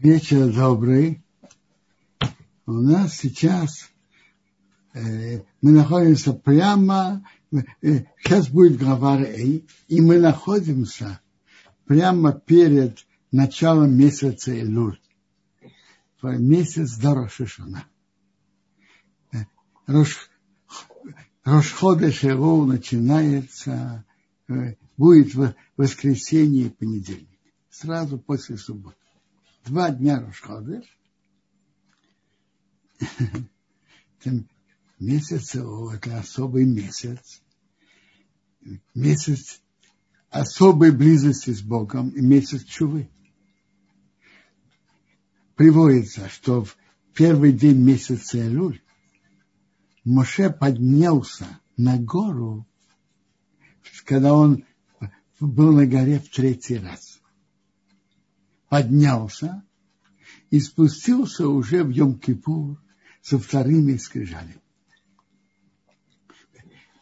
[0.00, 1.22] Вечер добрый.
[2.64, 3.90] У нас сейчас
[4.94, 11.20] э, мы находимся прямо, э, сейчас будет глава Рей, и мы находимся
[11.84, 14.98] прямо перед началом месяца Илуль.
[16.22, 17.84] Месяц до Рошишана.
[19.34, 19.44] Э,
[19.86, 20.30] Рош,
[21.44, 24.06] Рошхода Шеру начинается,
[24.48, 27.38] э, будет в воскресенье и понедельник,
[27.68, 28.96] сразу после субботы
[29.64, 30.84] два дня Рошходыш,
[34.98, 37.42] месяц, это особый месяц,
[38.94, 39.60] месяц
[40.30, 43.10] особой близости с Богом и месяц чувы.
[45.56, 46.76] Приводится, что в
[47.14, 48.80] первый день месяца Элюль
[50.04, 52.66] Моше поднялся на гору,
[54.04, 54.64] когда он
[55.40, 57.09] был на горе в третий раз
[58.70, 59.64] поднялся
[60.50, 62.76] и спустился уже в Йом-Кипур
[63.20, 64.62] со вторыми скрижалями.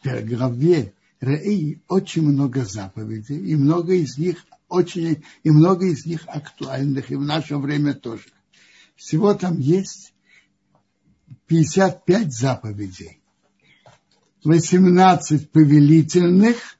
[0.03, 6.23] В главе Раи очень много заповедей, и много из них очень, и много из них
[6.27, 8.25] актуальных, и в наше время тоже.
[8.95, 10.13] Всего там есть
[11.47, 13.21] 55 заповедей,
[14.43, 16.77] 18 повелительных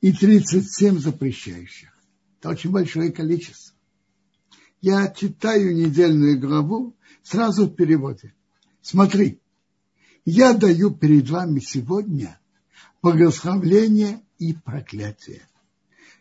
[0.00, 1.96] и 37 запрещающих.
[2.40, 3.75] Это очень большое количество
[4.80, 8.34] я читаю недельную главу сразу в переводе.
[8.82, 9.40] Смотри,
[10.24, 12.38] я даю перед вами сегодня
[13.02, 15.42] благословление и проклятие.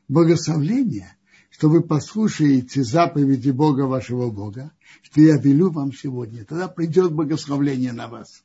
[0.07, 1.15] Благословление,
[1.49, 6.45] что вы послушаете заповеди Бога вашего Бога, что я велю вам сегодня.
[6.45, 8.43] Тогда придет благословление на вас.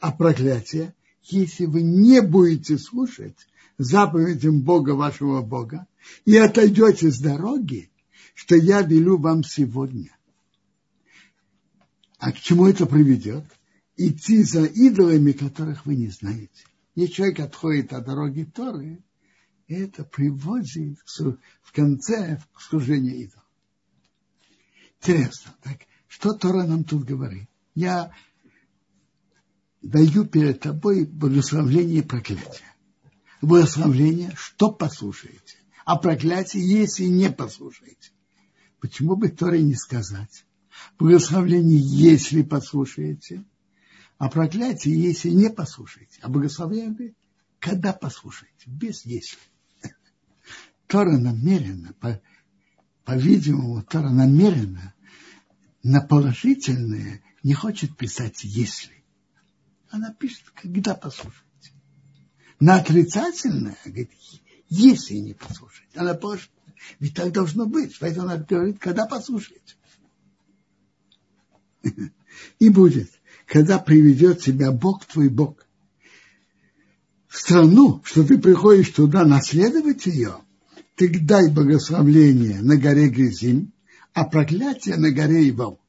[0.00, 3.36] А проклятие, если вы не будете слушать
[3.78, 5.86] заповедям Бога вашего Бога
[6.24, 7.90] и отойдете с дороги,
[8.38, 10.16] что я велю вам сегодня.
[12.18, 13.44] А к чему это приведет?
[13.96, 16.64] Идти за идолами, которых вы не знаете.
[16.94, 19.02] Если человек отходит от дороги Торы,
[19.66, 21.00] это приводит
[21.62, 23.44] в конце к служению идолам.
[25.00, 27.48] Интересно, так что Тора нам тут говорит?
[27.74, 28.12] Я
[29.82, 32.68] даю перед тобой благословление и проклятие.
[33.42, 38.12] Благословление, что послушаете, а проклятие, если не послушаете.
[38.80, 40.44] Почему бы Торе не сказать?
[40.98, 43.44] Благословление, если послушаете,
[44.18, 46.18] а проклятие, если не послушаете.
[46.22, 47.14] А благословение,
[47.58, 49.38] когда послушаете, без если.
[50.86, 52.20] Тора намеренно, по,
[53.04, 54.94] по-видимому, Тора намеренно
[55.82, 59.04] на положительное не хочет писать «если».
[59.90, 61.72] Она пишет «когда послушаете».
[62.60, 64.10] На отрицательное говорит
[64.68, 65.98] «если не послушаете».
[65.98, 66.50] Она положит
[67.00, 67.98] ведь так должно быть.
[67.98, 69.76] Поэтому она говорит, когда послушаете.
[72.58, 73.10] И будет,
[73.46, 75.66] когда приведет тебя Бог твой Бог
[77.28, 80.36] в страну, что ты приходишь туда наследовать ее,
[80.94, 83.72] ты дай благословление на горе Гризим,
[84.14, 85.80] а проклятие на горе Ивал.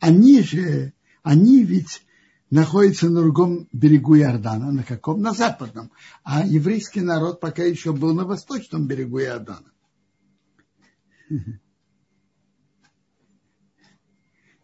[0.00, 0.92] Они же,
[1.22, 2.02] они ведь
[2.50, 4.70] находятся на другом берегу Иордана.
[4.70, 5.22] На каком?
[5.22, 5.90] На западном.
[6.22, 9.72] А еврейский народ пока еще был на восточном берегу Иордана.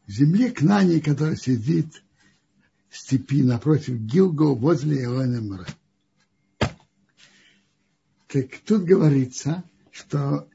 [0.06, 2.02] Земле Кнани, которая сидит
[2.88, 5.64] в степи напротив Гилго возле Элена
[8.26, 10.48] Так тут говорится, что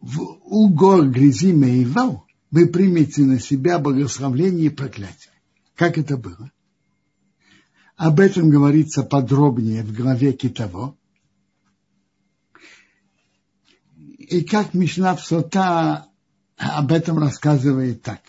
[0.00, 5.32] в, у гор Грязима и Вал вы примете на себя благословление и проклятие.
[5.74, 6.52] Как это было?
[7.96, 10.96] Об этом говорится подробнее в главе Китово.
[14.28, 16.08] И как Мишна в Сота
[16.56, 18.20] об этом рассказывает так.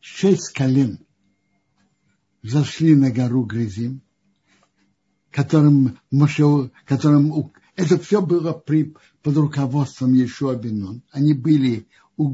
[0.00, 1.04] Шесть колен
[2.42, 4.00] зашли на гору Грязим,
[5.30, 11.02] которым, Моше, которым это все было при, под руководством Ешуа Бенун.
[11.10, 12.28] Они были у,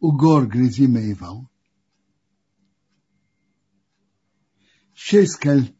[0.00, 1.50] у гор Грязима и Вал.
[4.94, 5.76] Шесть колен,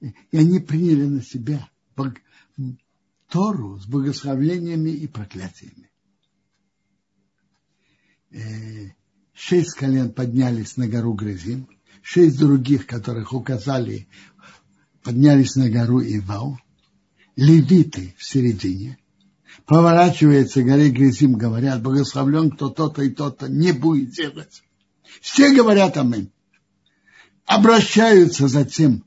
[0.00, 1.68] и они приняли на себя
[3.34, 5.90] Тору с благословениями и проклятиями.
[8.30, 8.92] Э,
[9.32, 11.68] шесть колен поднялись на гору Грызим,
[12.00, 14.06] шесть других, которых указали,
[15.02, 16.60] поднялись на гору Ивал,
[17.34, 18.98] левиты в середине,
[19.66, 24.62] поворачивается горе Грызим, говорят, благословлен кто то-то и то-то, не будет делать.
[25.20, 26.30] Все говорят аминь.
[27.46, 29.02] Обращаются затем,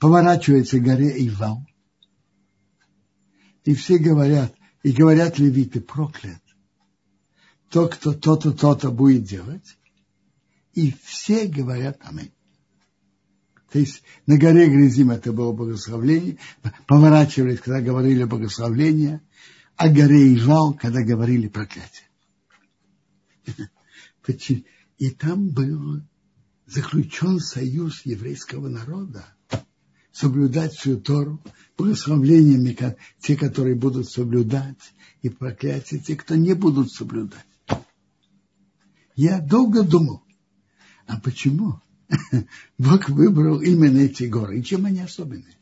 [0.00, 1.64] поворачивается горе Ивал,
[3.64, 6.42] и все говорят, и говорят левиты, проклят
[7.72, 9.78] то, кто то-то, то-то будет делать.
[10.74, 12.32] И все говорят Аминь.
[13.70, 16.36] То есть на горе Грязим это было благословление,
[16.86, 19.22] поворачивались, когда говорили благословление,
[19.76, 22.08] а горе Ижал, когда говорили проклятие.
[24.98, 26.02] И там был
[26.66, 29.24] заключен союз еврейского народа
[30.12, 31.42] соблюдать всю Тору,
[31.76, 32.76] благословлениями
[33.20, 37.46] те, которые будут соблюдать, и проклятие те, кто не будут соблюдать.
[39.14, 40.22] Я долго думал,
[41.06, 41.80] а почему
[42.78, 44.60] Бог выбрал именно эти горы?
[44.60, 45.56] И чем они особенные?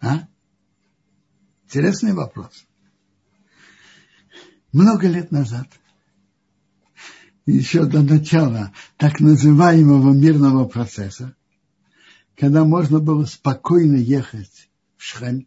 [0.00, 0.28] А?
[1.64, 2.66] Интересный вопрос.
[4.72, 5.68] Много лет назад,
[7.46, 11.36] еще до начала так называемого мирного процесса,
[12.36, 15.46] когда можно было спокойно ехать в Шхем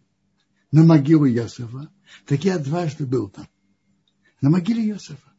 [0.71, 1.91] на могилу Йосифа,
[2.25, 3.47] так я дважды был там,
[4.41, 5.29] на могиле Йосифа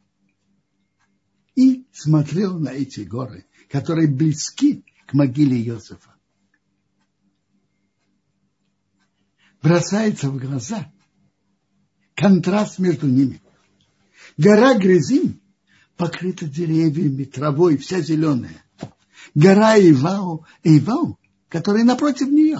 [1.55, 6.15] и смотрел на эти горы, которые близки к могиле Иосифа.
[9.61, 10.91] Бросается в глаза
[12.15, 13.41] контраст между ними.
[14.37, 15.40] Гора Грязим
[16.01, 18.65] покрыта деревьями, травой, вся зеленая.
[19.35, 22.57] Гора Ивау, Ивау, которая напротив нее.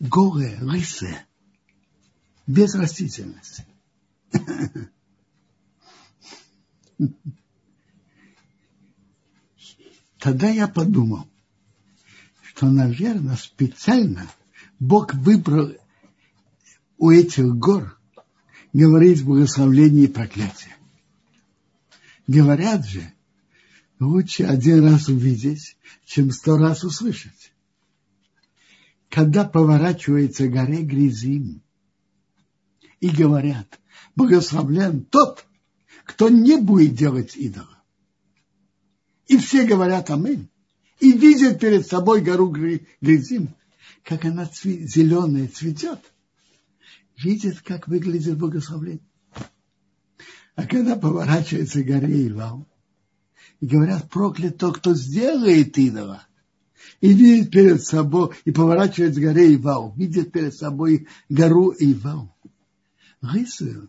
[0.00, 1.28] Голая, лысая,
[2.48, 3.64] без растительности.
[10.18, 11.28] Тогда я подумал,
[12.42, 14.26] что, наверное, специально
[14.80, 15.70] Бог выбрал
[16.96, 17.96] у этих гор
[18.72, 20.74] говорить благословление и проклятие.
[22.28, 23.10] Говорят же,
[23.98, 27.52] лучше один раз увидеть, чем сто раз услышать.
[29.08, 31.62] Когда поворачивается горе Грязим
[33.00, 33.80] и говорят,
[34.14, 35.46] благословлен тот,
[36.04, 37.82] кто не будет делать идола.
[39.26, 40.50] И все говорят аминь.
[41.00, 42.50] И видят перед собой гору
[43.00, 43.54] Гризим,
[44.02, 46.00] как она цве- зеленая цветет.
[47.16, 49.07] Видят, как выглядит благословление.
[50.58, 52.66] А когда поворачивается горе Ивал,
[53.60, 56.26] и говорят, проклят тот, кто сделает идола,
[57.00, 62.34] и видит перед собой, и поворачивает с горы Ивал, видит перед собой гору Ивал.
[63.22, 63.88] Рисую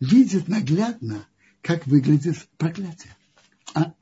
[0.00, 1.26] видит наглядно,
[1.60, 3.14] как выглядит проклятие.
[3.74, 3.92] А?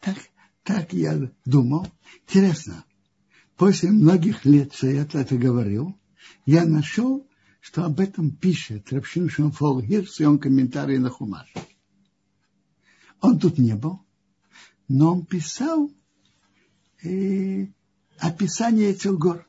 [0.00, 0.16] Так,
[0.62, 1.86] так я думал.
[2.26, 2.82] Интересно,
[3.58, 5.94] после многих лет, что я это говорил,
[6.46, 7.28] я нашел,
[7.64, 11.50] что об этом пишет Рапшин Шамфол Гир в своем комментарии на Хумаш.
[13.22, 14.04] Он тут не был,
[14.86, 15.90] но он писал
[17.02, 17.66] э,
[18.18, 19.48] описание этих гор.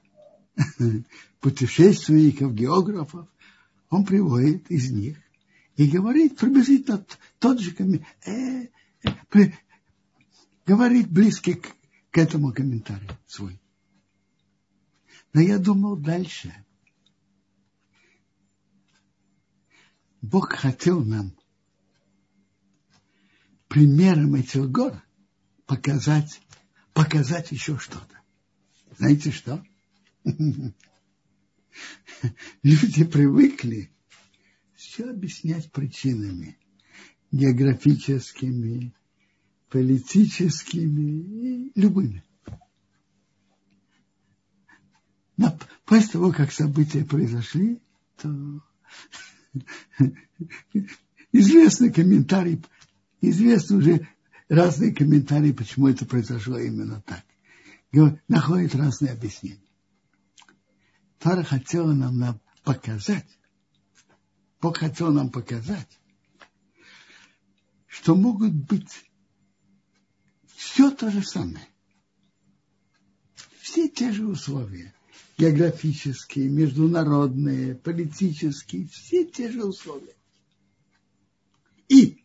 [1.41, 3.27] Путешественников, географов
[3.89, 5.17] он приводит из них
[5.75, 7.05] и говорит приблизительно
[7.39, 8.71] тот же комментарий,
[9.33, 9.51] э,
[10.65, 11.67] говорит близкий к,
[12.11, 13.59] к этому комментарию свой.
[15.33, 16.64] Но я думал дальше.
[20.25, 21.37] Бог хотел нам
[23.67, 25.03] примером этих гор
[25.67, 26.41] показать,
[26.93, 28.21] показать еще что-то.
[28.97, 29.63] Знаете что?
[32.63, 33.91] Люди привыкли
[34.73, 36.57] все объяснять причинами
[37.31, 38.95] географическими,
[39.69, 42.23] политическими, любыми.
[45.37, 47.79] Но после того, как события произошли,
[48.17, 48.63] то
[51.31, 52.63] известный комментарий,
[53.21, 54.07] известны уже
[54.49, 57.23] разные комментарии, почему это произошло именно так.
[58.27, 59.59] Находят разные объяснения.
[61.19, 63.27] Тара хотела нам, показать,
[64.61, 65.99] Бог хотел нам показать,
[67.87, 69.05] что могут быть
[70.55, 71.67] все то же самое.
[73.61, 74.93] Все те же условия.
[75.37, 80.15] Географические, международные, политические, все те же условия.
[81.89, 82.23] И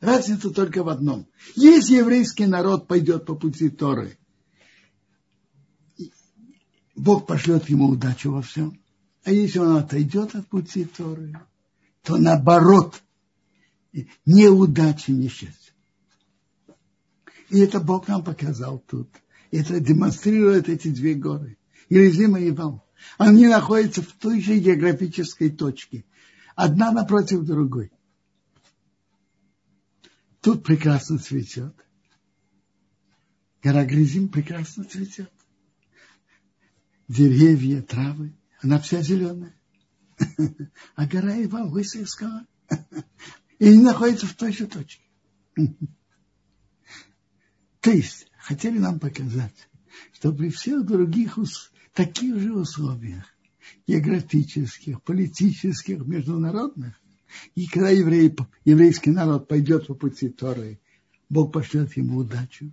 [0.00, 1.26] разница только в одном.
[1.56, 4.18] Если еврейский народ пойдет по пути Торы,
[6.94, 8.78] Бог пошлет ему удачу во всем.
[9.24, 11.32] А если он отойдет от пути Торы,
[12.02, 13.02] то наоборот,
[14.26, 15.72] неудачи, несчастье.
[17.48, 19.08] И это Бог нам показал тут.
[19.50, 21.58] Это демонстрирует эти две горы.
[21.94, 22.84] Ерезима и Ивал.
[23.18, 26.04] Они находятся в той же географической точке.
[26.54, 27.92] Одна напротив другой.
[30.40, 31.74] Тут прекрасно цветет.
[33.62, 35.32] Гора Гризим прекрасно цветет
[37.12, 39.54] деревья, травы, она вся зеленая.
[40.94, 42.06] А гора Ива лысая.
[43.58, 45.04] И не находится в той же точке.
[47.80, 49.68] То есть, хотели нам показать,
[50.12, 51.36] что при всех других
[51.92, 53.24] таких же условиях,
[53.86, 57.00] географических, политических, международных,
[57.54, 58.34] и когда еврей,
[58.64, 60.80] еврейский народ пойдет по пути Торы,
[61.28, 62.72] Бог пошлет ему удачу.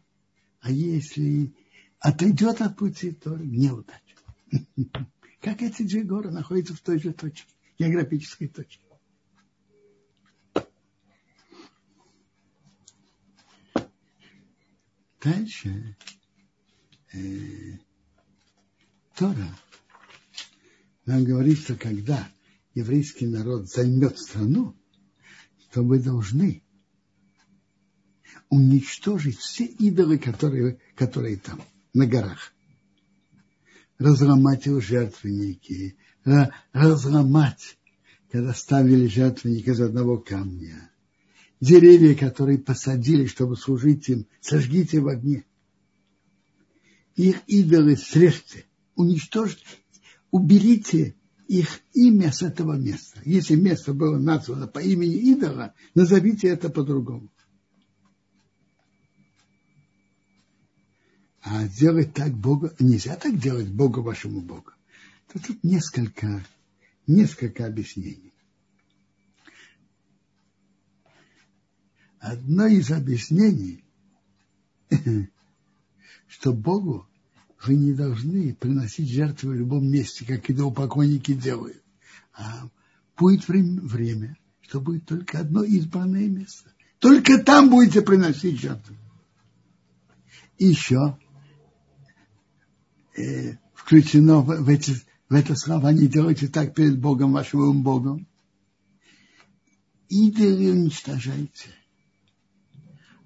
[0.60, 1.54] А если
[2.00, 4.18] отойдет от пути Торы, неудачу.
[5.42, 7.48] Как эти две горы находятся в той же точке,
[7.78, 8.84] географической точке.
[15.22, 15.98] Дальше
[17.14, 17.78] э,
[19.20, 19.54] Тора
[21.06, 22.26] нам говорит, что когда
[22.74, 24.78] еврейский народ займет страну,
[25.74, 26.64] то вы должны
[28.50, 31.62] уничтожить все идолы, которые, которые там,
[31.94, 32.54] на горах.
[33.98, 35.98] Разломать их жертвенники,
[36.72, 37.78] разломать,
[38.32, 40.92] когда ставили жертвенник из одного камня.
[41.60, 45.44] Деревья, которые посадили, чтобы служить им, сожгите в огне.
[47.18, 48.66] Их идолы срежьте,
[49.00, 49.66] уничтожьте,
[50.30, 51.16] уберите
[51.48, 53.22] их имя с этого места.
[53.24, 57.32] Если место было названо по имени идола, назовите это по-другому.
[61.42, 64.72] А делать так Бога, нельзя так делать Бога вашему Богу.
[65.32, 66.46] То тут несколько,
[67.08, 68.34] несколько объяснений.
[72.20, 73.86] Одно из объяснений,
[76.28, 77.09] что Богу
[77.64, 81.82] вы не должны приносить жертвы в любом месте, как идолопоклонники делают.
[82.34, 82.70] А
[83.18, 86.72] будет время, время, что будет только одно избранное место.
[87.00, 88.96] Только там будете приносить жертву.
[90.58, 91.18] Еще
[93.18, 94.94] э, включено в, в, эти,
[95.30, 98.28] в это слова, не делайте так перед Богом, вашим Богом.
[100.10, 101.70] Идолы уничтожайте.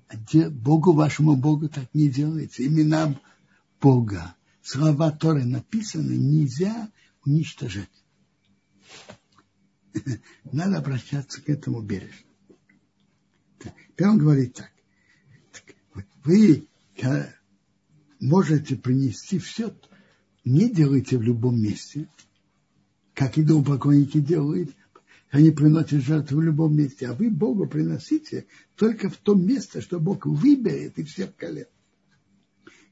[0.07, 0.15] А
[0.49, 2.65] Богу вашему Богу так не делается.
[2.65, 3.15] Имена
[3.83, 6.89] Бога, слова Торы написаны, нельзя
[7.25, 7.91] уничтожать.
[10.53, 12.31] Надо обращаться к этому бережно.
[13.59, 14.71] Теперь он говорит так.
[16.23, 16.65] Вы
[18.21, 19.75] можете принести все,
[20.45, 22.07] не делайте в любом месте,
[23.13, 24.73] как и покойники делают,
[25.29, 28.45] они приносят жертву в любом месте, а вы Богу приносите
[28.77, 31.65] только в том месте, что Бог выберет и всех колен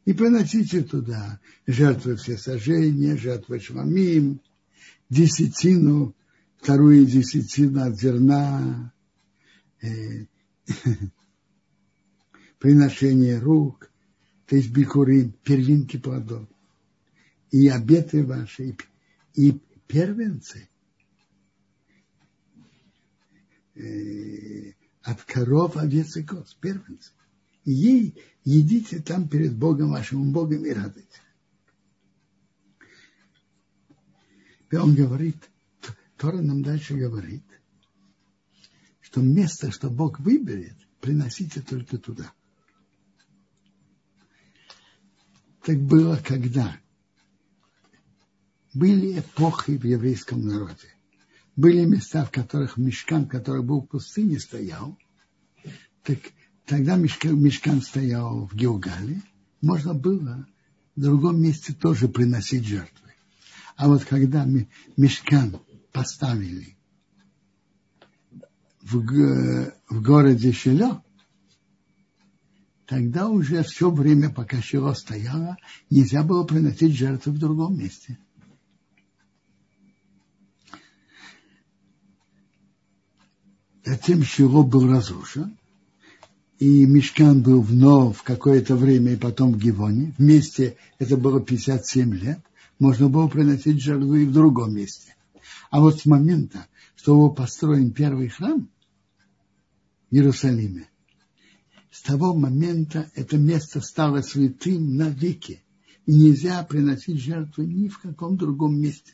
[0.05, 4.41] и приносите туда жертвы все сожжения, жертвы швамим,
[5.09, 6.15] десятину,
[6.57, 8.93] вторую десятину от зерна,
[9.81, 10.25] э,
[12.59, 13.91] приношение рук,
[14.47, 16.47] то есть бикурим, первинки плодов,
[17.51, 18.75] и обеты ваши,
[19.35, 20.67] и, первенцы
[23.75, 27.11] э, от коров, овец и коз, первенцы
[27.65, 31.21] и едите там перед Богом, вашим Богом, и радуйтесь.
[34.71, 35.37] И он говорит,
[36.17, 37.43] Тора нам дальше говорит,
[39.01, 42.31] что место, что Бог выберет, приносите только туда.
[45.63, 46.79] Так было когда?
[48.73, 50.95] Были эпохи в еврейском народе.
[51.55, 54.97] Были места, в которых мешкан, который был в пустыне, стоял.
[56.03, 56.19] Так
[56.71, 59.21] Тогда мешкан, мешкан стоял в Геогале,
[59.59, 60.47] можно было
[60.95, 63.09] в другом месте тоже приносить жертвы.
[63.75, 64.47] А вот когда
[64.95, 65.59] мешкан
[65.91, 66.77] поставили
[68.81, 71.03] в, в городе Шило,
[72.85, 75.57] тогда уже все время, пока Шило стояло,
[75.89, 78.17] нельзя было приносить жертвы в другом месте.
[83.83, 85.57] Затем Шило был разрушен,
[86.61, 90.13] и Мешкан был вновь в какое-то время, и потом в Гивоне.
[90.19, 92.39] Вместе это было 57 лет.
[92.77, 95.15] Можно было приносить жертву и в другом месте.
[95.71, 98.69] А вот с момента, что был построен первый храм
[100.11, 100.87] в Иерусалиме,
[101.89, 105.63] с того момента это место стало святым навеки.
[106.05, 109.13] И нельзя приносить жертву ни в каком другом месте.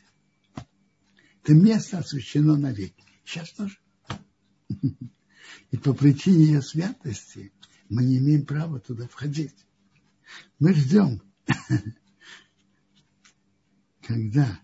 [1.42, 3.04] Это место освящено навеки.
[3.24, 3.78] Сейчас тоже.
[5.70, 7.52] И по причине ее святости
[7.88, 9.54] мы не имеем права туда входить.
[10.58, 11.22] Мы ждем,
[14.02, 14.60] когда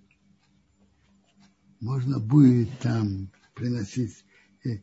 [1.81, 4.25] можно будет там приносить,
[4.65, 4.79] э,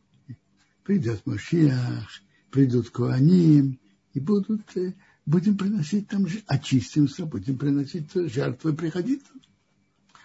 [0.83, 2.09] придет Машиах,
[2.51, 3.79] придут Куаним,
[4.13, 4.93] и будут, э,
[5.25, 9.23] будем приносить там, очистимся, будем приносить жертвы, приходить.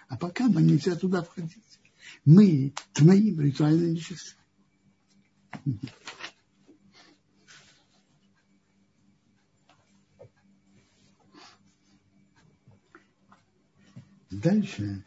[0.07, 1.63] А пока нам нельзя туда входить.
[2.23, 4.36] Мы твоим ритуально нечисты.
[14.29, 15.03] Дальше.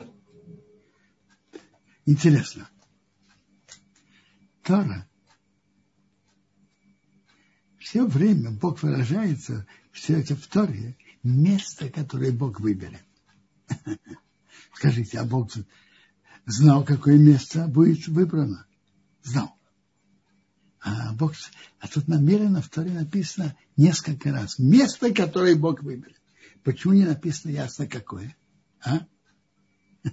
[2.06, 2.68] Интересно.
[4.62, 5.06] Тора.
[7.78, 13.04] Все время Бог выражается все это в Торе, место, которое Бог выберет.
[14.74, 15.50] Скажите, а Бог
[16.46, 18.66] знал, какое место будет выбрано?
[19.22, 19.59] Знал.
[20.80, 21.34] А, Бог,
[21.78, 24.58] а тут намеренно в Торе написано несколько раз.
[24.58, 26.20] Место, которое Бог выберет.
[26.64, 28.34] Почему не написано ясно какое?
[28.82, 29.06] А?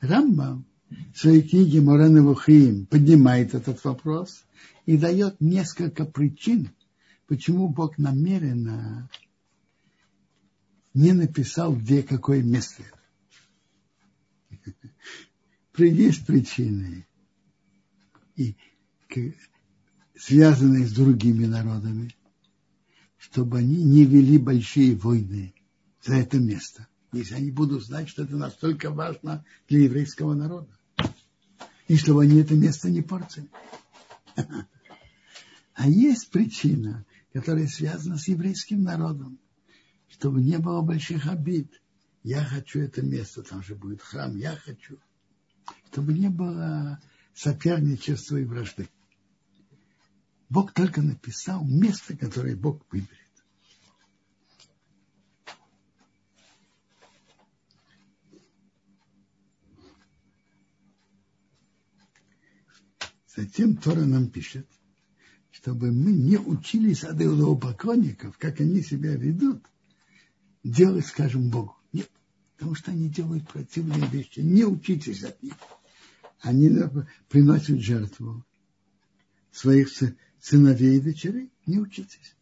[0.00, 0.66] Рамбам
[1.14, 4.44] в своей книге Морена Вухим поднимает этот вопрос
[4.86, 6.70] и дает несколько причин,
[7.26, 9.10] почему Бог намеренно
[10.94, 12.84] не написал, где какое место.
[15.76, 17.06] Есть причины,
[18.36, 18.56] и,
[20.16, 22.14] связанные с другими народами,
[23.18, 25.54] чтобы они не вели большие войны
[26.02, 30.68] за это место если они будут знать, что это настолько важно для еврейского народа.
[31.86, 33.48] И чтобы они это место не портили.
[35.74, 39.38] А есть причина, которая связана с еврейским народом,
[40.10, 41.80] чтобы не было больших обид.
[42.22, 44.98] Я хочу это место, там же будет храм, я хочу.
[45.90, 47.00] Чтобы не было
[47.34, 48.86] соперничества и вражды.
[50.52, 53.08] Бог только написал место, которое Бог выберет.
[63.34, 64.68] Затем Тора нам пишет,
[65.52, 69.64] чтобы мы не учились от идолопоклонников, как они себя ведут,
[70.62, 71.74] делать, скажем, Богу.
[71.94, 72.10] Нет,
[72.58, 74.40] потому что они делают противные вещи.
[74.40, 75.54] Не учитесь от них.
[76.40, 76.68] Они
[77.30, 78.44] приносят жертву
[79.50, 79.88] своих
[80.42, 81.50] сыновей и дочерей.
[81.64, 82.36] Не учитесь.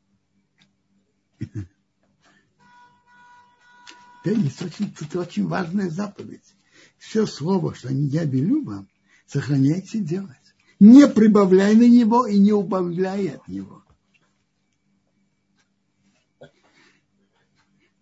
[4.18, 6.56] Теперь есть очень, тут очень важная заповедь.
[6.98, 8.88] Все слово, что я велю вам,
[9.26, 10.36] сохраняйте делать
[10.80, 13.84] не прибавляй на него и не убавляй от него.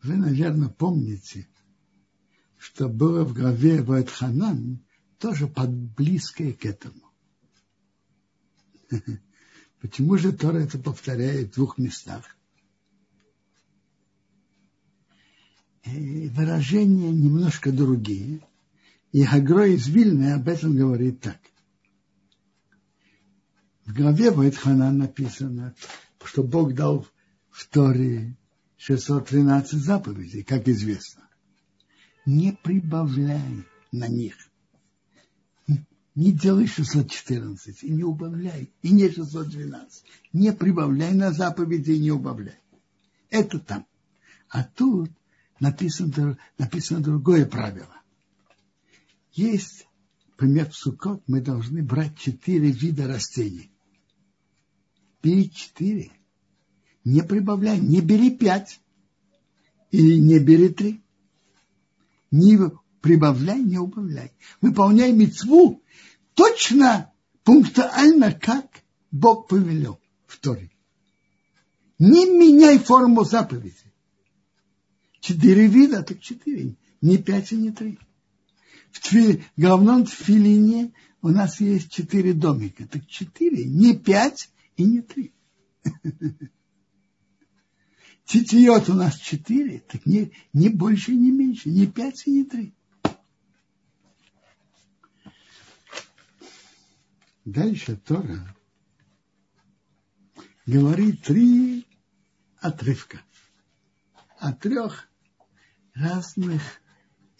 [0.03, 1.49] Вы, наверное, помните,
[2.57, 4.79] что было в главе Вайтханан
[5.19, 7.03] тоже под близкое к этому.
[9.81, 12.37] Почему же Тора это повторяет в двух местах?
[15.85, 18.41] И выражения немножко другие.
[19.13, 21.39] И Хагро из Вильны об этом говорит так–
[23.89, 25.75] в главе Вайтхана написано,
[26.23, 27.07] что Бог дал
[27.49, 28.37] в Торе
[28.77, 31.27] 613 заповедей, как известно.
[32.27, 34.35] Не прибавляй на них.
[36.19, 40.03] Не делай 614 и не убавляй, и не 612.
[40.33, 42.59] Не прибавляй на заповеди и не убавляй.
[43.31, 43.87] Это там.
[44.49, 45.11] А тут
[45.61, 47.95] написано, написано другое правило.
[49.33, 49.87] Есть,
[50.31, 53.71] например, в Сукот мы должны брать четыре вида растений
[55.23, 56.11] бери четыре.
[57.05, 58.81] Не прибавляй, не бери пять.
[59.93, 61.01] Или не бери три.
[62.31, 62.59] Не
[63.01, 64.33] прибавляй, не убавляй.
[64.61, 65.83] Выполняй мецву
[66.39, 70.71] точно, пунктуально, как Бог повелел в Торе.
[71.99, 73.93] Не меняй форму заповеди.
[75.19, 76.77] Четыре вида, так четыре.
[77.01, 77.99] Не пять и не три.
[78.93, 82.87] В тви, головном тфилине у нас есть четыре домика.
[82.87, 85.33] Так четыре, не пять и не три.
[88.27, 92.75] Титиот у нас четыре, так не, не больше, не меньше, не пять и не три.
[97.45, 98.55] Дальше Тора
[100.67, 101.87] говорит три
[102.61, 103.23] отрывка
[104.39, 105.09] о трех
[105.95, 106.63] разных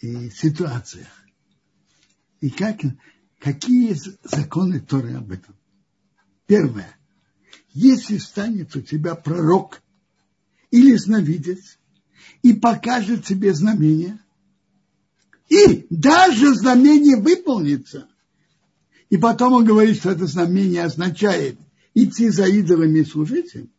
[0.01, 1.07] э, ситуациях.
[2.41, 2.79] И как,
[3.39, 5.55] какие законы Торы об этом.
[6.47, 6.97] Первое.
[7.71, 9.83] Если станет у тебя пророк
[10.71, 11.77] или сновидец
[12.41, 14.19] и покажет тебе знамение,
[15.47, 18.08] и даже знамение выполнится,
[19.09, 21.59] и потом он говорит, что это знамение означает
[21.93, 23.71] идти за идолами и служить им,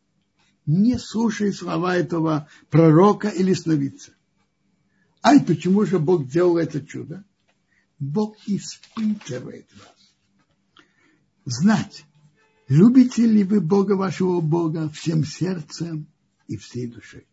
[0.67, 4.13] не слушай слова этого пророка или сновидца.
[5.23, 7.25] Ай, почему же Бог делал это чудо?
[7.99, 10.85] Бог испытывает вас.
[11.45, 12.05] Знать,
[12.71, 16.07] Любите ли вы Бога вашего Бога всем сердцем
[16.47, 17.27] и всей душой?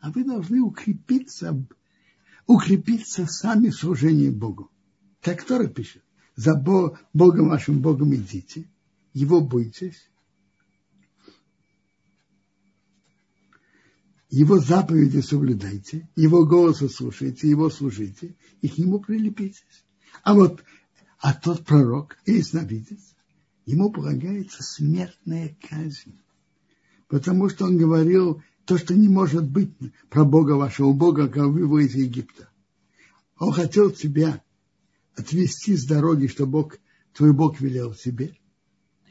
[0.00, 1.66] А вы должны укрепиться,
[2.46, 4.70] укрепиться сами в служении Богу.
[5.20, 6.02] Так Тора пишет.
[6.38, 8.70] За Богом вашим Богом идите,
[9.12, 10.08] Его бойтесь,
[14.30, 19.84] Его заповеди соблюдайте, Его голоса слушайте, Его служите, и к Нему прилепитесь.
[20.22, 20.62] А вот
[21.18, 23.16] а тот пророк или сновидец,
[23.66, 26.20] ему полагается смертная казнь.
[27.08, 29.72] Потому что он говорил то, что не может быть
[30.08, 32.48] про Бога вашего Бога, как вы из Египта.
[33.40, 34.40] Он хотел тебя
[35.18, 36.78] отвести с дороги, что Бог,
[37.12, 38.34] твой Бог велел тебе.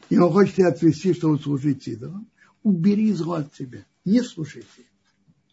[0.09, 2.29] И он хочет тебя отвести, чтобы служить идолам.
[2.63, 3.85] Убери зло от тебя.
[4.05, 4.67] Не слушайте.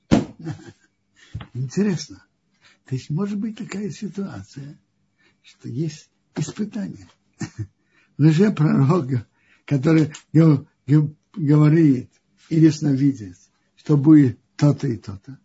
[1.55, 2.25] Интересно.
[2.87, 4.79] То есть может быть такая ситуация,
[5.43, 7.09] что есть испытание.
[8.19, 9.27] Лжепророк,
[9.65, 10.13] который
[11.35, 12.11] говорит
[12.49, 13.37] или сновидит,
[13.75, 15.39] что будет то-то и то-то,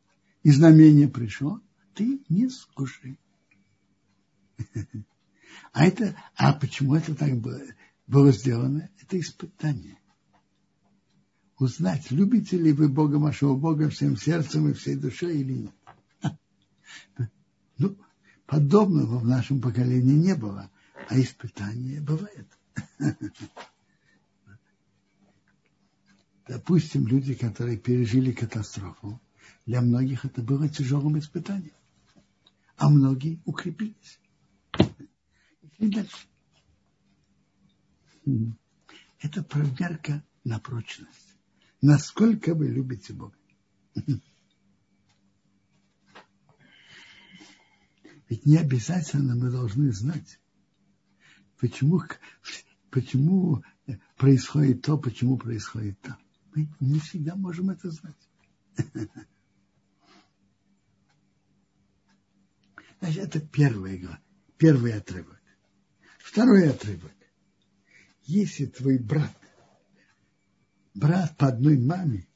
[0.44, 1.62] и знамение пришло,
[1.96, 3.20] ты не скушай.
[5.72, 7.62] А это, а почему это так было,
[8.08, 8.90] было сделано?
[9.02, 10.00] Это испытание.
[11.58, 15.76] Узнать, любите ли вы Бога вашего Бога всем сердцем и всей душой или нет.
[17.78, 17.98] Ну,
[18.46, 20.72] подобного в нашем поколении не было,
[21.08, 22.48] а испытание бывает.
[26.48, 29.22] Допустим, люди, которые пережили катастрофу,
[29.66, 31.76] для многих это было тяжелым испытанием,
[32.76, 34.20] а многие укрепились.
[35.80, 36.28] И дальше.
[39.20, 41.36] Это проверка на прочность.
[41.82, 43.38] Насколько вы любите Бога.
[48.30, 50.40] Ведь не обязательно мы должны знать,
[51.58, 52.04] почему,
[52.92, 53.64] почему
[54.18, 56.18] происходит то, почему происходит то.
[56.54, 58.30] Мы не всегда можем это знать.
[63.00, 64.08] Значит, это первый,
[64.58, 65.39] первый отрывок.
[66.32, 67.12] Второй отрывок.
[68.26, 69.36] Если твой брат,
[70.94, 72.28] брат по одной маме,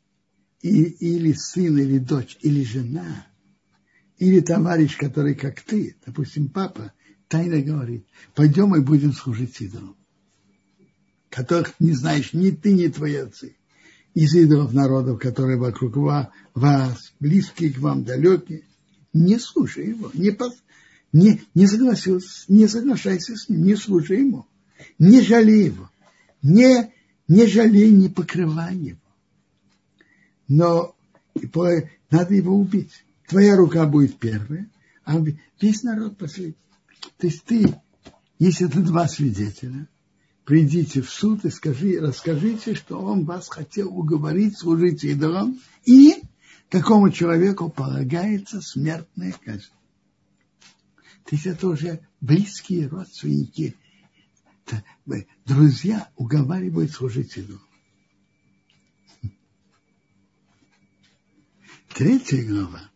[0.62, 3.28] и, или сын, или дочь, или жена,
[4.18, 6.92] или товарищ, который как ты, допустим, папа,
[7.28, 9.96] тайно говорит, пойдем и будем служить идолам,
[11.30, 13.56] которых не знаешь ни ты, ни твои отцы,
[14.16, 15.98] из идолов народов, которые вокруг
[16.56, 18.64] вас, близкие к вам, далекие,
[19.14, 20.56] не слушай его, не, пос,
[21.14, 24.48] не, не согласился, не соглашайся с ним, не слушай ему,
[24.98, 25.90] не жалей его,
[26.42, 26.92] не,
[27.28, 29.00] не жалей, не покрывай его.
[30.48, 30.96] Но
[32.10, 33.06] надо его убить.
[33.28, 34.70] Твоя рука будет первая,
[35.06, 35.24] а
[35.62, 36.56] весь народ последний.
[37.18, 37.76] То есть ты,
[38.40, 39.88] если это два свидетеля,
[40.46, 46.22] придите в суд и скажи, расскажите, что он вас хотел уговорить служить идолам, и
[46.70, 49.70] такому человеку полагается смертная казнь.
[51.26, 53.76] То есть это уже близкие родственники,
[55.46, 57.62] друзья уговаривают служить идолам.
[61.96, 62.90] Третья глава.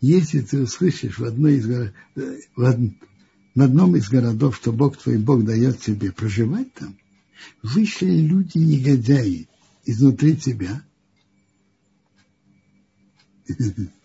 [0.00, 1.92] Если ты услышишь в, одной из, в,
[2.56, 2.78] од,
[3.54, 6.98] в одном из городов, что Бог твой Бог дает тебе проживать там,
[7.62, 9.48] вышли люди негодяи
[9.84, 10.82] изнутри тебя–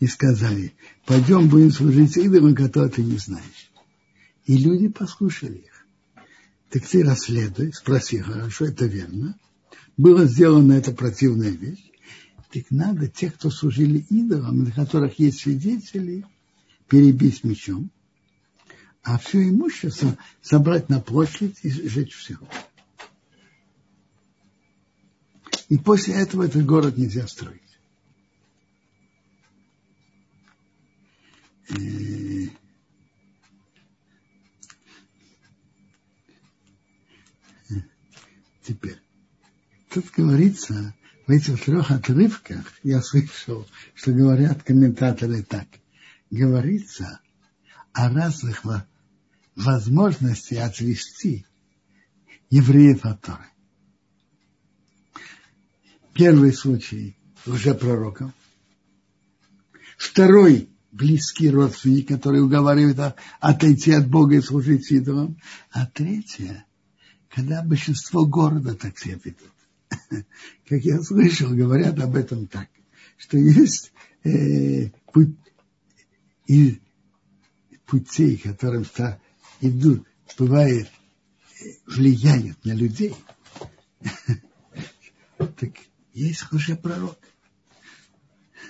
[0.00, 0.74] и сказали,
[1.06, 3.70] пойдем будем служить идолам, которых ты не знаешь.
[4.46, 5.86] И люди послушали их.
[6.70, 9.38] Так ты расследуй, спроси, хорошо, это верно.
[9.96, 11.90] Было сделано это противная вещь.
[12.52, 16.24] Так надо тех, кто служили идолам, на которых есть свидетели,
[16.88, 17.90] перебить мечом,
[19.02, 22.36] а все имущество собрать на площадь и сжечь все.
[25.68, 27.63] И после этого этот город нельзя строить.
[38.62, 38.98] Теперь,
[39.90, 40.94] тут говорится,
[41.26, 45.68] в этих трех отрывках, я слышал, что говорят комментаторы так,
[46.30, 47.20] говорится
[47.92, 48.62] о разных
[49.54, 51.46] возможностях отвести
[52.50, 53.44] евреев от Торы.
[56.12, 58.32] Первый случай уже пророком.
[59.96, 65.36] Второй близкий родственник, который уговаривает отойти от Бога и служить идолам.
[65.70, 66.64] А третье,
[67.28, 69.52] когда большинство города так себя ведут.
[70.68, 72.68] Как я слышал, говорят об этом так,
[73.16, 75.36] что есть э, путь,
[76.46, 76.80] и
[77.86, 78.84] путей, которым
[79.60, 80.06] идут,
[80.38, 80.88] бывает,
[81.86, 83.16] влияют на людей.
[85.38, 85.70] так
[86.12, 87.18] есть уже пророк.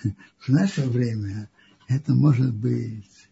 [0.38, 1.50] В наше время
[1.88, 3.28] это может быть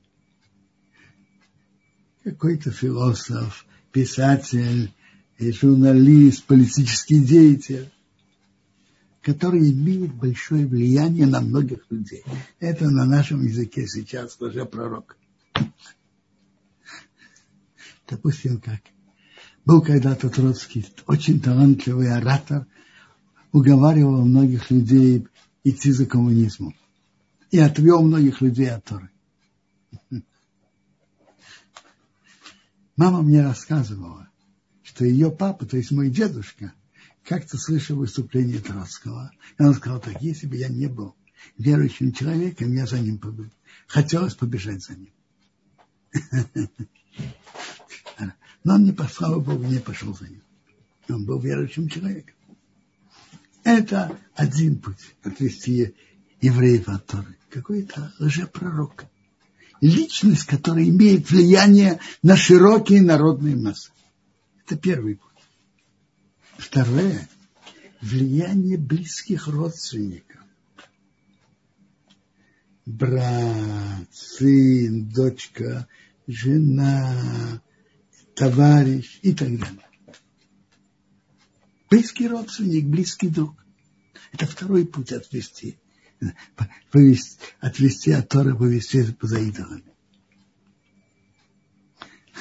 [2.25, 4.93] какой-то философ, писатель,
[5.39, 7.91] журналист, политический деятель,
[9.21, 12.25] который имеет большое влияние на многих людей.
[12.61, 15.17] Это на нашем языке сейчас уже пророк.
[18.09, 18.81] Допустим, как
[19.65, 22.67] был когда-то Троцкий, очень талантливый оратор,
[23.53, 25.27] уговаривал многих людей
[25.65, 26.75] идти за коммунизмом
[27.53, 29.11] и отвел многих людей от Торы.
[32.97, 34.29] Мама мне рассказывала,
[34.83, 36.73] что ее папа, то есть мой дедушка,
[37.25, 39.31] как-то слышал выступление Троцкого.
[39.59, 41.15] И он сказал так, если бы я не был
[41.59, 43.51] верующим человеком, я за ним побыл.
[43.87, 45.13] Хотелось побежать за ним.
[48.65, 50.43] Но он не, слава Богу, не пошел за ним.
[51.09, 52.35] Он был верующим человеком.
[53.65, 55.95] Это один путь отвести
[56.41, 57.37] евреев от Торы.
[57.53, 59.05] Какой-то лжепророк.
[59.83, 63.91] Личность, которая имеет влияние на широкие народные массы.
[64.65, 65.29] Это первый путь.
[66.57, 67.29] Второе–
[68.01, 70.41] влияние близких родственников.
[72.87, 75.87] Брат, сын, дочка,
[76.27, 77.61] жена,
[78.35, 79.87] товарищ и так далее.
[81.91, 83.63] Близкий родственник, близкий друг.
[84.33, 85.77] Это второй путь отвести.
[86.91, 89.93] Повести, отвести от Тора, повести за идолами.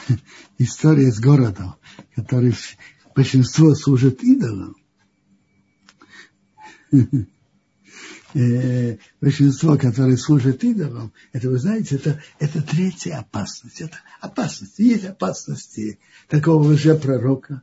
[0.58, 1.76] История с городом,
[2.16, 2.54] который
[3.16, 4.76] большинство служит идолам.
[8.34, 13.82] Э, большинство, которые служат идолам, это, вы знаете, это, это третья опасность.
[13.82, 14.80] Это опасность.
[14.80, 17.62] Есть опасности такого лжепророка,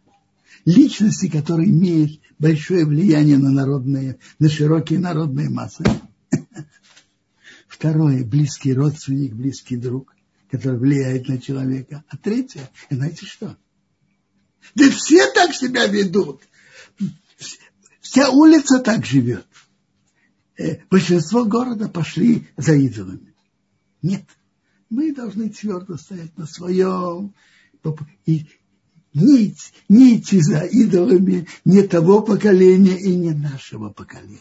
[0.67, 5.85] личности, которые имеют большое влияние на народные, на широкие народные массы.
[7.69, 10.15] Второе, близкий родственник, близкий друг,
[10.51, 12.05] который влияет на человека.
[12.09, 13.57] А третье, знаете что?
[14.75, 16.43] Да все так себя ведут.
[18.01, 19.47] Вся улица так живет.
[20.57, 23.35] Э, большинство города пошли за идолами.
[24.03, 24.25] Нет.
[24.91, 27.35] Мы должны твердо стоять на своем.
[28.27, 28.47] И
[29.15, 29.55] не,
[29.89, 34.41] не идти за идолами не того поколения и не нашего поколения.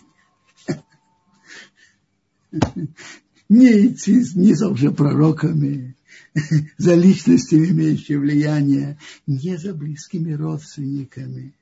[3.49, 5.95] Не идти не за лжепророками,
[6.77, 11.55] за личностями, имеющими влияние, не за близкими родственниками,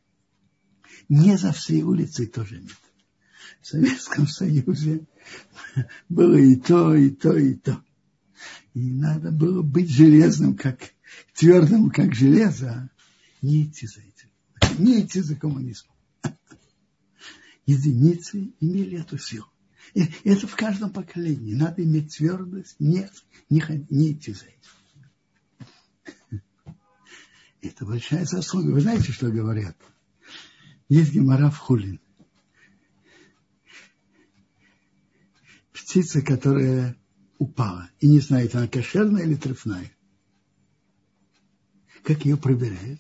[1.10, 2.78] не за всей улицей тоже нет.
[3.62, 5.06] В Советском Союзе
[6.10, 7.84] было и то, и то, и то.
[8.74, 10.80] И надо было быть железным, как
[11.34, 12.90] твердым, как железо,
[13.42, 15.96] не идти за этим, не идти за коммунизмом.
[17.66, 19.48] Единицы имели эту силу.
[19.96, 21.56] И это в каждом поколении.
[21.56, 23.12] Надо иметь твердость, нет,
[23.50, 26.42] не, не идти за этим.
[27.62, 28.72] Это большая заслуга.
[28.72, 29.78] Вы знаете, что говорят?
[30.90, 32.02] Есть гемора в Хулин.
[35.72, 36.98] Птица, которая
[37.38, 39.90] упала и не знает, она кошерная или трефная.
[42.04, 43.00] Как ее проверяют?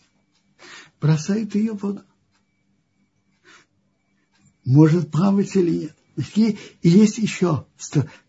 [1.01, 2.05] Бросает ее в воду.
[4.63, 5.97] Может плавать или нет.
[6.36, 7.65] И есть еще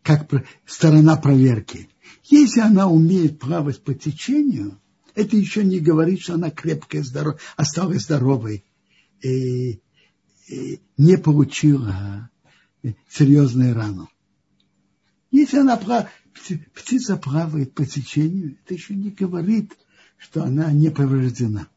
[0.03, 0.29] как
[0.65, 1.89] сторона проверки.
[2.25, 4.81] Если она умеет плавать по течению,
[5.15, 7.41] это еще не говорит, что она крепкая, здоров...
[7.57, 8.65] осталась здоровой
[9.23, 9.81] и,
[10.49, 12.29] и не получила
[13.09, 14.09] серьезную рану.
[15.31, 15.81] Если она
[16.75, 19.77] птица плавает по течению, это еще не говорит,
[20.19, 21.69] что она не повреждена.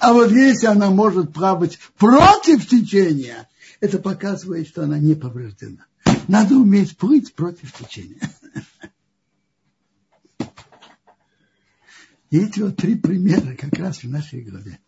[0.00, 3.48] А вот если она может плавать против течения,
[3.80, 5.86] это показывает, что она не повреждена.
[6.28, 8.20] Надо уметь плыть против течения.
[12.30, 14.80] И эти вот три примера как раз в нашей главе.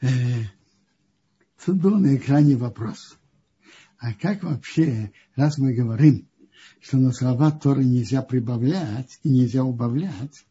[0.00, 0.08] Э,
[1.64, 3.16] тут был на экране вопрос.
[3.98, 6.28] А как вообще, раз мы говорим,
[6.80, 10.44] что на слова Торы нельзя прибавлять и нельзя убавлять,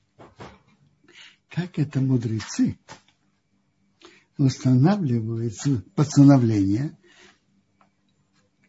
[1.49, 2.77] как это мудрецы
[4.37, 5.55] устанавливают
[5.95, 6.97] постановления,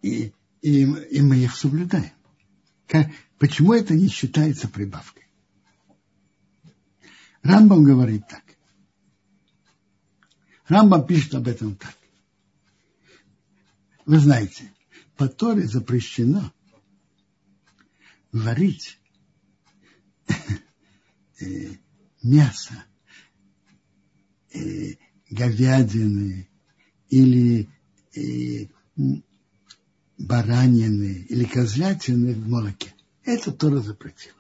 [0.03, 2.13] и, и, и мы их соблюдаем.
[2.87, 5.25] Как, почему это не считается прибавкой?
[7.43, 8.43] Рамбам говорит так.
[10.67, 11.97] Рамбам пишет об этом так.
[14.07, 14.73] Вы знаете,
[15.17, 16.53] по Торе запрещено
[18.33, 18.99] варить
[21.41, 21.75] э,
[22.23, 22.85] мясо
[24.53, 24.95] э,
[25.31, 26.49] говядины
[27.11, 27.69] или
[28.17, 28.67] э,
[30.19, 32.95] баранины или козлятины в молоке.
[33.25, 34.35] Это Тора запретила.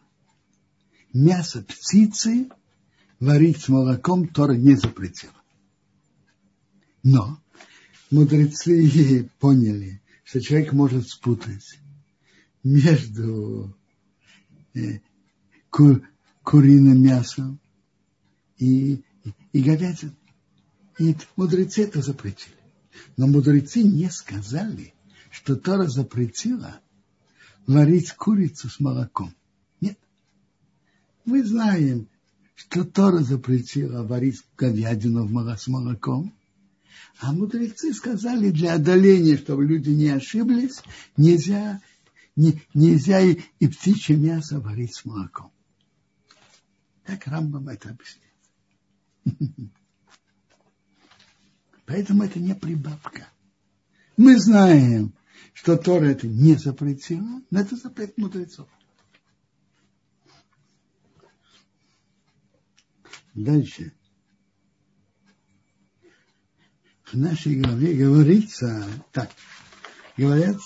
[1.12, 2.48] Мясо птицы
[3.20, 5.32] варить с молоком Тора не запретила.
[7.02, 7.40] Но
[8.10, 11.78] мудрецы поняли, что человек может спутать
[12.62, 13.76] между
[14.74, 15.00] э,
[15.70, 16.00] ку,
[16.42, 17.60] куриным мясом
[18.58, 19.02] и,
[19.52, 20.14] и говядиной.
[20.98, 22.56] И мудрецы это запретили.
[23.16, 24.94] Но мудрецы не сказали,
[25.30, 26.80] что Тора запретила
[27.66, 29.34] варить курицу с молоком.
[29.80, 29.98] Нет.
[31.24, 32.08] Мы знаем,
[32.54, 36.34] что Тора запретила варить говядину с молоком,
[37.20, 40.82] а мудрецы сказали, для одоления, чтобы люди не ошиблись,
[41.16, 41.80] нельзя,
[42.34, 45.52] не, нельзя и, и птичье мясо варить с молоком.
[47.04, 49.70] Так Рамбам это объясняет.
[51.88, 53.28] Поэтому это не прибавка.
[54.18, 55.14] Мы знаем,
[55.54, 58.68] что Тора это не запретила, но это запрет мудрецов.
[63.34, 63.94] Дальше.
[67.04, 69.30] В нашей главе говорится, так,
[70.18, 70.58] говорят,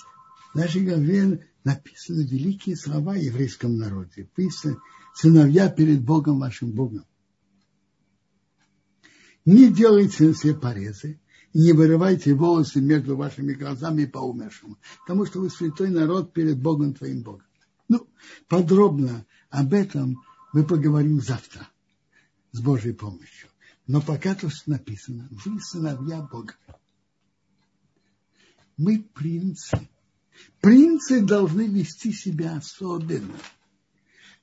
[0.52, 4.28] в нашей главе написаны великие слова еврейском народе.
[4.34, 4.78] Писано,
[5.14, 7.06] сыновья перед Богом вашим Богом.
[9.44, 11.20] Не делайте все порезы,
[11.52, 16.60] и не вырывайте волосы между вашими глазами по умершему, потому что вы святой народ перед
[16.60, 17.46] Богом твоим Богом.
[17.88, 18.08] Ну,
[18.48, 21.68] подробно об этом мы поговорим завтра
[22.52, 23.48] с Божьей помощью.
[23.86, 26.54] Но пока тут написано, вы сыновья Бога.
[28.76, 29.88] Мы принцы.
[30.60, 33.36] Принцы должны вести себя особенно.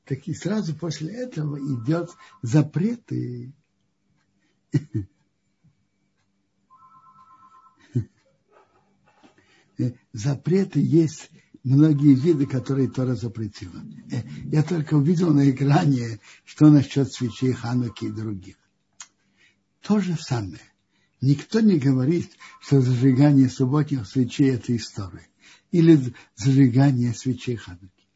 [0.06, 2.10] Так и сразу после этого идет
[2.42, 3.54] запреты
[10.14, 11.30] запреты есть
[11.64, 13.82] многие виды, которые Тора запретила.
[14.12, 18.56] Э, я только увидел на экране, что насчет свечей Хануки и других.
[19.82, 20.62] То же самое.
[21.22, 25.28] Никто не говорит, что зажигание субботних свечей– это история.
[25.72, 28.08] Или зажигание свечей Хануки.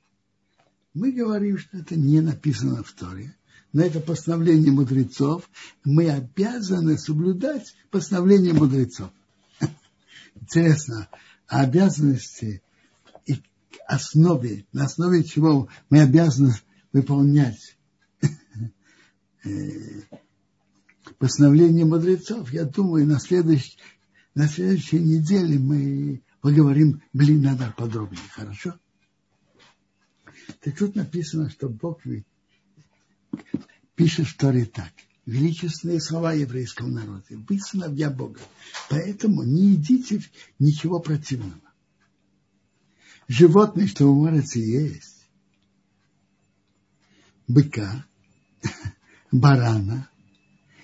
[0.93, 3.35] Мы говорим, что это не написано в Торе,
[3.73, 5.49] но это постановление мудрецов.
[5.83, 9.11] Мы обязаны соблюдать постановление мудрецов.
[10.35, 11.09] Интересно,
[11.47, 12.61] обязанности
[13.25, 13.41] и
[13.87, 16.53] основе, на основе чего мы обязаны
[16.93, 17.75] выполнять
[19.43, 19.49] э,
[21.17, 23.77] постановление мудрецов, я думаю, на, следующей,
[24.35, 28.75] на следующей неделе мы поговорим, блин, надо подробнее, хорошо?
[30.61, 32.05] Так тут написано, что Бог
[33.95, 34.91] пишет в Торе так–
[35.25, 37.23] величественные слова еврейского народа.
[37.29, 38.39] Вы сыновья Бога.
[38.89, 40.21] Поэтому не едите
[40.59, 41.61] ничего противного.
[43.27, 45.25] Животные, что вы можете есть,
[47.47, 48.05] быка,
[49.31, 50.09] барана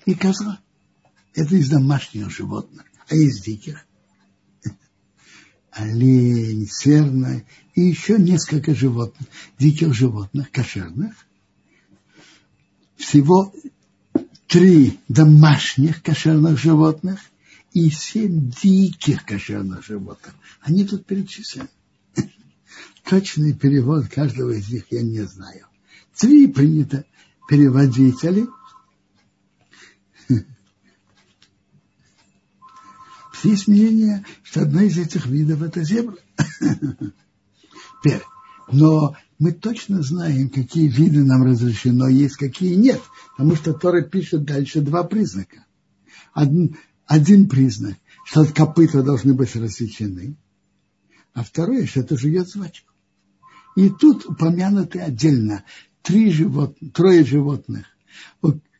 [0.06, 0.62] и козла.
[1.34, 3.86] Это из домашних животных, а из диких
[5.72, 7.44] олень, серна
[7.76, 11.29] и еще несколько животных, диких животных, кошерных.
[13.00, 13.52] Всего
[14.48, 17.22] три домашних кошерных животных
[17.72, 20.36] и семь диких кошерных животных.
[20.62, 21.70] Они тут перечислены.
[23.06, 25.66] Точный перевод каждого из них я не знаю.
[26.18, 27.06] Три принято
[27.48, 28.48] переводители.
[33.44, 36.18] Есть мнение, что одна из этих видов это зебра.
[38.04, 38.24] Теперь,
[38.74, 43.02] но мы точно знаем, какие виды нам разрешено есть, какие нет.
[43.38, 45.66] Потому что Тора пишет дальше два признака.
[46.34, 50.36] Один, один признак, что копыта должны быть рассечены,
[51.34, 52.92] а второе, что это жует жвачку.
[53.78, 55.64] И тут упомянуты отдельно
[56.02, 57.86] три живот, трое животных,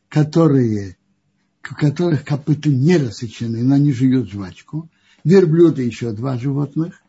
[0.08, 0.98] которые,
[1.70, 4.90] у которых копыта не рассечены, но они жуют жвачку.
[5.24, 7.02] Верблюды еще два животных.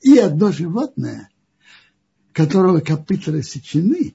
[0.00, 1.28] И одно животное–
[2.36, 4.14] которого копыта рассечены,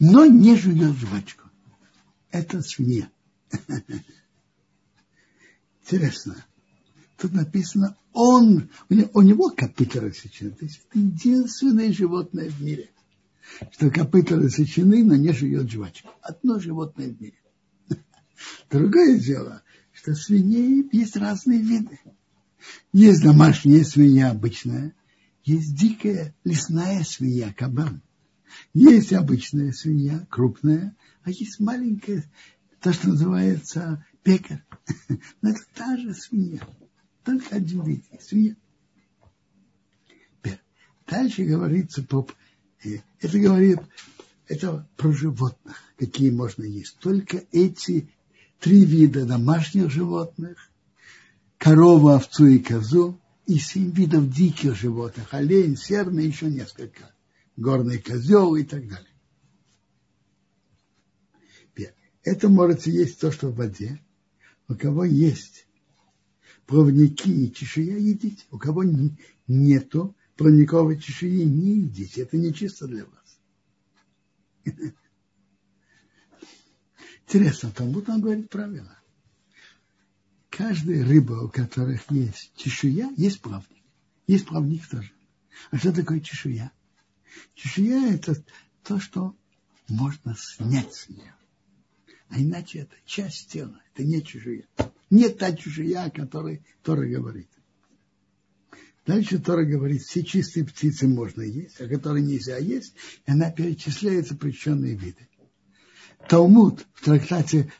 [0.00, 1.44] но не жует жвачку.
[2.32, 3.08] Это свинья.
[5.82, 6.44] Интересно.
[7.16, 10.50] Тут написано, он, у него, копыта рассечены.
[10.50, 12.90] То есть это единственное животное в мире,
[13.70, 16.10] что копыта рассечены, но не жует жвачку.
[16.22, 17.38] Одно животное в мире.
[18.68, 22.00] Другое дело, что свиней есть разные виды.
[22.92, 24.96] Есть домашняя свинья обычная,
[25.48, 28.02] есть дикая лесная свинья, кабан.
[28.74, 32.30] Есть обычная свинья, крупная, а есть маленькая,
[32.80, 34.62] то, что называется пекарь.
[35.40, 36.60] Но это та же свинья.
[37.24, 38.56] Только один вид свинья.
[41.06, 42.28] Дальше говорится по...
[42.84, 43.80] Э, это говорит
[44.48, 46.98] это про животных, какие можно есть.
[46.98, 48.10] Только эти
[48.60, 50.70] три вида домашних животных,
[51.56, 53.18] корову, овцу и козу,
[53.48, 57.14] и семь видов диких животных, олень, серный, еще несколько,
[57.56, 59.08] горный козел и так далее.
[62.24, 64.04] Это можете есть то, что в воде.
[64.68, 65.66] У кого есть
[66.66, 68.44] плавники и чешуя, едите.
[68.50, 68.84] У кого
[69.46, 72.20] нету плавниковой чешуи, не едите.
[72.22, 73.40] Это не чисто для вас.
[77.26, 78.97] Интересно, там будто он говорит правильно.
[80.58, 83.84] Каждая рыба, у которых есть чешуя, есть плавник.
[84.26, 85.12] Есть плавник тоже.
[85.70, 86.72] А что такое чешуя?
[87.54, 88.44] Чешуя– это
[88.82, 89.36] то, что
[89.86, 91.32] можно снять с нее.
[92.28, 94.64] А иначе это часть тела, это не чужая.
[95.10, 97.50] Не та чужая, о которой Тора говорит.
[99.06, 102.94] Дальше Тора говорит, все чистые птицы можно есть, а которые нельзя есть,
[103.26, 105.28] и она перечисляет запрещенные виды.
[106.28, 107.72] Талмуд в трактате,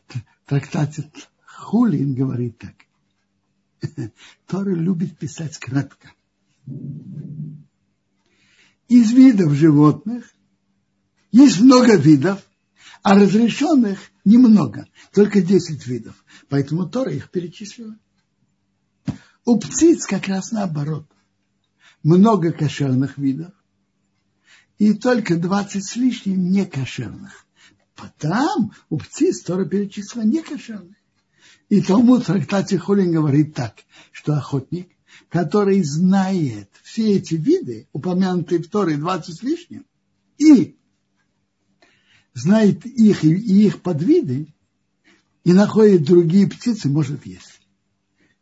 [0.47, 1.11] трактате
[1.59, 2.75] Хулин говорит так.
[4.47, 6.13] Тора любит писать кратко.
[8.87, 10.33] Из видов животных
[11.33, 12.43] есть много видов,
[13.03, 16.25] а разрешенных немного, только 10 видов.
[16.49, 17.99] Поэтому Тора их перечислила.
[19.45, 21.07] У птиц как раз наоборот.
[22.05, 23.53] Много кошерных видов
[24.79, 27.47] и только 20 с лишним некошерных.
[27.97, 30.98] Потом у птиц Тора перечислила некошерные.
[31.69, 33.75] И тому в трактате Хулин говорит так,
[34.11, 34.89] что охотник,
[35.29, 39.85] который знает все эти виды, упомянутые в Торе 20 с лишним,
[40.39, 40.77] и
[42.33, 44.55] знает их и их подвиды
[45.45, 47.61] и находит другие птицы, может есть.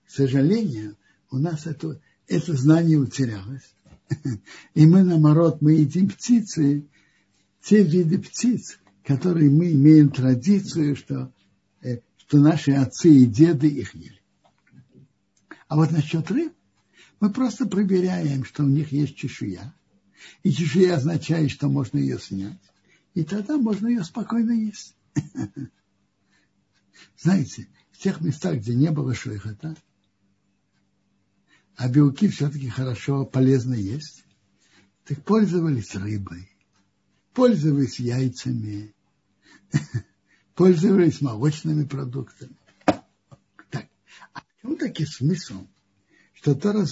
[0.07, 0.97] К сожалению,
[1.31, 3.75] у нас это, это знание утерялось.
[4.75, 6.87] И мы, наоборот, мы едим птицы,
[7.63, 11.33] те виды птиц, которые мы имеем традицию, что,
[12.27, 14.21] что наши отцы и деды их ели.
[15.69, 16.53] А вот насчет рыб,
[17.21, 19.75] мы просто проверяем, что у них есть чешуя.
[20.43, 22.61] И чешуя означает, что можно ее снять
[23.17, 24.95] и тогда можно ее спокойно есть.
[27.19, 29.75] Знаете, в тех местах, где не было шейхата,
[31.77, 34.23] а белки все-таки хорошо, полезно есть,
[35.05, 36.51] так пользовались рыбой,
[37.33, 38.95] пользовались яйцами,
[40.57, 42.57] пользовались молочными продуктами.
[43.71, 43.89] Так,
[44.33, 45.67] а в чем таки смысл,
[46.33, 46.85] что Тора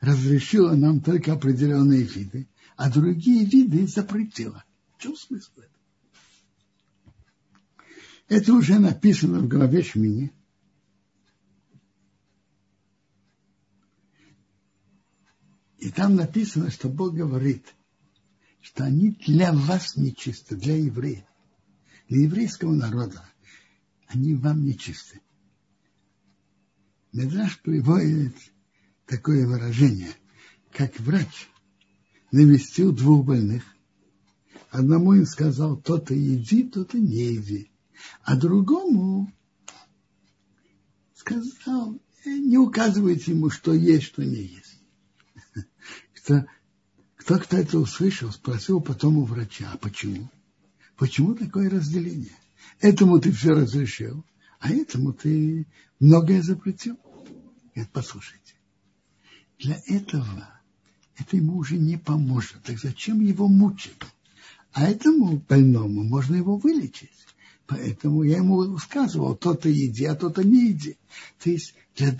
[0.00, 4.64] разрешила нам только определенные виды, а другие виды запретила?
[4.96, 5.72] В чем смысл этого?
[8.28, 10.32] Это уже написано в главе Шмини.
[15.78, 17.74] И там написано, что Бог говорит,
[18.60, 21.24] что они для вас нечисты, для евреев,
[22.08, 23.24] для еврейского народа.
[24.06, 25.20] Они вам нечисты.
[27.12, 28.34] Медраж приводит
[29.06, 30.12] такое выражение,
[30.72, 31.48] как врач
[32.30, 33.64] навестил двух больных,
[34.70, 37.70] Одному им сказал, то-то иди, то-то не иди.
[38.22, 39.32] А другому
[41.14, 44.78] сказал, «Э, не указывайте ему, что есть, что не есть.
[46.14, 46.44] Кто,
[47.16, 50.30] кто, кто это услышал, спросил потом у врача, а почему?
[50.98, 52.36] Почему такое разделение?
[52.80, 54.24] Этому ты все разрешил,
[54.58, 55.66] а этому ты
[56.00, 56.98] многое запретил.
[57.74, 58.54] Говорит, послушайте,
[59.60, 60.50] для этого
[61.16, 62.64] это ему уже не поможет.
[62.64, 63.94] Так зачем его мучить?
[64.72, 67.10] А этому больному можно его вылечить.
[67.66, 70.96] Поэтому я ему сказывал, то-то еди, а то-то не еди.
[71.42, 72.18] То есть для,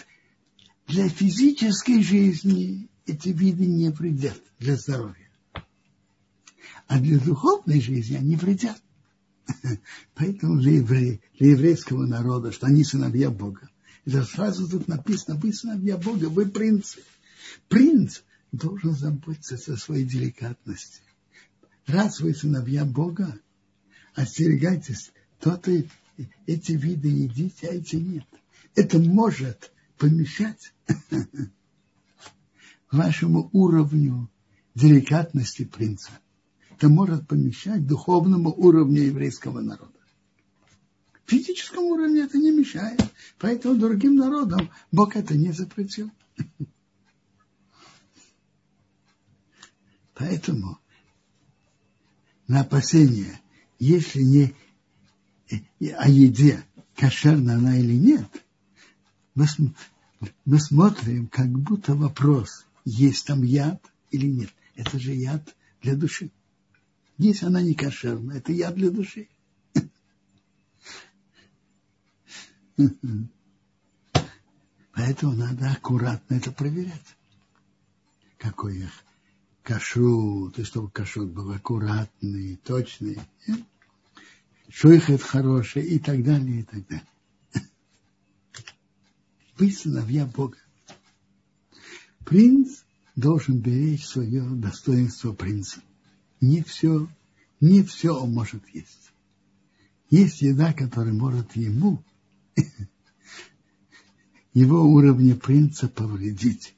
[0.86, 5.27] для физической жизни эти виды не вредят для здоровья.
[6.88, 8.82] А для духовной жизни они вредят.
[10.14, 13.70] Поэтому для, евре, для еврейского народа, что они сыновья Бога.
[14.04, 17.00] Это сразу тут написано, вы сыновья Бога, вы принцы.
[17.68, 21.02] Принц должен заботиться о своей деликатности
[21.88, 23.38] раз вы сыновья Бога,
[24.14, 25.10] остерегайтесь,
[25.40, 25.72] то-то
[26.46, 28.26] эти виды едите, а эти нет.
[28.74, 30.72] Это может помешать
[32.92, 34.30] вашему уровню
[34.74, 36.10] деликатности принца.
[36.78, 39.98] Это может помешать духовному уровню еврейского народа.
[41.26, 43.02] Физическому уровню это не мешает.
[43.40, 46.08] Поэтому другим народам Бог это не запретил.
[50.14, 50.78] Поэтому
[52.46, 53.40] на опасение,
[53.80, 54.54] если не
[55.90, 56.64] о еде,
[56.94, 58.28] кошерна она или нет,
[59.34, 64.50] мы смотрим, как будто вопрос, есть там яд или нет.
[64.76, 66.30] Это же яд для души.
[67.18, 69.28] Если она не кошерная, это яд для души.
[74.92, 77.16] Поэтому надо аккуратно это проверять.
[78.38, 79.04] Какой их
[79.64, 83.18] кашрут, и чтобы кашрут был аккуратный, точный.
[84.68, 87.08] Шуйхет хороший и так далее, и так далее.
[89.56, 90.58] Вы сыновья Бога.
[92.24, 92.84] Принц
[93.16, 95.80] должен беречь свое достоинство принца.
[96.40, 97.08] Не все,
[97.60, 99.12] не все он может есть.
[100.10, 102.02] Есть еда, которая может ему
[104.54, 106.74] его уровня принца повредить.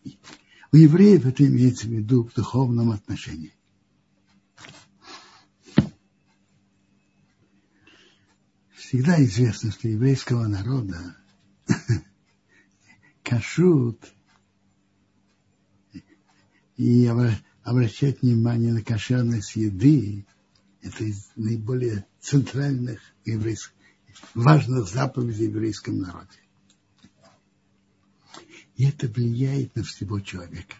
[0.72, 3.52] У евреев это имеется в виду в духовном отношении.
[8.74, 11.16] Всегда известно, что еврейского народа
[13.22, 14.12] кашут
[16.76, 17.06] и
[17.70, 20.26] обращать внимание на кошерность еды
[20.82, 23.72] это из наиболее центральных еврейских,
[24.34, 26.40] важных заповедей в еврейском народе.
[28.74, 30.74] И это влияет на всего человека.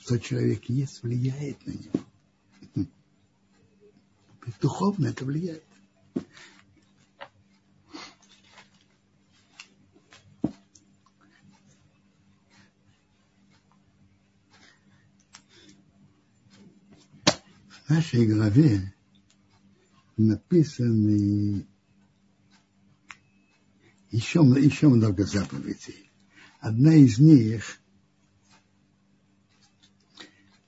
[0.00, 2.88] Что человек есть, влияет на него.
[4.60, 5.62] Духовно это влияет.
[17.94, 18.92] Нашей главе
[20.16, 21.64] написаны
[24.10, 26.10] еще, еще много заповедей.
[26.60, 27.78] Одна из них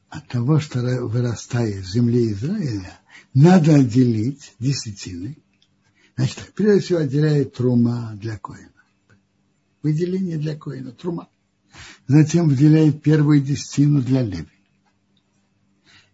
[0.08, 3.00] от того, что вырастает в земле Израиля,
[3.34, 5.36] надо отделить десятины.
[6.16, 8.70] Значит, прежде всего отделяет трума для коина.
[9.82, 11.28] Выделение для коина, трума.
[12.06, 14.55] Затем выделяет первую десятину для леви.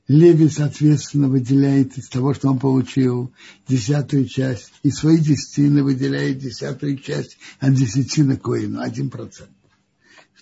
[0.09, 3.33] Леви, соответственно, выделяет из того, что он получил,
[3.69, 9.51] десятую часть, и свои десятины выделяет десятую часть от десятины коину, один процент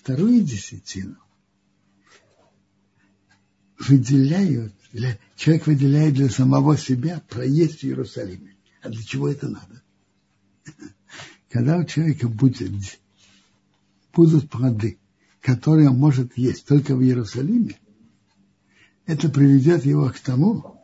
[0.01, 1.17] вторую десятину
[3.77, 8.55] выделяют, для, человек выделяет для самого себя проезд в Иерусалиме.
[8.81, 9.83] А для чего это надо?
[11.49, 12.71] Когда у человека будет,
[14.13, 14.97] будут плоды,
[15.39, 17.79] которые он может есть только в Иерусалиме,
[19.11, 20.79] это приведет его к тому,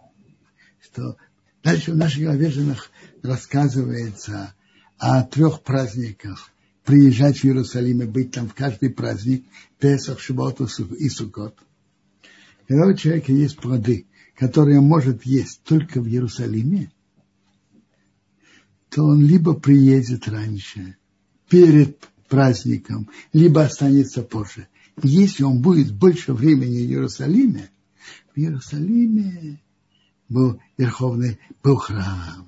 [0.81, 1.15] что
[1.63, 2.75] дальше в главе же
[3.23, 4.53] рассказывается
[4.97, 6.51] о трех праздниках
[6.83, 9.45] приезжать в Иерусалим и быть там в каждый праздник,
[9.79, 11.57] Песах, Шибот и Сукот.
[12.67, 16.91] Когда у человека есть плоды, которые может есть только в Иерусалиме,
[18.89, 20.97] то он либо приедет раньше,
[21.49, 21.97] перед
[22.27, 24.67] праздником, либо останется позже.
[25.01, 27.69] Если он будет больше времени в Иерусалиме,
[28.37, 29.59] в Иерусалиме
[30.29, 32.47] был верховный, был храм,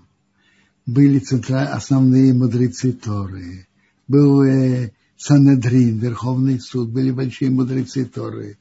[0.86, 3.68] были центральные, основные мудрецы Торы,
[4.08, 8.60] был э, Санедрин, Верховный суд, были большие мудрецы Торы,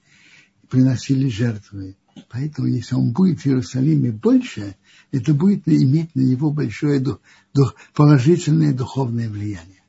[0.70, 1.97] приносили жертвы.
[2.31, 4.76] Поэтому, если он будет в Иерусалиме больше,
[5.12, 7.20] это будет иметь на него большое дух,
[7.53, 9.83] дух, положительное духовное влияние.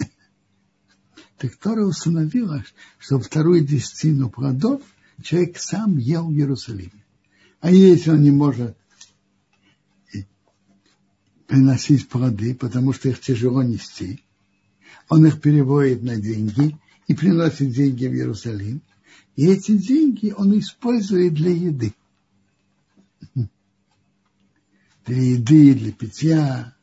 [1.38, 2.64] Так Тора установила,
[2.98, 4.82] что вторую десятину плодов
[5.22, 7.04] человек сам ел в Иерусалиме.
[7.60, 8.76] А если он не может
[11.46, 14.24] приносить плоды, потому что их тяжело нести,
[15.08, 18.80] он их переводит на деньги и приносит деньги в Иерусалим.
[19.36, 21.94] И эти деньги он использует для еды.
[25.04, 26.76] Для еды, для питья.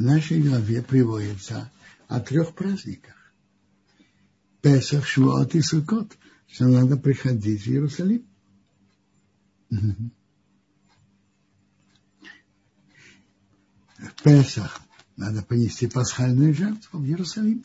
[0.00, 1.70] В нашей главе приводится
[2.08, 3.34] о трех праздниках.
[4.62, 6.16] Песах, Швуот и Сукот,
[6.48, 8.26] что надо приходить в Иерусалим.
[9.68, 10.10] В
[14.24, 14.80] Песах
[15.18, 17.62] надо понести пасхальную жертву в Иерусалим.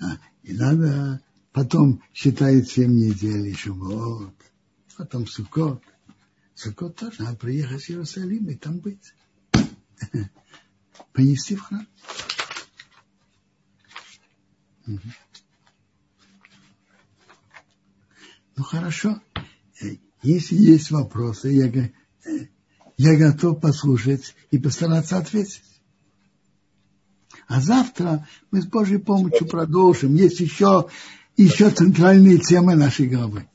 [0.00, 1.20] А, и надо
[1.52, 4.34] потом считает семь недель еще вот,
[4.96, 5.82] потом Сукот.
[6.54, 9.12] Сукот тоже надо приехать в Иерусалим и там быть.
[11.12, 11.86] Понести в храм.
[18.56, 19.20] Ну хорошо.
[20.22, 21.90] Если есть вопросы, я,
[22.96, 25.62] я готов послушать и постараться ответить.
[27.48, 30.14] А завтра мы с Божьей помощью продолжим.
[30.14, 30.88] Есть еще,
[31.36, 33.48] еще центральные темы нашей главы.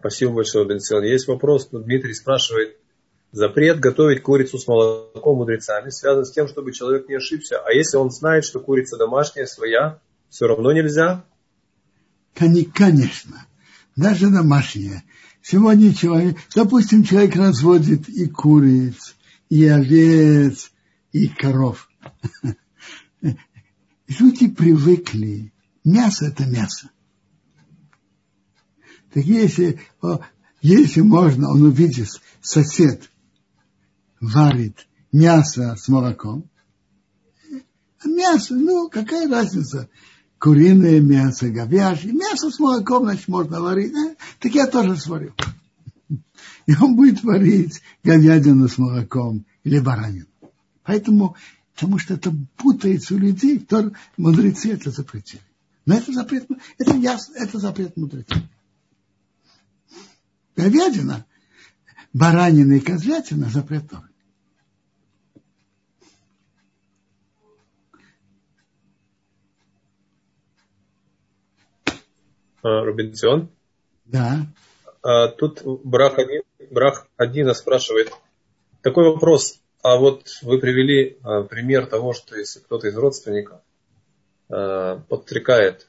[0.00, 1.04] Спасибо большое, Бенсион.
[1.04, 1.68] Есть вопрос.
[1.70, 2.76] Дмитрий спрашивает,
[3.32, 7.58] запрет готовить курицу с молоком мудрецами связан с тем, чтобы человек не ошибся.
[7.58, 11.24] А если он знает, что курица домашняя, своя, все равно нельзя?
[12.34, 13.46] Конечно.
[13.96, 15.02] Даже домашняя.
[15.42, 19.16] Сегодня человек, допустим, человек разводит и куриц,
[19.48, 20.70] и овец,
[21.12, 21.88] и коров.
[23.20, 25.52] Люди привыкли.
[25.84, 26.90] Мясо– это мясо.
[29.12, 29.80] Так если,
[30.60, 32.08] если можно, он увидит,
[32.40, 33.10] сосед
[34.20, 36.48] варит мясо с молоком,
[38.00, 39.88] а мясо, ну, какая разница,
[40.38, 44.14] куриное мясо, говяжье, мясо с молоком, значит, можно варить, а?
[44.38, 45.34] так я тоже сварю.
[46.66, 50.26] И он будет варить говядину с молоком или баранину.
[50.84, 51.34] Поэтому,
[51.74, 53.66] потому что это путается у людей,
[54.16, 55.42] мудрецы это запретили.
[55.86, 56.46] Но это запрет,
[56.76, 58.42] это ясно, это запрет мудрецов.
[60.58, 61.24] Говядина,
[62.12, 64.08] баранина и козлятина запрет тоже.
[72.64, 73.50] А, Робинсон?
[74.04, 74.48] Да.
[75.00, 76.18] А, тут Брах,
[76.72, 78.12] Брах Адина спрашивает,
[78.82, 79.60] такой вопрос.
[79.84, 83.60] А вот вы привели а, пример того, что если кто-то из родственников
[84.48, 85.88] а, подстрекает,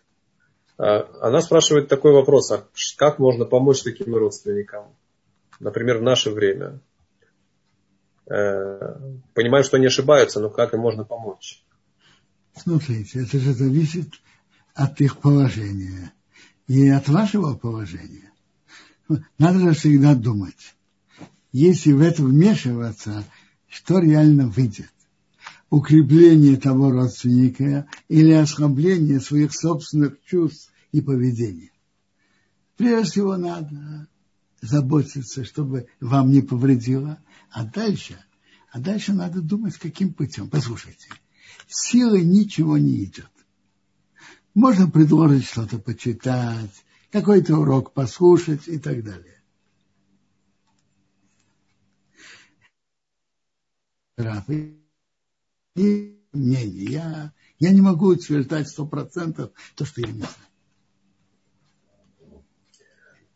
[0.79, 2.65] она спрашивает такой вопрос, а
[2.95, 4.85] как можно помочь таким родственникам?
[5.59, 6.79] Например, в наше время.
[8.29, 8.95] Э,
[9.33, 11.61] понимаем, что они ошибаются, но как им можно помочь?
[12.55, 14.07] Смотрите, это же зависит
[14.73, 16.13] от их положения
[16.67, 18.31] и от вашего положения.
[19.37, 20.75] Надо же всегда думать.
[21.51, 23.25] Если в это вмешиваться,
[23.67, 24.93] что реально выйдет?
[25.69, 31.71] Укрепление того родственника или ослабление своих собственных чувств и поведения.
[32.75, 34.07] Прежде всего надо
[34.61, 37.19] заботиться, чтобы вам не повредило,
[37.51, 38.17] а дальше,
[38.71, 40.49] а дальше надо думать, каким путем.
[40.49, 41.07] Послушайте,
[41.67, 43.29] силой ничего не идет.
[44.53, 49.35] Можно предложить что-то почитать, какой-то урок послушать и так далее.
[55.79, 56.91] И мнение.
[56.91, 60.23] Я, я не могу утверждать сто процентов то, что я не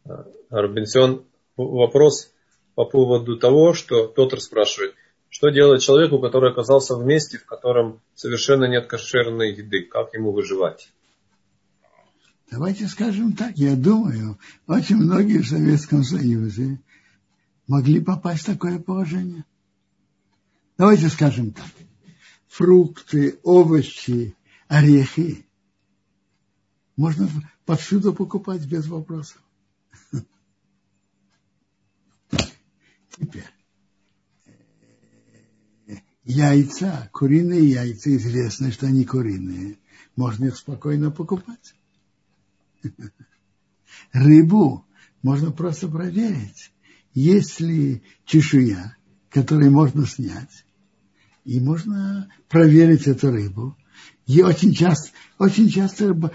[0.03, 0.27] знаю.
[0.49, 1.25] Робинсон,
[1.55, 2.33] вопрос
[2.75, 4.93] по поводу того, что Петр спрашивает,
[5.29, 10.33] что делать человеку, который оказался в месте, в котором совершенно нет кошерной еды, как ему
[10.33, 10.91] выживать?
[12.51, 14.37] Давайте скажем так, я думаю,
[14.67, 16.81] очень многие в Советском Союзе
[17.67, 19.45] могли попасть в такое положение.
[20.77, 21.65] Давайте скажем так.
[22.53, 24.35] Фрукты, овощи,
[24.67, 25.43] орехи
[26.95, 27.27] можно
[27.65, 29.41] повсюду покупать без вопросов.
[33.09, 33.49] Теперь.
[36.25, 39.79] Яйца, куриные яйца, известно, что они куриные.
[40.15, 41.73] Можно их спокойно покупать.
[44.11, 44.85] Рыбу
[45.23, 46.71] можно просто проверить,
[47.15, 48.95] есть ли чешуя,
[49.31, 50.62] которую можно снять,
[51.45, 53.77] и можно проверить эту рыбу.
[54.25, 56.31] И очень часто, очень часто рыба,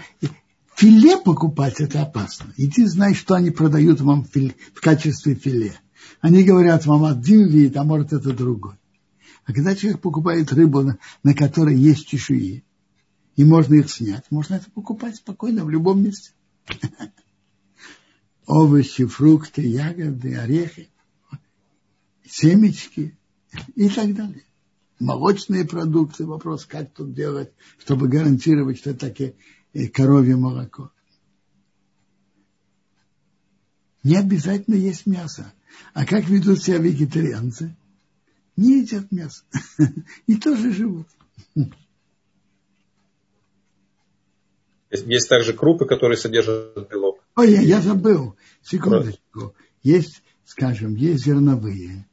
[0.75, 2.53] филе покупать это опасно.
[2.57, 5.79] И ты знаешь, что они продают вам филе, в качестве филе.
[6.21, 8.75] Они говорят вам один вид, а может это другой.
[9.45, 12.63] А когда человек покупает рыбу, на, на которой есть чешуи,
[13.35, 16.31] и можно их снять, можно это покупать спокойно в любом месте.
[18.45, 20.89] Овощи, фрукты, ягоды, орехи,
[22.27, 23.17] семечки
[23.75, 24.43] и так далее.
[24.99, 29.35] Молочные продукты, вопрос, как тут делать, чтобы гарантировать, что это такие
[29.73, 30.91] э, коровье молоко.
[34.03, 35.53] Не обязательно есть мясо.
[35.93, 37.75] А как ведут себя вегетарианцы?
[38.57, 39.43] Не едят мясо.
[40.27, 41.07] И тоже живут.
[44.89, 47.23] Есть также крупы, которые содержат белок.
[47.35, 48.35] Ой, я, я забыл.
[48.63, 49.53] Секундочку.
[49.83, 52.07] Есть, скажем, есть зерновые.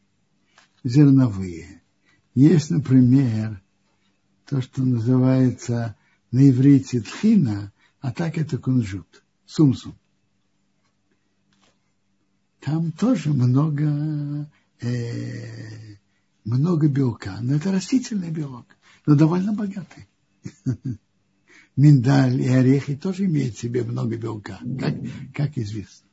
[0.84, 1.82] Зерновые.
[2.37, 3.62] Есть, например,
[4.45, 5.97] то, что называется
[6.30, 9.97] на иврите тхина, а так это кунжут, сумсум.
[12.61, 14.51] Там тоже много,
[14.82, 15.97] э,
[16.45, 18.66] много белка, но это растительный белок,
[19.07, 20.07] но довольно богатый.
[21.76, 24.95] миндаль и орехи тоже имеют в себе много белка, как,
[25.32, 26.05] как известно.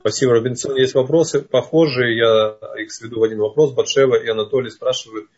[0.00, 0.76] Спасибо, Робинсон.
[0.76, 3.72] Есть вопросы похожие, я их сведу в один вопрос.
[3.72, 5.28] Батшева и Анатолий спрашивают,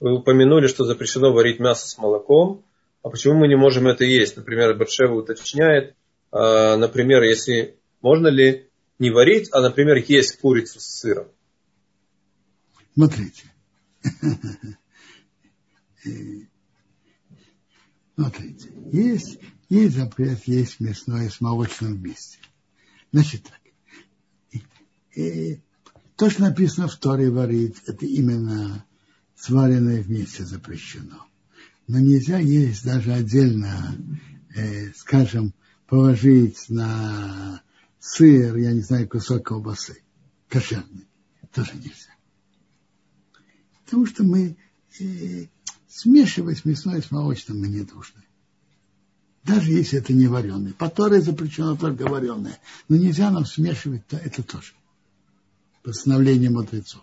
[0.00, 2.64] вы упомянули, что запрещено варить мясо с молоком,
[3.02, 4.36] а почему мы не можем это есть?
[4.36, 5.94] Например, Батшева уточняет,
[6.32, 8.68] а, например, если можно ли
[8.98, 11.28] не варить, а, например, есть курицу с сыром?
[12.94, 13.44] Смотрите.
[18.14, 18.70] Смотрите.
[18.92, 19.38] Есть,
[19.68, 22.38] есть запрет, есть мясное с молочным вместе.
[23.16, 24.60] Значит так.
[25.14, 25.58] И,
[26.16, 28.84] то, что написано в Торе варить, это именно
[29.34, 31.26] сваренное вместе запрещено.
[31.86, 33.96] Но нельзя есть даже отдельно,
[34.54, 35.54] э, скажем,
[35.86, 37.62] положить на
[38.00, 40.02] сыр, я не знаю, кусок колбасы,
[40.50, 41.08] кошерный.
[41.54, 42.14] Тоже нельзя.
[43.86, 44.58] Потому что мы
[45.00, 45.46] э,
[45.88, 48.25] смешивать мясное с молочным мы не должны.
[49.46, 50.72] Даже если это не вареное.
[50.72, 52.58] По Торе запрещено только вареное.
[52.88, 54.72] Но нельзя нам смешивать это тоже.
[55.84, 57.02] Постановление мудрецов.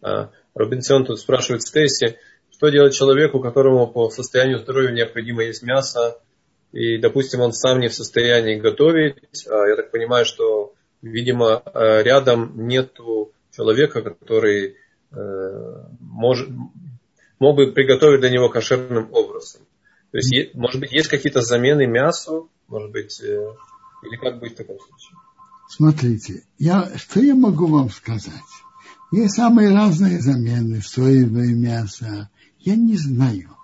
[0.00, 2.18] А, Робинсон тут спрашивает Стейси,
[2.50, 6.18] что делать человеку, которому по состоянию здоровья необходимо есть мясо,
[6.72, 12.02] и, допустим, он сам не в состоянии готовить, а я так понимаю, что, видимо, э,
[12.02, 14.76] рядом нету человека, который
[15.12, 16.48] э, может,
[17.42, 19.62] мог бы приготовить для него кошерным образом.
[20.12, 23.46] То есть, может быть, есть какие-то замены мясу, может быть, э,
[24.04, 25.18] или как быть в таком случае?
[25.68, 28.52] Смотрите, я, что я могу вам сказать?
[29.10, 32.30] Есть самые разные замены, соевое мясо,
[32.60, 33.56] я не знаю.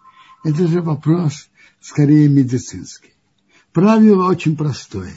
[0.43, 1.49] Это же вопрос
[1.81, 3.13] скорее медицинский.
[3.73, 5.15] Правило очень простое.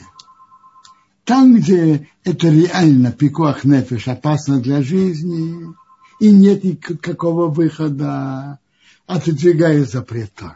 [1.24, 5.74] Там, где это реально пикуах нефиш опасно для жизни,
[6.22, 8.60] и нет никакого выхода,
[9.06, 10.54] отодвигает запрет Торы.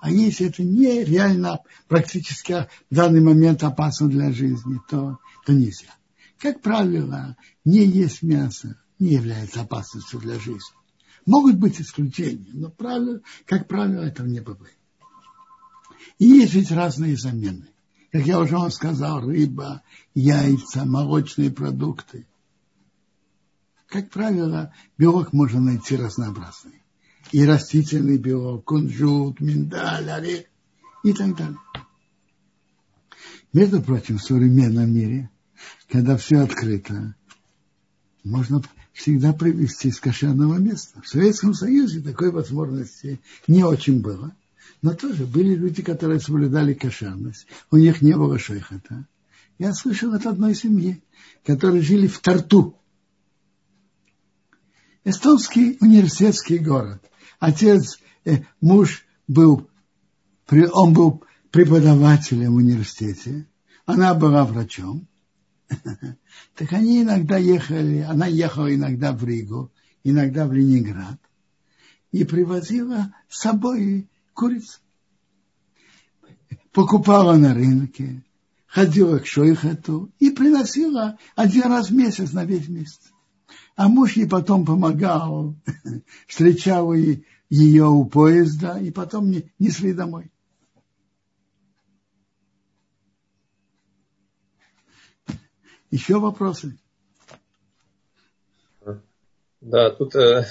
[0.00, 1.58] А если это не реально
[1.88, 5.94] практически в данный момент опасно для жизни, то, то нельзя.
[6.38, 7.36] Как правило,
[7.66, 10.78] не есть мясо не является опасностью для жизни.
[11.26, 14.78] Могут быть исключения, но правило, как правило, этого не бывает.
[16.18, 17.68] И есть ведь разные замены.
[18.10, 19.82] Как я уже вам сказал, рыба,
[20.14, 22.26] яйца, молочные продукты.
[23.88, 26.82] Как правило, белок можно найти разнообразный.
[27.32, 30.44] И растительный белок, кунжут, миндаль, орех
[31.04, 31.58] и так далее.
[33.52, 35.30] Между прочим, в современном мире,
[35.90, 37.14] когда все открыто,
[38.24, 38.62] можно
[38.92, 41.00] всегда привезти из кошерного места.
[41.00, 44.34] В Советском Союзе такой возможности не очень было.
[44.82, 47.46] Но тоже были люди, которые соблюдали кошерность.
[47.70, 49.06] У них не было шейхата.
[49.58, 51.02] Я слышал от одной семьи,
[51.44, 52.77] которые жили в Тарту.
[55.08, 57.02] Эстонский университетский город.
[57.38, 59.70] Отец, э, муж был,
[60.50, 63.46] он был преподавателем в университете.
[63.86, 65.08] Она была врачом.
[66.54, 69.72] Так они иногда ехали, она ехала иногда в Ригу,
[70.04, 71.18] иногда в Ленинград,
[72.12, 74.82] и привозила с собой куриц.
[76.72, 78.24] Покупала на рынке,
[78.66, 83.12] ходила к шойхату и приносила один раз в месяц на весь месяц.
[83.78, 85.54] А муж ей потом помогал,
[86.26, 86.92] встречал
[87.48, 90.32] ее у поезда и потом несли домой.
[95.92, 96.76] Еще вопросы?
[99.60, 100.44] Да, тут э,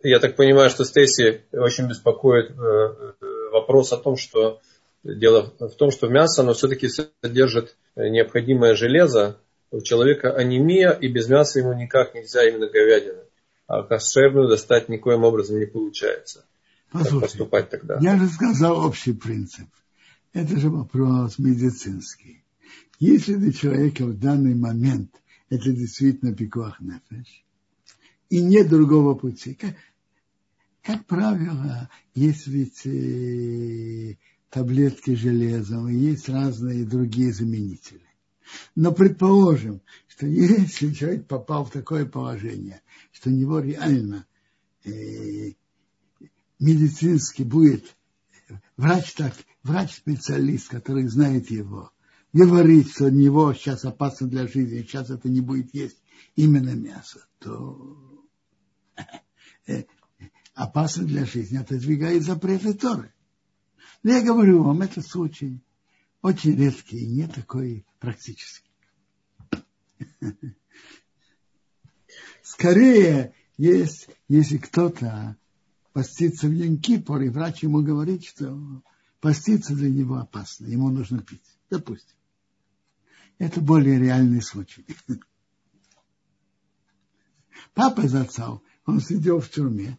[0.00, 3.12] я так понимаю, что Стейси очень беспокоит э, э,
[3.52, 4.62] вопрос о том, что
[5.04, 9.38] дело в том, что мясо, оно все-таки содержит необходимое железо.
[9.70, 13.22] У человека анемия, и без мяса ему никак нельзя именно говядина.
[13.66, 16.44] А кошерную достать никоим образом не получается.
[16.90, 17.98] Послушайте, как поступать тогда?
[18.00, 19.68] Я же сказал общий принцип.
[20.32, 22.42] Это же вопрос медицинский.
[22.98, 25.10] Если для человека в данный момент
[25.50, 27.44] это действительно пикуах нефеш,
[28.30, 29.74] и нет другого пути, как,
[30.82, 34.16] как правило, есть ведь э,
[34.50, 38.07] таблетки железа, и есть разные другие заменители.
[38.74, 42.82] Но предположим, что если человек попал в такое положение,
[43.12, 44.26] что у него реально
[44.84, 45.52] э,
[46.58, 47.96] медицинский будет
[48.76, 51.92] врач так, врач-специалист, который знает его,
[52.32, 56.02] говорит, что у него сейчас опасно для жизни, сейчас это не будет есть
[56.36, 58.26] именно мясо, то
[59.66, 59.84] э,
[60.54, 63.12] опасно для жизни отодвигает запреты Торы.
[64.02, 65.60] Но я говорю вам, это случай
[66.22, 68.70] очень редкий, не такой практический.
[72.42, 75.36] Скорее, есть, если кто-то
[75.92, 78.82] постится в Янкипор, и врач ему говорит, что
[79.20, 81.58] поститься для него опасно, ему нужно пить.
[81.70, 82.16] Допустим.
[83.38, 84.86] Это более реальный случай.
[87.74, 89.98] Папа зацал, он сидел в тюрьме.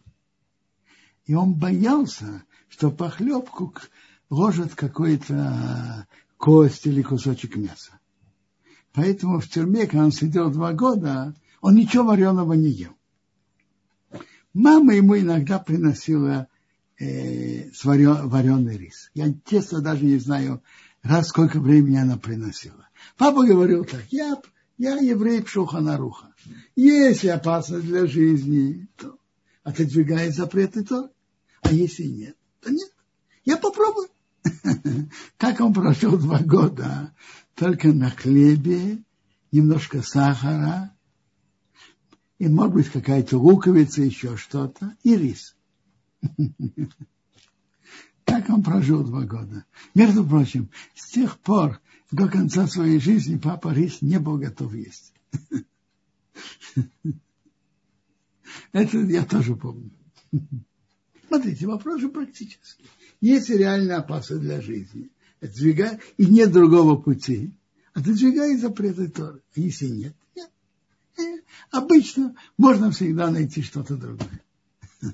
[1.24, 3.74] И он боялся, что похлебку
[4.30, 6.06] ложат какой-то
[6.38, 7.98] кость или кусочек мяса.
[8.92, 12.92] Поэтому в тюрьме, когда он сидел два года, он ничего вареного не ел.
[14.54, 16.48] Мама ему иногда приносила
[16.98, 19.10] э, вареный рис.
[19.14, 20.62] Я честно даже не знаю,
[21.02, 22.88] раз сколько времени она приносила.
[23.16, 24.40] Папа говорил так, я,
[24.76, 26.34] я еврей пшуханаруха.
[26.74, 29.16] Если опасность для жизни, то
[29.62, 31.10] отодвигает запреты то,
[31.62, 32.90] а если нет, то нет.
[33.44, 34.09] Я попробую.
[35.36, 37.14] Как он прошел два года,
[37.54, 39.02] только на хлебе,
[39.52, 40.94] немножко сахара,
[42.38, 45.56] и, может быть, какая-то луковица, еще что-то, и рис.
[48.24, 49.66] Так он прожил два года.
[49.94, 51.80] Между прочим, с тех пор
[52.10, 55.12] до конца своей жизни папа рис не был готов есть.
[58.72, 59.90] Это я тоже помню.
[61.26, 62.84] Смотрите, вопрос же практический.
[63.20, 65.10] Если реально опасно для жизни,
[65.40, 67.52] отодвигай, и нет другого пути,
[67.92, 69.42] отодвигай запреты Торы.
[69.54, 70.50] А если нет, нет.
[71.18, 71.44] нет.
[71.70, 74.42] Обычно можно всегда найти что-то другое.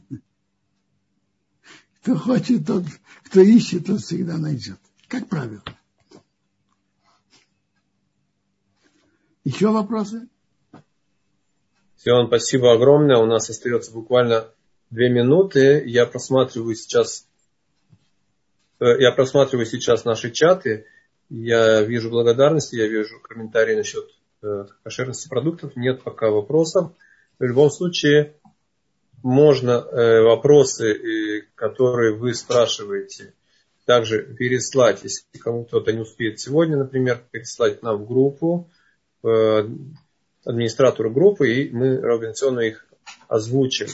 [2.02, 2.84] Кто хочет, тот,
[3.24, 4.78] кто ищет, тот всегда найдет.
[5.08, 5.64] Как правило.
[9.42, 10.28] Еще вопросы?
[11.96, 13.18] Сион, спасибо огромное.
[13.18, 14.48] У нас остается буквально
[14.90, 15.82] две минуты.
[15.84, 17.35] Я просматриваю сейчас Э,
[18.80, 20.86] я просматриваю сейчас наши чаты,
[21.28, 24.08] я вижу благодарности, я вижу комментарии насчет
[24.42, 26.92] э, кошерности продуктов, нет пока вопросов.
[27.38, 28.34] В любом случае,
[29.22, 33.32] можно э, вопросы, которые вы спрашиваете,
[33.86, 38.68] также переслать, если кому кто-то не успеет сегодня, например, переслать нам в группу,
[40.44, 42.86] администратору группы, и мы равенционно их
[43.28, 43.86] озвучим.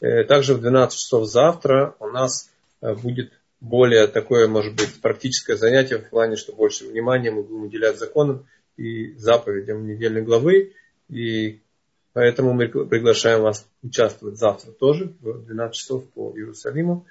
[0.00, 6.10] Также в 12 часов завтра у нас будет более такое, может быть, практическое занятие в
[6.10, 8.46] плане, что больше внимания мы будем уделять законам
[8.76, 10.72] и заповедям недельной главы.
[11.08, 11.60] И
[12.12, 17.06] поэтому мы приглашаем вас участвовать завтра тоже в 12 часов по Иерусалиму.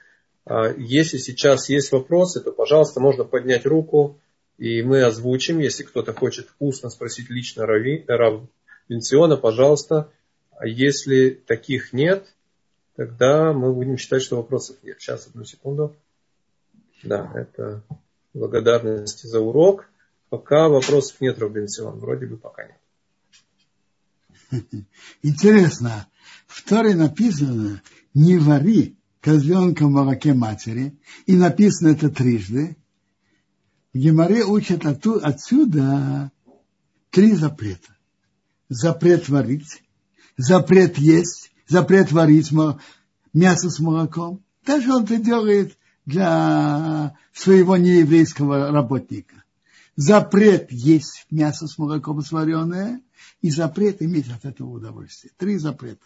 [0.46, 4.20] А если сейчас есть вопросы, то, пожалуйста, можно поднять руку,
[4.58, 5.60] и мы озвучим.
[5.60, 8.44] Если кто-то хочет устно спросить лично Рави, Рав
[8.88, 10.12] Венциона, пожалуйста.
[10.52, 12.28] А если таких нет,
[12.96, 15.02] тогда мы будем считать, что вопросов нет.
[15.02, 15.96] Сейчас, одну секунду.
[17.04, 17.84] Да, это
[18.34, 19.90] благодарность за урок.
[20.30, 22.00] Пока вопросов нет, Робинсон.
[22.00, 22.80] Вроде бы пока нет.
[25.22, 26.08] Интересно.
[26.48, 27.82] В Торе написано
[28.14, 30.98] «Не вари козленка в молоке матери».
[31.26, 32.78] И написано это трижды.
[33.96, 36.30] В Геморе учат отсюда
[37.12, 37.96] три запрета.
[38.68, 39.84] Запрет варить,
[40.36, 42.52] запрет есть, запрет варить
[43.32, 44.44] мясо с молоком.
[44.66, 49.44] Даже он это делает для своего нееврейского работника.
[49.96, 53.02] Запрет есть мясо с молоком сваренное
[53.42, 55.32] и запрет иметь от этого удовольствие.
[55.38, 56.06] Три запрета.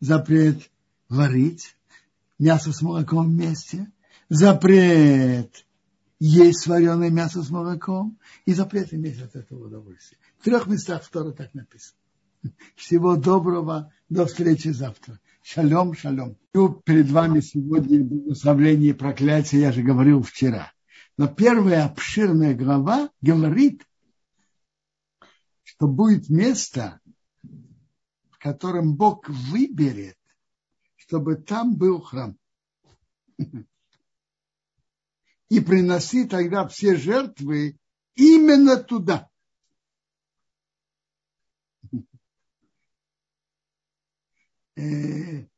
[0.00, 0.70] Запрет
[1.08, 1.76] варить
[2.38, 3.90] мясо с молоком вместе.
[4.28, 5.66] Запрет
[6.18, 8.18] есть сваренное мясо с молоком.
[8.46, 10.18] И запрет иметь от этого удовольствие.
[10.38, 11.98] В трех местах второ так написано.
[12.76, 13.92] Всего доброго.
[14.08, 15.20] До встречи завтра.
[15.42, 16.38] Шалом, шалом.
[16.84, 20.72] Перед вами сегодня благословление и проклятие, я же говорил вчера.
[21.18, 23.84] Но первая обширная глава говорит,
[25.62, 27.00] что будет место,
[28.30, 30.16] в котором Бог выберет,
[30.96, 32.36] чтобы там был храм.
[35.48, 37.76] И приноси тогда все жертвы
[38.14, 39.28] именно туда.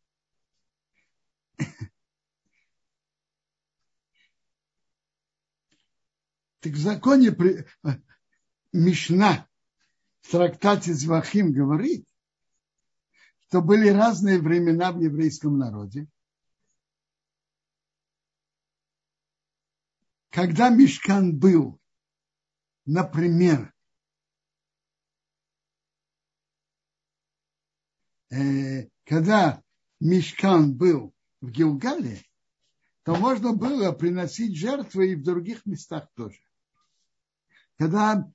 [6.60, 7.66] так в законе при...
[8.72, 9.48] Мишна
[10.20, 12.06] в трактате Звахим говорит,
[13.46, 16.08] что были разные времена в еврейском народе.
[20.30, 21.78] Когда Мишкан был,
[22.84, 23.72] например,
[28.30, 29.62] э, когда
[30.00, 32.22] Мишкан был в Гилгале,
[33.04, 36.38] то можно было приносить жертвы и в других местах тоже.
[37.76, 38.30] Когда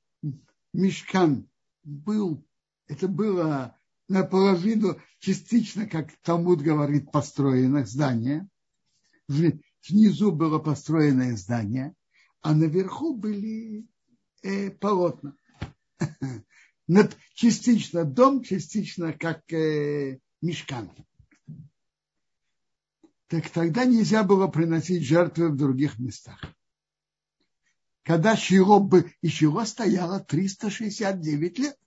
[0.74, 1.50] Мишкан
[1.84, 2.46] был,
[2.88, 3.76] это было
[4.08, 8.48] наполовину, частично, как Талмуд говорит, построено здание.
[9.28, 11.96] Внизу было построенное здание,
[12.42, 13.88] а наверху были
[14.42, 15.36] э, полотна.
[17.34, 20.90] Частично дом, частично как э, мешкан.
[23.28, 26.42] так тогда нельзя было приносить жертвы в других местах.
[28.04, 31.78] Когда Шило, бы, и Шило стояло 369 лет.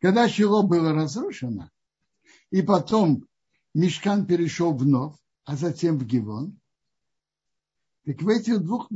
[0.00, 1.70] Когда Шило было разрушено,
[2.50, 3.26] и потом
[3.74, 6.58] Мешкан перешел в Нов, а затем в Гивон,
[8.04, 8.88] так в этих двух,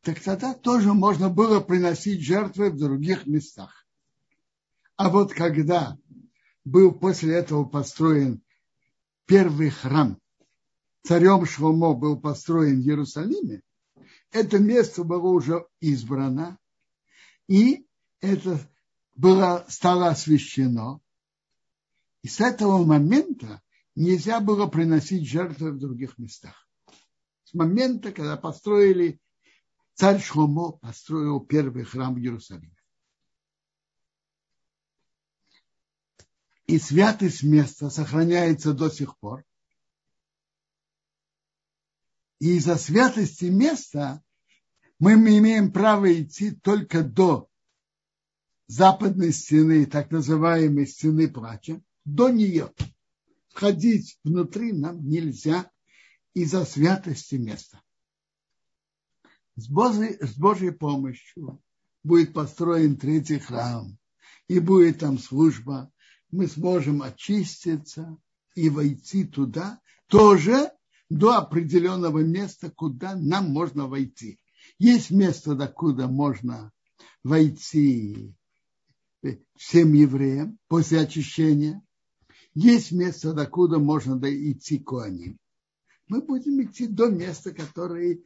[0.00, 3.86] так тогда тоже можно было приносить жертвы в других местах.
[4.96, 5.98] А вот когда
[6.64, 8.42] был после этого построен
[9.26, 10.18] первый храм,
[11.02, 13.62] царем Шломо был построен в Иерусалиме,
[14.30, 16.58] это место было уже избрано,
[17.46, 17.86] и
[18.20, 18.58] это
[19.14, 21.00] было, стало освящено.
[22.22, 23.62] И с этого момента
[23.94, 26.66] нельзя было приносить жертвы в других местах.
[27.44, 29.20] С момента, когда построили,
[29.94, 32.73] царь Шломо построил первый храм в Иерусалиме.
[36.66, 39.44] И святость места сохраняется до сих пор.
[42.38, 44.22] И из-за святости места
[44.98, 47.48] мы имеем право идти только до
[48.66, 52.72] западной стены, так называемой стены плача, до нее.
[53.48, 55.70] Входить внутри нам нельзя
[56.32, 57.82] из-за святости места.
[59.56, 61.62] С Божьей, с Божьей помощью
[62.02, 63.96] будет построен третий храм,
[64.48, 65.92] и будет там служба,
[66.34, 68.18] мы сможем очиститься
[68.56, 70.72] и войти туда, тоже
[71.08, 74.40] до определенного места, куда нам можно войти.
[74.78, 76.72] Есть место, докуда можно
[77.22, 78.34] войти
[79.56, 81.80] всем евреям после очищения.
[82.54, 85.38] Есть место, докуда можно идти коаним.
[86.08, 88.18] Мы будем идти до места, которое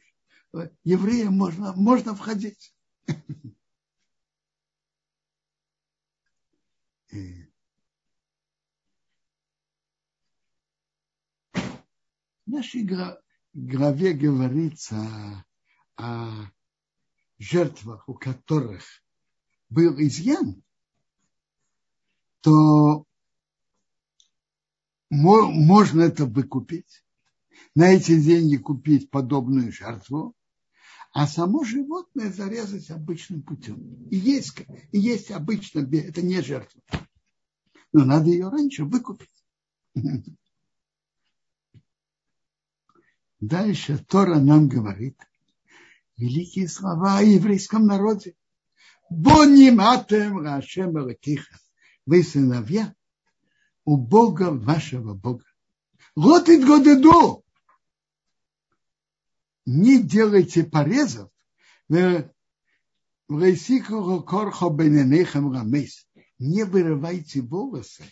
[0.53, 2.73] э, евреям можно, можно входить.
[12.49, 12.83] В нашей
[13.53, 15.45] главе говорится
[15.97, 16.47] о
[17.37, 18.83] жертвах, у которых
[19.69, 20.63] был изъян,
[22.41, 23.05] то
[25.11, 27.05] можно это выкупить,
[27.75, 30.33] на эти деньги купить подобную жертву,
[31.13, 34.07] а само животное зарезать обычным путем.
[34.09, 34.57] И есть,
[34.91, 36.81] и есть обычно, это не жертва.
[37.93, 39.29] Но надо ее раньше выкупить.
[43.39, 45.17] Дальше Тора нам говорит
[46.17, 48.35] великие слова о еврейском народе.
[49.09, 51.57] Бониматем Рашем Элакиха
[52.05, 52.93] вы сыновья
[53.85, 55.45] у Бога вашего Бога.
[56.15, 57.43] Вот и годеду.
[59.65, 61.31] Не делайте порезов
[66.39, 68.03] не вырывайте волосы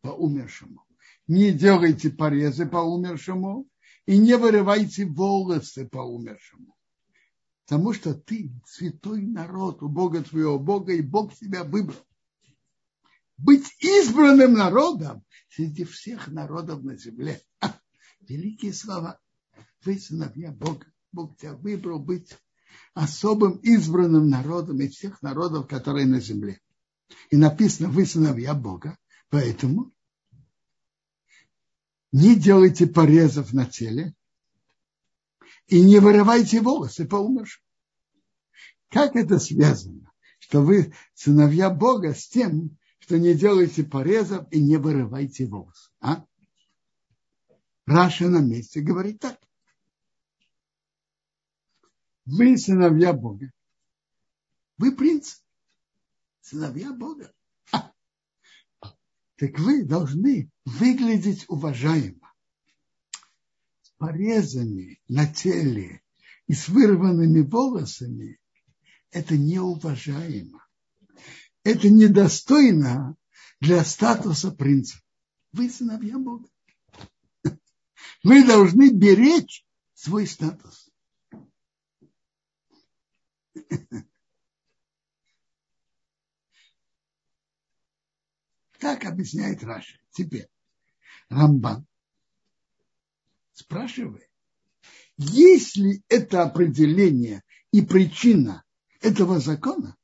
[0.00, 0.84] по умершему.
[1.26, 3.66] Не делайте порезы по умершему
[4.06, 6.74] и не вырывайте волосы по умершему.
[7.64, 12.04] Потому что ты святой народ у Бога твоего Бога, и Бог тебя выбрал
[13.38, 17.40] быть избранным народом среди всех народов на земле.
[17.60, 17.74] А,
[18.20, 19.18] великие слова.
[19.84, 20.86] Вы сыновья Бога.
[21.12, 22.36] Бог тебя выбрал быть
[22.94, 26.60] особым избранным народом из всех народов, которые на земле.
[27.30, 28.96] И написано, вы сыновья Бога.
[29.28, 29.91] Поэтому
[32.12, 34.14] не делайте порезов на теле
[35.66, 37.62] и не вырывайте волосы по умершим.
[38.88, 40.12] Как это связано?
[40.38, 45.90] Что вы сыновья Бога с тем, что не делайте порезов и не вырывайте волос.
[46.00, 46.26] А?
[47.86, 49.40] Раша на месте говорит так.
[52.26, 53.50] Вы сыновья Бога.
[54.76, 55.40] Вы принц.
[56.40, 57.32] Сыновья Бога.
[57.72, 57.92] А.
[59.36, 62.32] Так вы должны выглядеть уважаемо.
[63.82, 66.02] С порезами на теле
[66.46, 68.38] и с вырванными волосами
[69.10, 70.62] это неуважаемо
[71.64, 73.16] это недостойно
[73.60, 75.00] для статуса принца.
[75.52, 76.48] Вы сыновья Бога.
[78.24, 80.90] Вы должны беречь свой статус.
[88.82, 89.96] Так объясняет Раша.
[90.10, 90.48] Теперь
[91.28, 91.86] Рамбан
[93.52, 94.28] спрашивает,
[95.16, 98.64] есть ли это определение и причина
[99.00, 99.96] этого закона,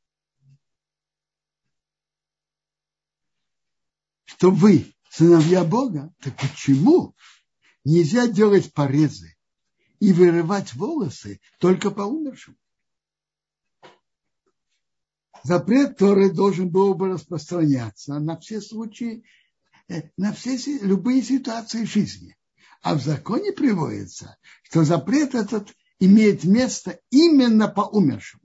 [4.26, 7.16] что вы сыновья Бога, так почему
[7.82, 9.36] нельзя делать порезы
[9.98, 12.56] и вырывать волосы только по умершим?
[15.48, 19.24] Запрет Торы должен был бы распространяться на все случаи,
[19.88, 22.36] э, на все любые ситуации жизни.
[22.82, 28.42] А в законе приводится, что запрет этот имеет место именно по умершему.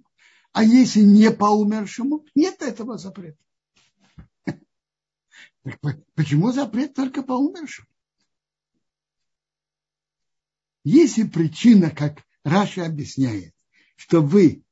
[0.54, 3.44] А если не по умершему, нет этого запрета.
[6.16, 7.90] Почему запрет только по умершему?
[10.86, 13.54] Если причина, как Раша объясняет,
[13.98, 14.64] что вы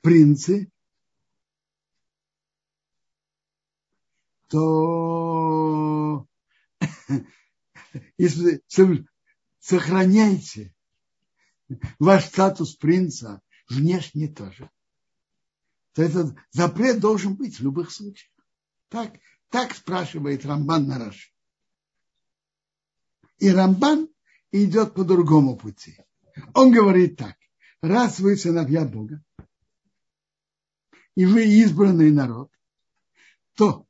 [0.00, 0.72] принцы,
[4.48, 6.26] то
[8.18, 8.62] если
[9.58, 10.74] сохраняйте
[11.98, 14.70] ваш статус принца внешне тоже,
[15.92, 18.32] то этот запрет должен быть в любых случаях.
[18.88, 19.18] Так,
[19.50, 21.30] так спрашивает Рамбан на Раши.
[23.38, 24.08] И Рамбан
[24.50, 25.98] идет по другому пути.
[26.54, 27.36] Он говорит так.
[27.80, 29.22] Раз вы сыновья Бога,
[31.14, 32.50] и вы избранный народ,
[33.54, 33.87] то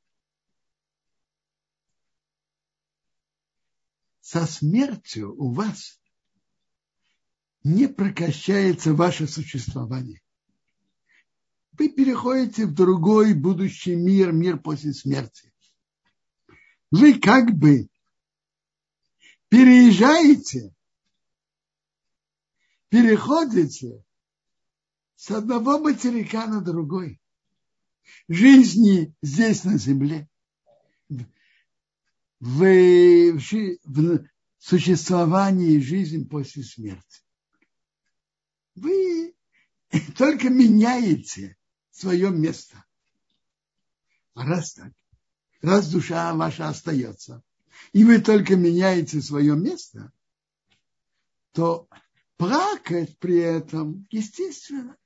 [4.28, 5.98] со смертью у вас
[7.64, 10.20] не прекращается ваше существование.
[11.72, 15.50] Вы переходите в другой будущий мир, мир после смерти.
[16.90, 17.88] Вы как бы
[19.48, 20.74] переезжаете,
[22.90, 24.04] переходите
[25.16, 27.18] с одного материка на другой.
[28.28, 30.28] Жизни здесь на земле,
[32.40, 33.32] в,
[33.84, 34.26] в
[34.58, 37.22] существовании жизни после смерти.
[38.74, 39.34] Вы
[40.16, 41.56] только меняете
[41.90, 42.84] свое место.
[44.34, 44.92] А раз так,
[45.62, 47.42] раз душа ваша остается,
[47.92, 50.12] и вы только меняете свое место,
[51.52, 51.88] то
[52.36, 54.96] плакать при этом, естественно,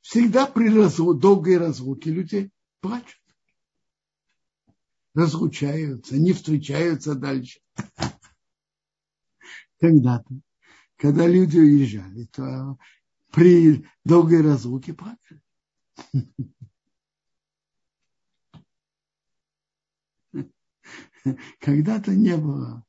[0.00, 2.50] всегда при разлу, долгой разлуке люди
[2.80, 3.21] плачут.
[5.14, 7.60] Разлучаются, не встречаются дальше.
[9.78, 10.34] Когда-то,
[10.96, 12.78] когда люди уезжали, то
[13.30, 15.42] при долгой разлуке плакали.
[21.60, 22.84] Когда-то не было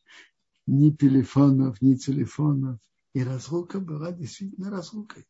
[0.66, 2.80] ни телефонов, ни телефонов.
[3.14, 5.28] И разлука была действительно разлукой.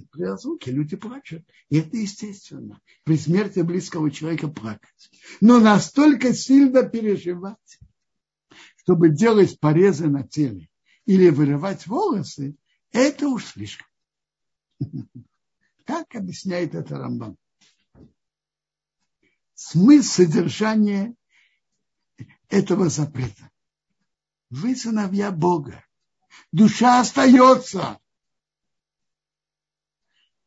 [0.00, 1.44] При разлуке люди плачут.
[1.68, 2.80] И это естественно.
[3.04, 5.10] При смерти близкого человека плакать.
[5.40, 7.78] Но настолько сильно переживать,
[8.76, 10.68] чтобы делать порезы на теле
[11.06, 12.56] или вырывать волосы,
[12.92, 13.86] это уж слишком.
[15.84, 17.36] Как объясняет это Рамбам?
[19.54, 21.14] Смысл содержания
[22.48, 23.50] этого запрета.
[24.50, 25.84] Вы сыновья Бога.
[26.52, 27.98] Душа остается.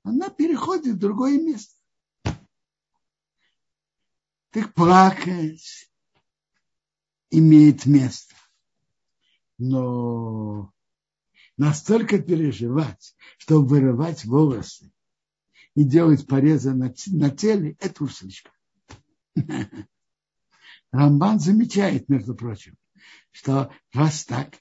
[0.08, 1.76] Она переходит в другое место.
[4.52, 5.92] Так плакать
[7.30, 8.34] имеет место.
[9.58, 10.72] Но
[11.58, 14.94] настолько переживать, чтобы вырывать волосы
[15.76, 18.54] и делать порезы на, теле, это уж слишком.
[20.92, 22.78] Рамбан замечает, между прочим,
[23.32, 24.58] что раз так,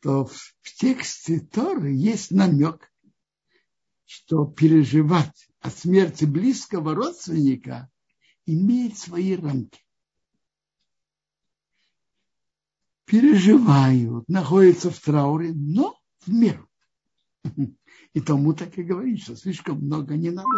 [0.00, 2.90] то в тексте Торы есть намек,
[4.06, 7.90] что переживать о смерти близкого родственника
[8.46, 9.80] имеет свои рамки.
[13.04, 16.68] Переживают, находятся в трауре, но в меру.
[18.14, 20.48] И тому так и говорит, что слишком много не надо,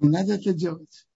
[0.00, 1.06] не надо это делать.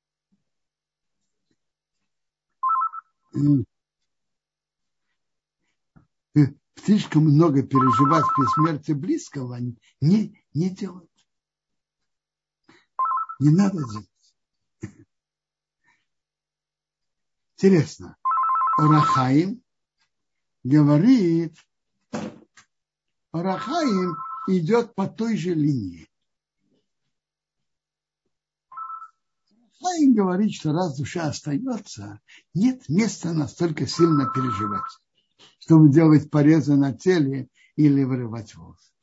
[6.85, 9.59] слишком много переживать при смерти близкого
[10.01, 11.09] не, не делать.
[13.41, 14.09] Не надо делать.
[17.57, 18.17] Интересно.
[18.77, 19.63] Орахаим
[20.63, 21.57] говорит,
[23.33, 24.17] Орахаим
[24.49, 26.09] идет по той же линии.
[29.81, 32.21] Хаим говорит, что раз душа остается,
[32.55, 34.99] нет места настолько сильно переживать,
[35.59, 38.94] чтобы делать порезы на теле или вырывать волосы.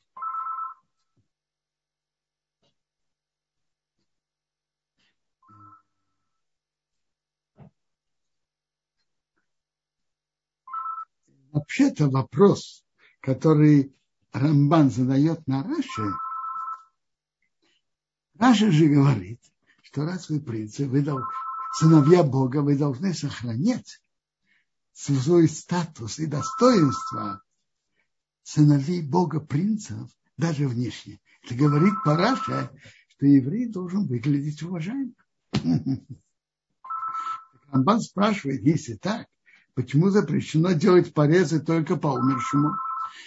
[11.52, 12.82] Вообще-то вопрос,
[13.20, 13.94] который
[14.32, 16.10] Рамбан задает на Раше,
[18.38, 19.38] Раша же говорит,
[19.82, 21.20] что раз вы принцы, вы дол...
[21.74, 24.00] сыновья Бога, вы должны сохранять
[24.94, 27.42] свой статус и достоинство
[28.42, 31.20] сыновей Бога принцев даже внешне.
[31.44, 32.72] Это говорит Параша,
[33.08, 35.14] что еврей должен выглядеть уважаемым.
[37.70, 39.26] Рамбан спрашивает, если так,
[39.74, 42.76] Почему запрещено делать порезы только по умершему?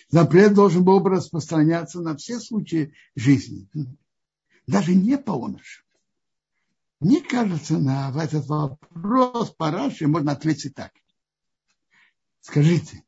[0.09, 3.67] Запрет должен был бы распространяться на все случаи жизни,
[4.67, 5.85] даже не по умершему.
[6.99, 10.91] Мне кажется, на этот вопрос по Раши можно ответить так.
[12.41, 13.03] Скажите,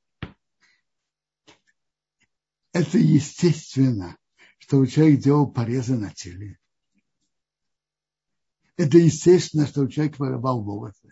[2.73, 4.17] это естественно,
[4.57, 6.59] чтобы человек делал порезы на теле.
[8.77, 11.11] Это естественно, что человек вырывал волосы.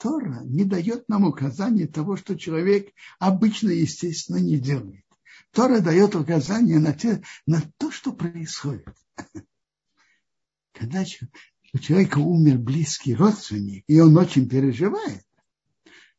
[0.00, 5.04] Тора не дает нам указания того, что человек обычно, естественно, не делает.
[5.52, 8.96] Тора дает указания на, те, на то, что происходит.
[10.72, 11.04] Когда
[11.74, 15.22] у человека умер близкий родственник, и он очень переживает,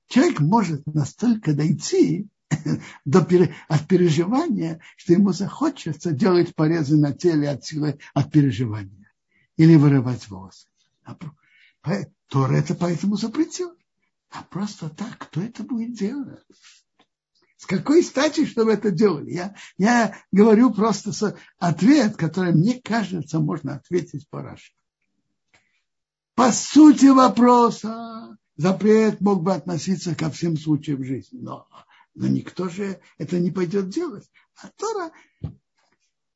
[0.07, 2.29] человек может настолько дойти
[3.05, 3.27] до,
[3.67, 9.11] от переживания, что ему захочется делать порезы на теле от силы от переживания
[9.57, 10.67] или вырывать волосы.
[12.27, 13.71] Тора это поэтому запретил.
[14.29, 16.39] А просто так, кто это будет делать?
[17.57, 19.31] С какой стати, чтобы это делали?
[19.31, 24.71] Я, я говорю просто ответ, который мне кажется, можно ответить по Раши.
[26.33, 31.67] По сути вопроса запрет мог бы относиться ко всем случаям жизни, но,
[32.15, 34.31] но никто же это не пойдет делать.
[34.55, 35.11] А Тора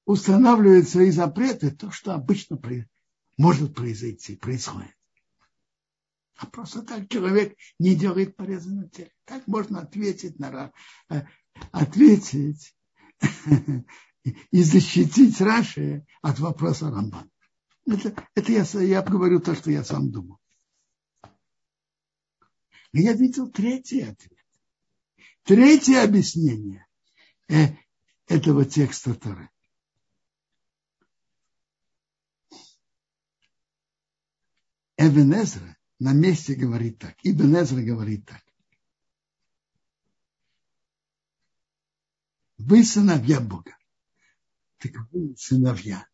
[0.05, 2.59] устанавливает свои запреты, то, что обычно
[3.37, 4.95] может произойти, происходит.
[6.37, 9.11] А просто так человек не делает порезы на теле.
[9.23, 10.73] Так можно ответить на
[11.09, 11.21] э,
[11.71, 12.75] ответить
[14.51, 17.31] и защитить Раши от вопроса Рамбан.
[17.85, 20.39] Это, это я, я говорю то, что я сам думал.
[22.91, 24.31] Но я видел третий ответ.
[25.43, 26.85] Третье объяснение
[27.47, 27.75] э,
[28.27, 29.49] этого текста Торы.
[34.97, 37.15] Эвенезра на месте говорит так.
[37.23, 38.43] Ибн Эзра говорит так.
[42.57, 43.77] Вы сыновья Бога.
[44.77, 46.07] Так вы сыновья.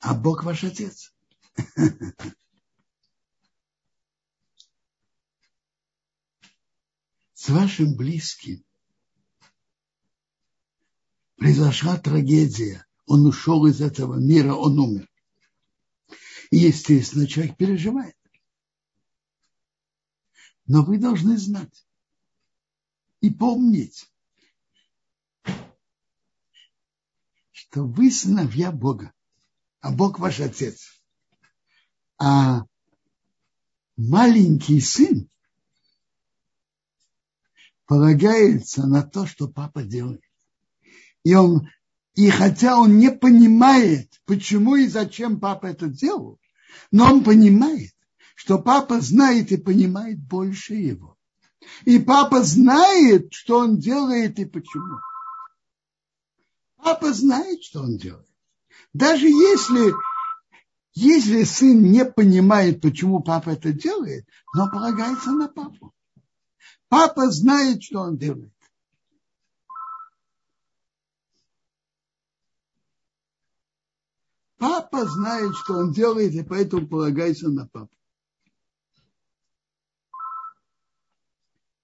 [0.00, 1.14] А Бог ваш отец.
[7.34, 8.64] С вашим близким
[11.36, 12.86] произошла трагедия.
[13.06, 15.08] Он ушел из этого мира, он умер.
[16.58, 18.16] Естественно, человек переживает.
[20.66, 21.86] Но вы должны знать
[23.20, 24.10] и помнить,
[27.52, 29.12] что вы сыновья Бога,
[29.80, 30.98] а Бог ваш отец.
[32.16, 32.62] А
[33.98, 35.28] маленький сын
[37.84, 40.24] полагается на то, что папа делает.
[41.22, 41.68] И он
[42.14, 46.40] и хотя он не понимает, почему и зачем папа это делал,
[46.90, 47.92] но он понимает,
[48.34, 51.16] что папа знает и понимает больше его.
[51.84, 54.98] И папа знает, что он делает и почему.
[56.76, 58.28] Папа знает, что он делает.
[58.92, 59.92] Даже если,
[60.94, 65.92] если сын не понимает, почему папа это делает, но полагается на папу.
[66.88, 68.52] Папа знает, что он делает.
[74.66, 77.94] Папа знает, что он делает, и поэтому полагайся на папу.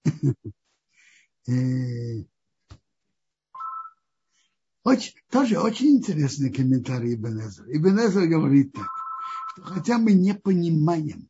[1.45, 2.23] Э,
[4.83, 7.15] очень, тоже очень интересный комментарий.
[7.15, 8.87] Ибн Эзра говорит так,
[9.49, 11.29] что хотя мы не понимаем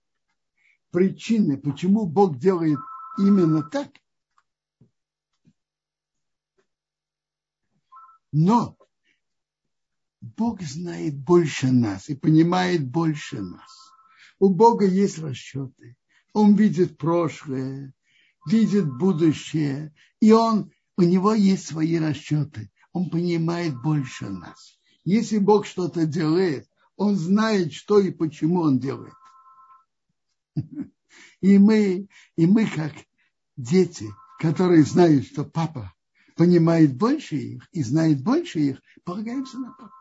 [0.92, 2.78] причины, почему Бог делает
[3.18, 3.90] именно так,
[8.32, 8.78] но
[10.24, 13.92] Бог знает больше нас и понимает больше нас.
[14.40, 15.98] У Бога есть расчеты.
[16.32, 17.94] Он видит прошлое,
[18.48, 22.72] видит будущее, и он, у него есть свои расчеты.
[22.94, 24.80] Он понимает больше нас.
[25.04, 29.14] Если Бог что-то делает, он знает, что и почему он делает.
[31.42, 32.94] И мы, и мы как
[33.58, 34.08] дети,
[34.40, 35.94] которые знают, что папа
[36.36, 39.94] понимает больше их и знает больше их, полагаемся на папу.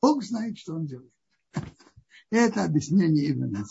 [0.00, 1.12] Бог знает, что он делает.
[2.30, 3.64] Это объяснение Ивана.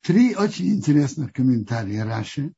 [0.00, 2.52] Три очень интересных комментария Раши.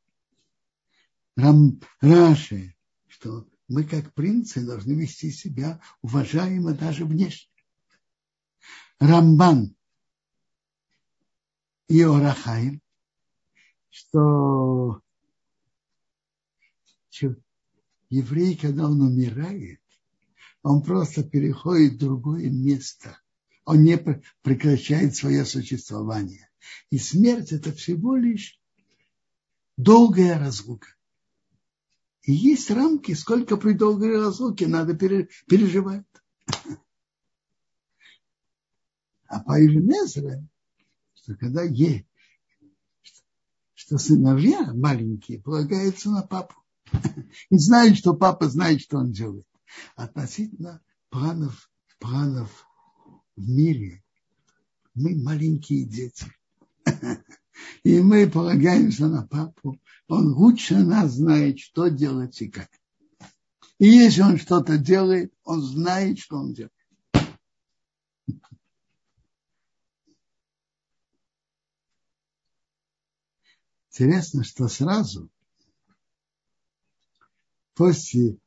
[1.37, 2.75] Рам, Раши,
[3.07, 7.51] что мы как принцы должны вести себя уважаемо даже внешне.
[8.99, 9.77] Рамбан
[11.89, 12.81] и Орахаим,
[13.90, 15.01] что
[18.11, 19.81] еврей, когда он умирает,
[20.62, 23.19] он просто переходит в другое место.
[23.65, 23.98] Он не
[24.43, 26.48] прекращает свое существование.
[26.90, 28.59] И смерть это всего лишь
[29.77, 30.89] долгая разлука.
[32.23, 36.06] И есть рамки, сколько при долгой разлуке надо переживать.
[39.27, 40.47] А по Ильмезре,
[41.25, 42.05] что когда есть,
[43.73, 46.55] что сыновья маленькие полагаются на папу.
[47.51, 49.47] И знают, что папа знает, что он делает.
[49.97, 52.67] Относительно планов, планов
[53.37, 54.05] в мире,
[54.95, 56.27] мы маленькие дети.
[57.85, 59.81] И мы полагаемся на папу.
[60.09, 62.69] Он лучше нас знает, что делать и как.
[63.79, 66.73] И если он что-то делает, он знает, что он делает.
[73.97, 75.31] Интересно, что сразу
[77.75, 78.39] после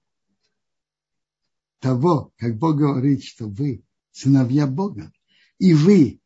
[1.79, 5.09] того, как Бог говорит, что вы сыновья Бога,
[5.57, 6.19] и вы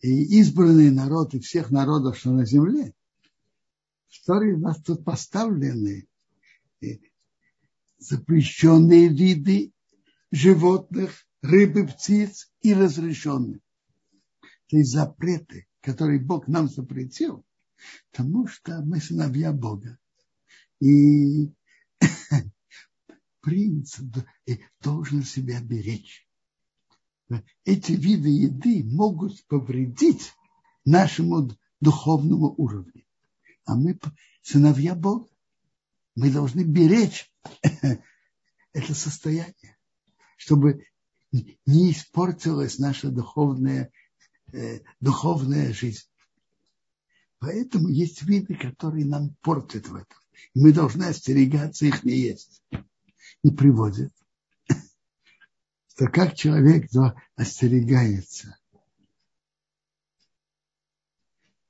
[0.00, 2.94] и избранный народ и всех народов, что на земле,
[4.08, 6.08] в Торе у нас тут поставлены
[6.80, 6.96] э,
[7.98, 9.74] запрещенные виды
[10.30, 13.60] животных, рыбы, птиц и разрешенные.
[14.68, 17.44] То есть запреты, которые Бог нам запретил,
[18.10, 19.98] потому что мы сыновья Бога.
[20.80, 21.52] И
[23.40, 23.98] принц
[24.80, 26.24] должен себя беречь
[27.64, 30.32] эти виды еды могут повредить
[30.84, 31.50] нашему
[31.80, 33.04] духовному уровню.
[33.64, 33.98] А мы
[34.42, 35.28] сыновья Бога.
[36.14, 37.32] Мы должны беречь
[38.72, 39.76] это состояние,
[40.36, 40.86] чтобы
[41.32, 43.90] не испортилась наша духовная,
[44.52, 46.06] э, духовная жизнь.
[47.44, 50.16] Поэтому есть виды, которые нам портят в этом.
[50.54, 52.62] И мы должны остерегаться их не есть.
[53.42, 54.10] И приводят
[55.88, 56.90] что как человек
[57.36, 58.56] остерегается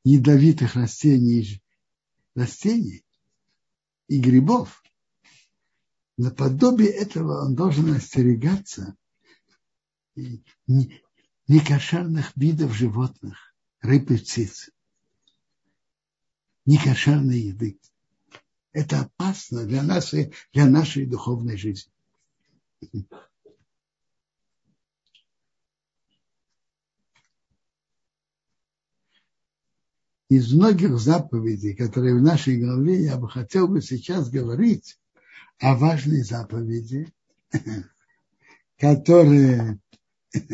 [0.04, 1.60] ядовитых растений,
[2.36, 3.04] растений
[4.06, 4.80] и грибов,
[6.16, 8.94] наподобие этого он должен остерегаться
[11.48, 14.70] некошерных видов животных, рыб и птиц,
[16.66, 17.78] некошерной еды.
[18.72, 21.92] Это опасно для нашей, для нашей духовной жизни.
[30.28, 34.98] из многих заповедей, которые в нашей главе, я бы хотел бы сейчас говорить
[35.58, 37.12] о важной заповеди,
[38.78, 39.78] которая,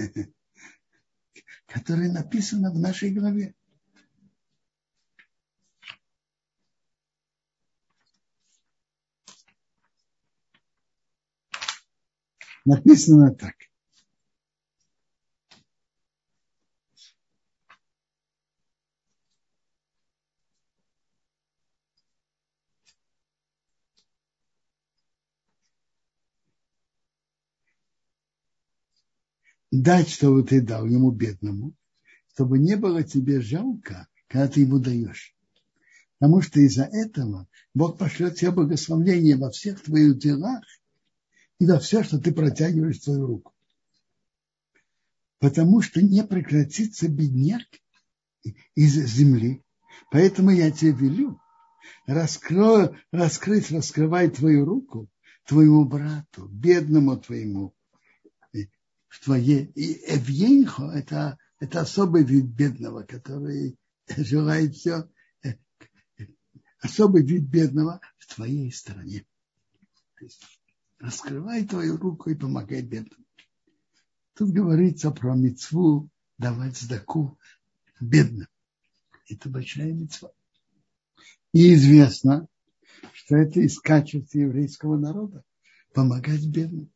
[1.66, 3.54] которая написана в нашей главе.
[12.64, 13.54] Написано так.
[29.70, 31.74] дать, чтобы ты дал ему бедному,
[32.34, 35.34] чтобы не было тебе жалко, когда ты ему даешь.
[36.18, 40.62] Потому что из-за этого Бог пошлет тебе благословение во всех твоих делах
[41.60, 43.54] и во все, что ты протягиваешь свою руку.
[45.38, 47.66] Потому что не прекратится бедняк
[48.74, 49.62] из земли.
[50.10, 51.40] Поэтому я тебе велю
[52.06, 55.08] раскрой, раскрыть, раскрывай твою руку
[55.44, 57.74] твоему брату, бедному твоему,
[59.08, 59.66] в твое...
[59.74, 63.76] И эвьенхо– это, это особый вид бедного, который
[64.08, 65.10] желает все,
[66.80, 69.26] особый вид бедного в твоей стороне.
[70.18, 70.24] То
[71.00, 73.24] раскрывай твою руку и помогай бедному.
[74.34, 76.08] Тут говорится про мецву
[76.38, 77.38] давать сдаку
[78.00, 78.48] бедным.
[79.28, 80.30] Это большая мецва.
[81.52, 82.46] И известно,
[83.12, 85.42] что это из качеств еврейского народа
[85.92, 86.90] помогать бедным.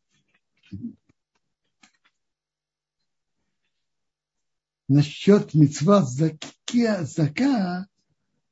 [4.89, 7.87] насчет мецва зака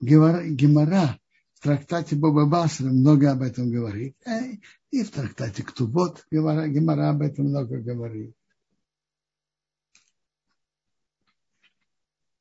[0.01, 1.19] Гемора
[1.55, 4.16] в трактате Боба Басра много об этом говорит.
[4.93, 8.36] И в трактате Ктубот Гемора, Гемора об этом много говорит.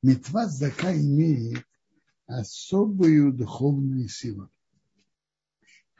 [0.02, 1.66] Митва зака имеет
[2.26, 4.50] особую духовную силу.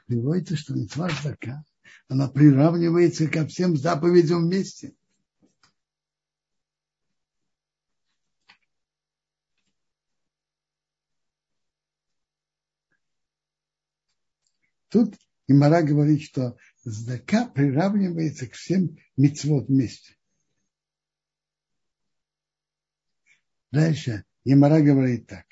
[0.07, 1.65] Приводится, что митва зака,
[2.09, 4.95] она приравнивается ко всем заповедям вместе–
[14.93, 15.15] Тут
[15.53, 20.17] И Мара говорит, что здака приравнивается к всем мецвод вместе.
[23.71, 25.45] Дальше Емара говорит так.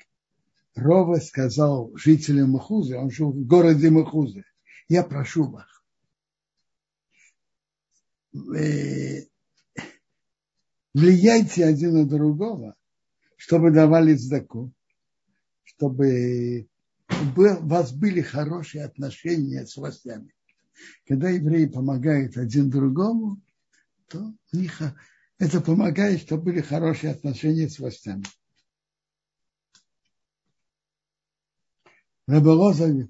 [0.73, 4.43] Рова сказал жителям Махузы, он жил в городе Махузы,
[4.87, 5.69] я прошу вас,
[10.95, 12.75] влияйте один на другого,
[13.37, 14.73] чтобы давали сдаку,
[15.63, 16.70] чтобы
[17.35, 20.33] у вас были хорошие отношения с властями.
[21.07, 23.41] Когда евреи помогают один другому,
[24.07, 24.81] то у них
[25.37, 28.25] это помогает, чтобы были хорошие отношения с властями.
[32.27, 33.09] Раболоза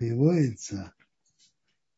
[0.00, 0.94] переводится,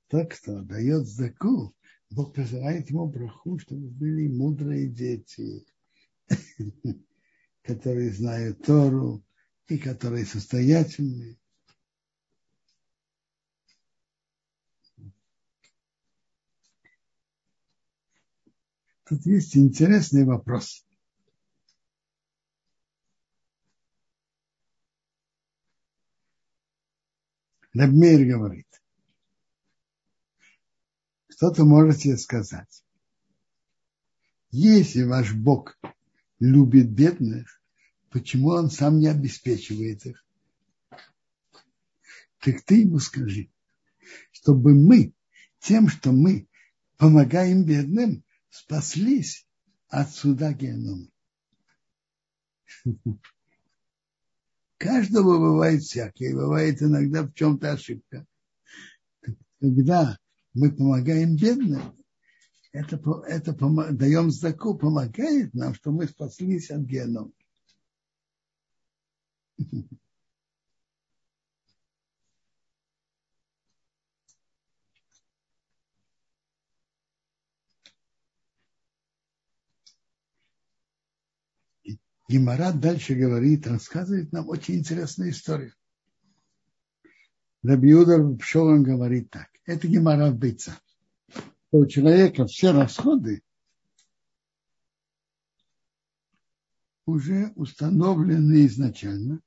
[0.09, 1.73] тот, кто дает заку,
[2.11, 5.65] Бог посылает ему браху, чтобы были мудрые дети,
[7.62, 9.24] которые знают Тору
[9.69, 11.39] и которые состоятельные.
[19.05, 20.85] Тут есть интересный вопрос.
[27.74, 28.66] Рабмейр говорит,
[31.28, 32.85] что-то можете сказать.
[34.51, 35.78] Если ваш Бог
[36.39, 37.62] любит бедных,
[38.11, 40.24] почему он сам не обеспечивает их?
[42.40, 43.51] Так ты ему скажи,
[44.32, 45.15] чтобы мы,
[45.61, 46.49] тем, что мы
[46.99, 49.47] помогаем бедным, спаслись
[49.89, 51.09] от суда генома.
[54.83, 58.27] Каждого бывает всякое, бывает иногда в чем-то ошибка.
[59.61, 60.19] Когда
[60.55, 61.81] мы помогаем бедным,
[62.73, 63.55] это, это
[63.93, 67.31] даем знаку, помогает нам, что мы спаслись от генома.
[82.33, 85.75] Гимара дальше говорит, рассказывает нам очень интересную историю.
[87.63, 89.49] Рабиуда Пшолан говорит так.
[89.67, 90.81] Это Гимара Бейца.
[91.71, 93.43] У человека все расходы
[97.05, 99.43] уже установлены изначально.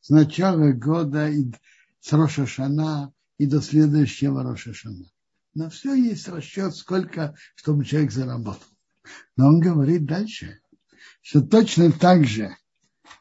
[0.00, 1.52] С начала года и
[2.00, 5.10] с Рошашана и до следующего Рошашана.
[5.52, 8.71] На все есть расчет, сколько, чтобы человек заработал.
[9.36, 10.60] Но он говорит дальше,
[11.20, 12.56] что точно так же,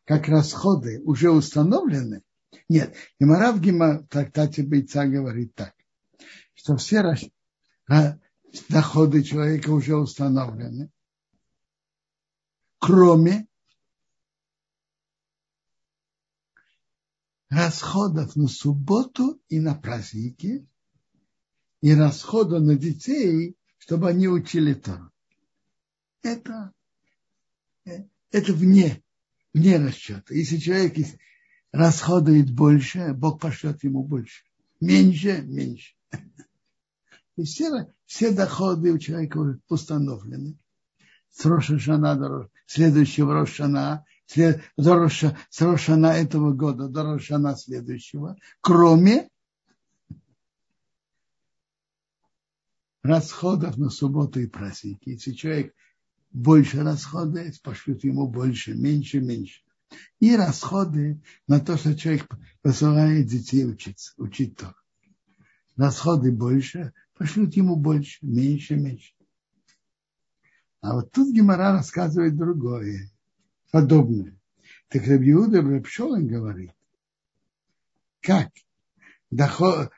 [0.06, 2.24] как расходы уже установлены,
[2.68, 5.74] нет, Гемара в Гема, трактате Бойца говорит так,
[6.53, 7.16] что все
[8.70, 10.91] доходы человека уже установлены,
[12.80, 13.48] кроме
[17.49, 20.68] расходов на субботу и на праздники,
[21.82, 25.10] и расходов на детей, чтобы они учили Тору
[26.23, 26.72] это,
[27.85, 29.02] э, это вне,
[29.53, 30.34] вне расчета.
[30.34, 30.95] Если человек
[31.72, 34.43] расходует больше, Бог пошлет ему больше.
[34.80, 35.93] Меньше, меньше.
[37.38, 40.57] И все, все доходы у человека установлены.
[41.30, 48.35] С Рошашана до следующего Рошана, след, до Роша, с Рошана этого года до Рошана следующего,
[48.60, 49.30] кроме
[53.02, 55.10] расходов на субботу и праздники.
[55.10, 55.73] Если человек
[56.32, 59.62] больше расходы, пошлют ему больше, меньше, меньше.
[60.20, 62.28] И расходы на то, что человек
[62.62, 64.74] посылает детей учиться, учить то.
[65.76, 69.14] Расходы больше, пошлют ему больше, меньше, меньше.
[70.80, 73.12] А вот тут Гемора рассказывает другое,
[73.72, 74.36] подобное.
[74.88, 76.72] Так Рабиуда Рабшолин говорит,
[78.22, 78.49] как
[79.30, 79.91] доход,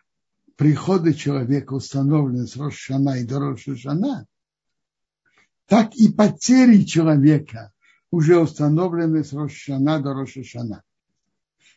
[0.56, 4.28] приходы человека установлены с Рошана и до Рошана,
[5.68, 7.74] так и потери человека
[8.12, 10.84] уже установлены с Рошана до Рошашана.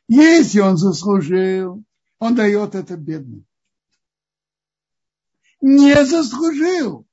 [0.08, 1.82] Если он заслужил,
[2.18, 3.46] он дает это бедным.
[5.60, 7.06] Не заслужил,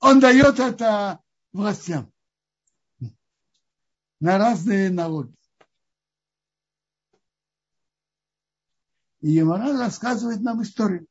[0.00, 1.20] он дает это
[1.52, 2.12] властям
[4.20, 5.34] на разные налоги.
[9.20, 11.06] И Емара рассказывает нам историю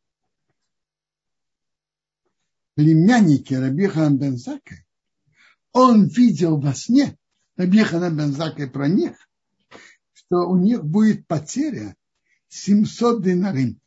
[2.75, 4.75] племянники Рабихан Бензака,
[5.71, 7.17] он видел во сне
[7.55, 9.17] Рабихана Бензака про них,
[10.13, 11.95] что у них будет потеря
[12.49, 13.79] 700 динарим.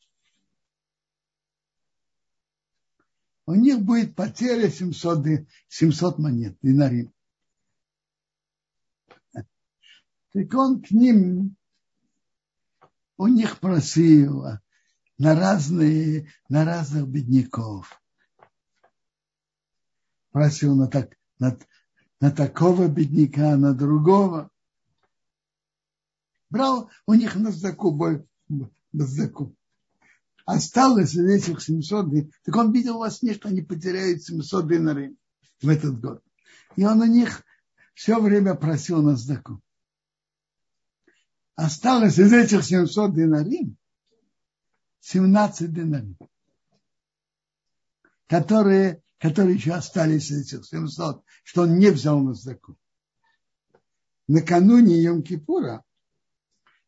[3.47, 7.13] У них будет потеря 700, 700 монет динарим.
[10.33, 11.57] Так он к ним,
[13.17, 14.45] у них просил
[15.17, 18.01] на разные, на разных бедняков,
[20.31, 21.59] Просил на, так, на,
[22.21, 24.51] на такого бедняка, на другого.
[26.51, 27.93] Брал у них на сдаку,
[28.49, 29.55] на сдаку.
[30.45, 35.17] Осталось из этих 700, так он видел у вас нет, что они потеряют 700 динарей
[35.61, 36.23] в этот год.
[36.77, 37.45] И он у них
[37.93, 39.61] все время просил на сдаку.
[41.55, 43.77] Осталось из этих 700 динарим
[45.01, 46.17] 17 динарим,
[48.27, 52.77] которые, которые еще остались этих 700, что он не взял на сдаку.
[54.29, 55.83] Накануне Йом-Кипура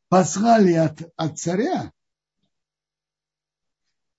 [0.08, 1.92] послали от, от царя,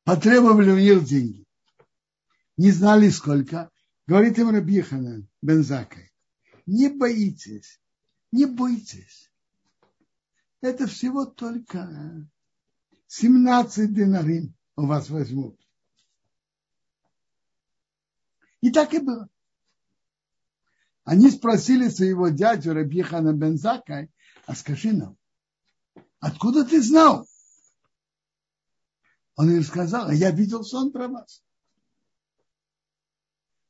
[0.03, 1.45] потребовали у них деньги.
[2.57, 3.69] Не знали сколько.
[4.07, 6.11] Говорит им Рабихана Бензакай,
[6.65, 7.79] не боитесь,
[8.31, 9.31] не бойтесь.
[10.59, 12.27] Это всего только
[13.07, 15.59] 17 динарим у вас возьмут.
[18.61, 19.27] И так и было.
[21.03, 24.07] Они спросили своего дядю Рабихана Бензака,
[24.45, 25.17] а скажи нам,
[26.19, 27.27] откуда ты знал?
[29.35, 31.43] Он им сказал, а я видел сон про вас.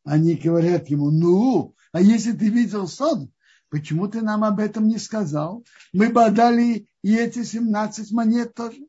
[0.03, 3.31] Они говорят ему, ну, а если ты видел сон,
[3.69, 5.63] почему ты нам об этом не сказал?
[5.93, 8.79] Мы бы отдали и эти 17 монет тоже.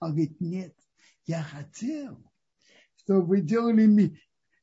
[0.00, 0.74] Он говорит, нет,
[1.26, 2.22] я хотел,
[2.96, 3.86] чтобы вы делали,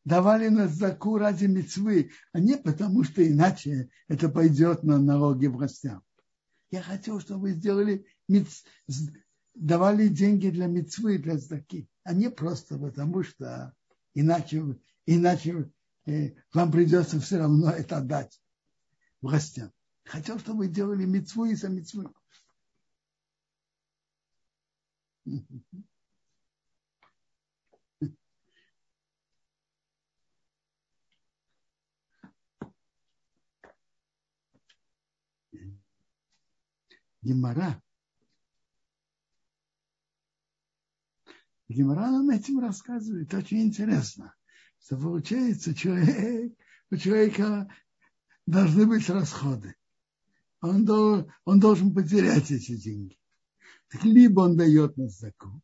[0.06, 6.03] давали на заку ради мецвы, а не потому, что иначе это пойдет на налоги властям.
[6.72, 8.06] Я хотел, чтобы вы сделали,
[9.56, 13.73] давали деньги для мецвы, для заки, а не просто потому, что
[14.14, 14.64] иначе,
[15.06, 15.72] иначе
[16.06, 18.40] э, вам придется все равно это отдать
[19.22, 19.72] властям.
[20.03, 22.11] Хотел, чтобы вы делали мецву и за мецвы.
[37.26, 37.81] Гемора.
[41.68, 43.34] Гемора нам этим рассказывает.
[43.34, 44.35] Очень интересно.
[44.80, 46.56] Что получается, человек,
[46.91, 47.68] у человека
[48.45, 49.76] должны быть расходы.
[50.61, 50.88] Он,
[51.45, 53.18] он должен потерять эти деньги.
[53.89, 55.64] Так либо он дает на закон,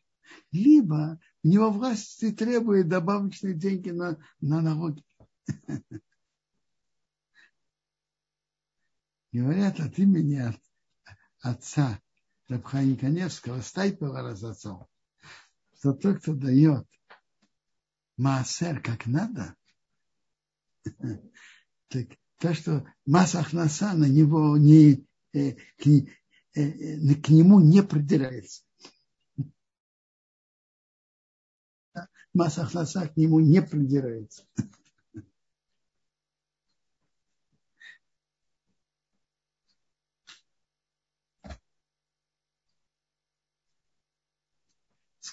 [0.51, 5.05] либо у него власти требует добавочные деньги на, на налоги.
[9.31, 10.37] Говорят от имени
[11.41, 12.01] отца
[12.47, 14.87] Рабхани Каневского, Стайпела разоцом,
[15.77, 16.87] что тот, кто дает
[18.17, 19.55] маасер как надо,
[21.87, 22.07] так
[22.39, 25.55] то, что масса ахнаса на него не, э,
[26.53, 28.63] Э, э, к нему не придирается.
[32.33, 34.45] Масса хласа к нему не придирается.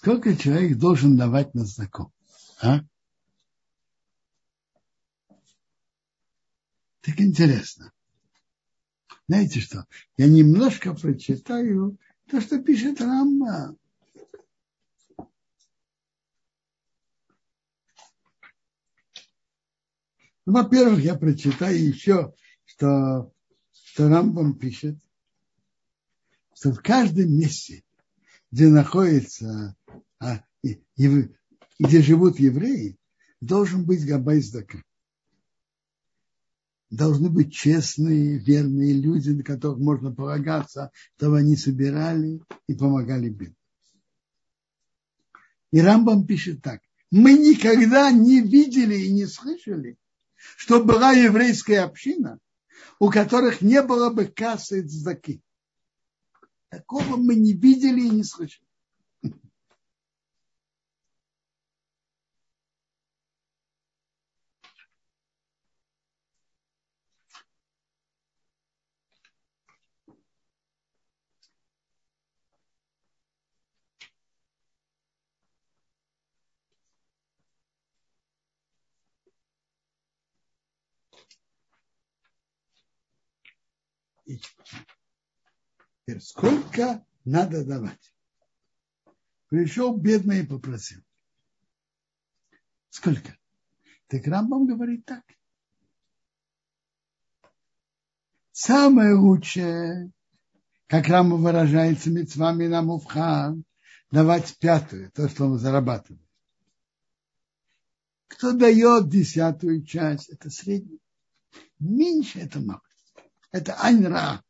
[0.08, 2.10] Сколько человек должен давать на знаком?
[2.62, 2.80] А?
[7.02, 7.92] Так интересно.
[9.28, 9.84] Знаете что?
[10.16, 13.76] Я немножко прочитаю то, что пишет Рамма.
[15.18, 15.26] Ну,
[20.46, 22.32] во-первых, я прочитаю еще,
[22.64, 23.30] что,
[23.72, 24.96] что Рамбам пишет,
[26.54, 27.84] что в каждом месте,
[28.50, 29.76] где находится,
[30.20, 31.28] а, и, и,
[31.78, 32.96] где живут евреи,
[33.40, 34.82] должен быть габайздака
[36.90, 43.56] должны быть честные, верные люди, на которых можно полагаться, чтобы они собирали и помогали бедным.
[45.70, 46.80] И Рамбам пишет так.
[47.10, 49.98] Мы никогда не видели и не слышали,
[50.56, 52.38] что была еврейская община,
[52.98, 55.42] у которых не было бы кассы цдаки.
[56.70, 58.67] Такого мы не видели и не слышали.
[84.28, 88.14] Теперь сколько надо давать?
[89.48, 91.00] Пришел бедный и попросил.
[92.90, 93.36] Сколько?
[94.08, 95.24] Так Рамбам говорит так.
[98.52, 100.10] Самое лучшее,
[100.86, 103.64] как Рамбам выражается, мецвами на мувхан,
[104.10, 106.22] давать пятую, то, что он зарабатывает.
[108.26, 111.00] Кто дает десятую часть, это средний.
[111.78, 112.82] Меньше это мало.
[113.50, 114.42] Это айнра.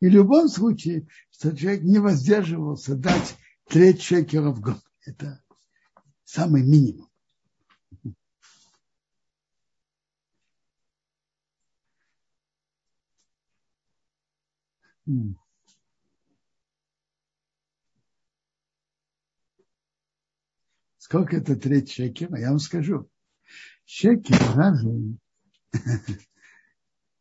[0.00, 4.80] И в любом случае, что человек не воздерживался дать треть шекера в год.
[5.04, 5.42] Это
[6.24, 7.08] самый минимум.
[20.98, 22.38] Сколько это треть шекера?
[22.38, 23.08] Я вам скажу.
[23.86, 25.18] Шекер равен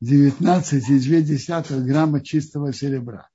[0.04, 3.30] 19,2 грамма чистого серебра.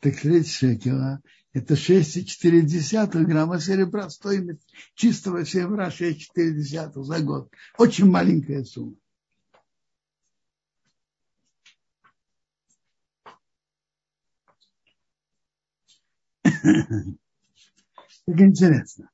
[0.00, 1.20] Так треть шекера–
[1.52, 4.10] это 6,4 грамма серебра.
[4.10, 7.52] Стоимость чистого серебра 6,4 за год.
[7.78, 8.96] Очень маленькая сумма.
[18.26, 19.10] Так интересно.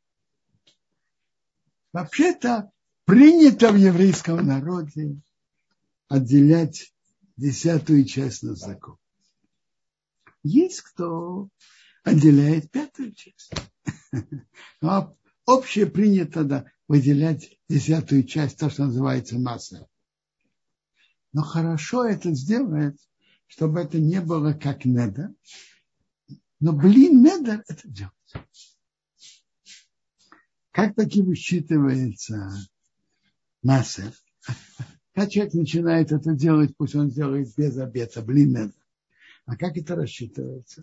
[1.93, 2.73] Вообще-то
[3.05, 5.21] принято в еврейском народе
[6.09, 6.94] отделять
[7.37, 8.97] десятую часть на закон.
[10.43, 11.49] Есть кто
[12.03, 13.53] отделяет пятую часть.
[14.81, 15.17] Но
[15.47, 19.89] общее принято да, выделять десятую часть, то, что называется масса.
[21.33, 22.99] Но хорошо это сделать,
[23.47, 25.31] чтобы это не было как недер.
[26.61, 28.13] Но блин, недер это делать.
[30.71, 32.51] Как таки высчитывается
[33.63, 34.13] массер?
[35.15, 38.75] Когда человек начинает это делать, пусть он делает без обета, блин, это.
[39.47, 40.83] А как это рассчитывается?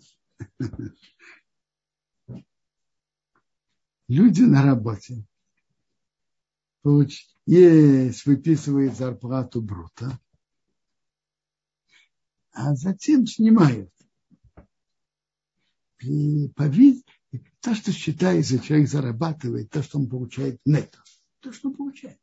[4.08, 5.24] Люди на работе
[7.46, 10.18] есть, выписывают зарплату брута,
[12.52, 13.92] а затем снимают.
[16.00, 17.06] И по вид,
[17.60, 21.02] то, что считается, человек зарабатывает, то, что он получает нетто,
[21.40, 22.18] то, что он получает.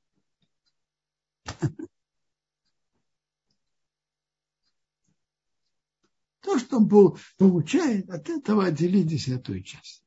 [6.50, 10.04] То, что он получает, от этого отделить десятую часть.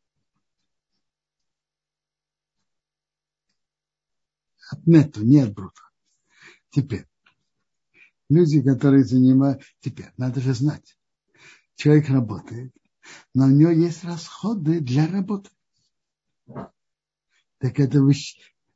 [4.68, 5.82] От нету, не от брута.
[6.70, 7.06] Теперь,
[8.28, 9.62] люди, которые занимают...
[9.78, 10.98] Теперь, надо же знать.
[11.76, 12.74] Человек работает,
[13.34, 15.48] но у него есть расходы для работы.
[17.58, 18.04] Так это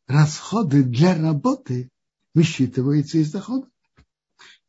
[0.06, 1.90] расходы для работы
[2.32, 3.68] высчитываются из дохода.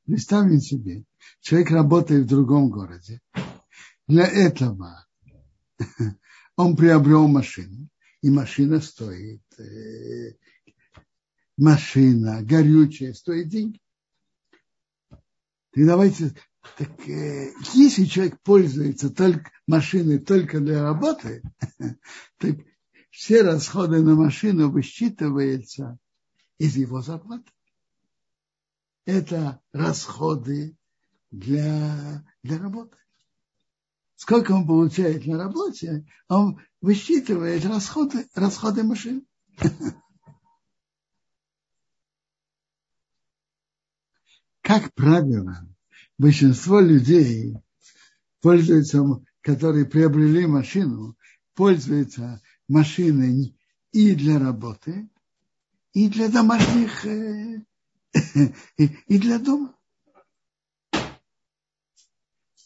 [0.07, 1.03] Представим себе,
[1.41, 3.19] человек работает в другом городе.
[4.07, 5.05] Для этого
[6.55, 7.89] он приобрел машину,
[8.21, 10.37] и машина стоит, э,
[11.57, 13.81] машина горючая стоит деньги.
[15.73, 16.33] И давайте
[16.77, 21.43] так э, если человек пользуется только машиной только для работы,
[22.37, 22.55] так
[23.11, 25.97] все расходы на машину высчитываются
[26.59, 27.51] из его зарплаты.
[29.07, 30.77] Это расходы
[31.31, 32.97] для, для работы.
[34.15, 39.25] Сколько он получает на работе, он высчитывает расходы, расходы машин.
[44.61, 45.65] Как правило,
[46.17, 47.55] большинство людей
[48.41, 49.05] пользуются,
[49.39, 51.15] которые приобрели машину,
[51.53, 53.57] пользуются машиной
[53.93, 55.09] и для работы,
[55.93, 57.63] и для домашних, э,
[58.77, 59.75] и для дома.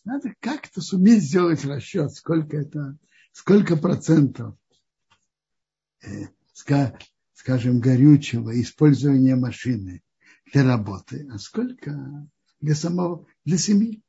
[0.04, 2.98] Надо как-то суметь сделать расчет, сколько это,
[3.32, 4.56] сколько процентов,
[6.04, 6.28] э,
[7.34, 10.02] скажем, горючего, использования машины
[10.52, 12.28] для работы, а сколько
[12.60, 14.02] для самого, для семьи.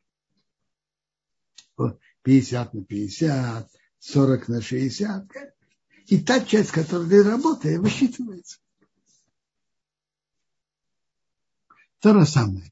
[2.23, 5.27] 50 на 50, 40 на 60.
[6.07, 8.59] И та часть, которая для работы, высчитывается.
[12.03, 12.71] То же самое.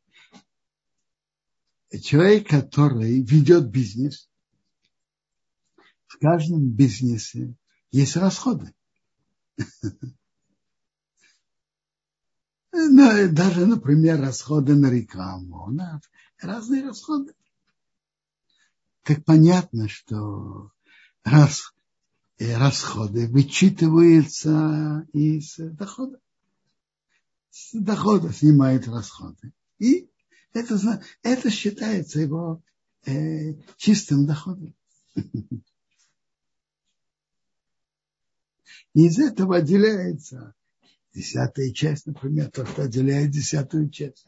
[2.03, 4.29] Человек, который ведет бизнес,
[6.09, 7.55] в каждом бизнесе
[7.91, 8.75] есть расходы.
[12.73, 15.77] Ну, даже, например, расходы на рекламу.
[16.41, 17.35] Разные расходы.
[19.03, 20.71] Так понятно, что
[21.25, 26.21] расходы вычитываются из дохода.
[27.51, 29.53] С дохода снимают расходы.
[29.79, 30.09] И
[30.53, 32.63] это, это считается его
[33.07, 34.75] э, чистым доходом.
[38.95, 40.55] Из этого отделяется
[41.13, 44.27] десятая часть, например, то, что отделяет десятую часть.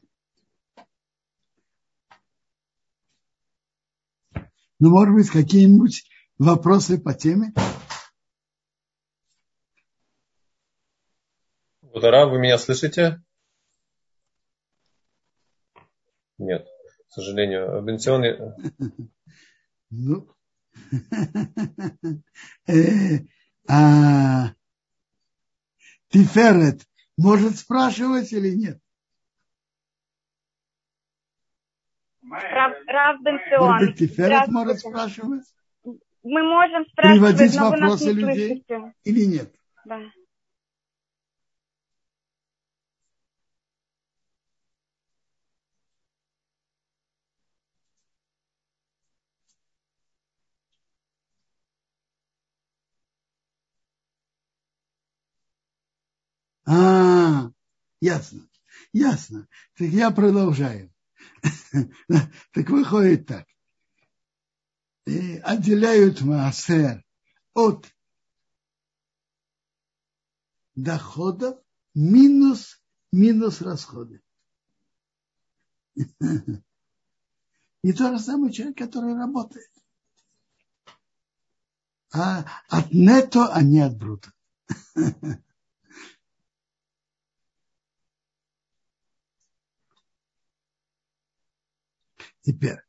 [4.78, 6.04] Ну, может быть, какие-нибудь
[6.38, 7.54] вопросы по теме?
[12.02, 13.22] Удара, вы меня слышите?
[16.36, 16.66] Нет,
[17.08, 17.80] к сожалению.
[17.82, 18.38] Бенсионный...
[19.90, 20.26] Ну,
[22.66, 23.20] э,
[23.68, 24.48] а
[26.08, 26.80] Тиферет
[27.16, 28.80] может спрашивать или нет?
[32.28, 35.44] Рав, Рав быть, Тиферет может спрашивать?
[35.84, 38.94] Мы можем спрашивать, Приводить но вы нас вопросы не людей слышите.
[39.04, 39.54] или нет?
[39.84, 40.00] Да.
[56.74, 57.52] А,
[58.00, 58.48] ясно,
[58.94, 59.46] ясно.
[59.76, 60.90] Так я продолжаю.
[62.52, 63.46] Так выходит так.
[65.04, 67.04] И отделяют Маасер
[67.52, 67.92] от
[70.74, 71.58] доходов
[71.94, 72.82] минус,
[73.12, 74.22] минус расходы.
[77.82, 79.70] Не то же самое человек, который работает.
[82.14, 84.32] А от нето, а не от брута.
[92.42, 92.82] Теперь.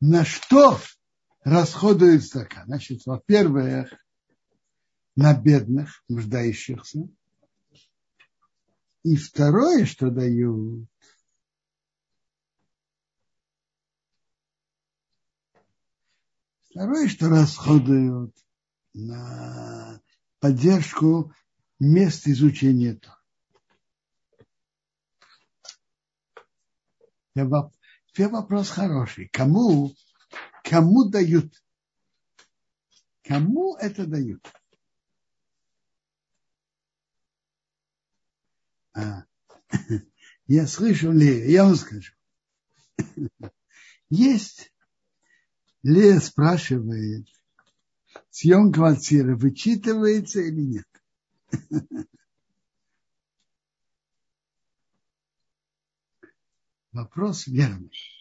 [0.00, 0.78] На что
[1.46, 2.64] расходует стака?
[2.66, 3.92] Значит, во-первых,
[5.14, 7.08] на бедных, нуждающихся.
[9.04, 10.88] И второе, что дают,
[16.68, 18.34] второе, что расходуют
[18.92, 20.00] на
[20.40, 21.32] поддержку
[21.78, 23.16] мест изучения Тора.
[28.08, 29.28] Теперь вопрос хороший.
[29.28, 29.94] Кому,
[30.66, 31.62] кому дают?
[33.22, 34.44] Кому это дают?
[38.94, 39.24] А,
[40.46, 42.12] я слышу ли, я вам скажу.
[44.10, 44.72] Есть,
[45.82, 47.28] Лея спрашивает,
[48.30, 50.88] съем квартиры вычитывается или нет?
[56.92, 58.15] Вопрос верный.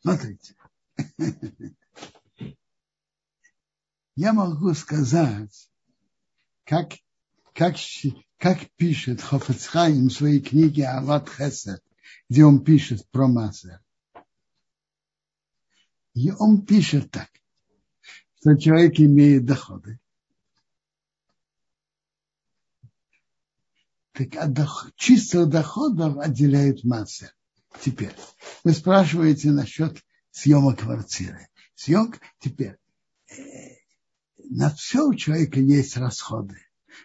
[0.00, 0.56] Смотрите.
[4.16, 5.70] Я могу сказать,
[6.64, 6.92] как,
[7.54, 7.76] как,
[8.38, 11.82] как пишет Хофецхайм в своей книге Ават Хесед,
[12.28, 13.82] где он пишет про Масер.
[16.14, 17.30] И он пишет так,
[18.40, 20.00] что человек имеет доходы.
[24.12, 27.32] Так от доход, чистых доходов отделяют массы.
[27.78, 28.14] Теперь,
[28.64, 31.48] вы спрашиваете насчет съема квартиры.
[31.74, 32.76] Съемка, теперь,
[33.28, 33.76] э,
[34.50, 36.58] на все у человека есть расходы.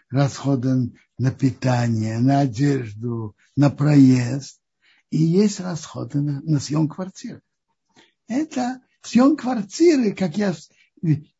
[0.10, 4.60] Расходы на питание, на одежду, на проезд.
[5.12, 7.42] И есть расходы на, на съем квартиры.
[8.28, 10.56] Это съем квартиры, как я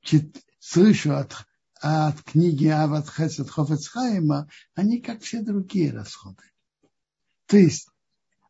[0.02, 1.36] чит, слышу от,
[1.82, 6.44] от книги Ават Хесед Хофецхайма, они как все другие расходы.
[7.48, 7.90] То есть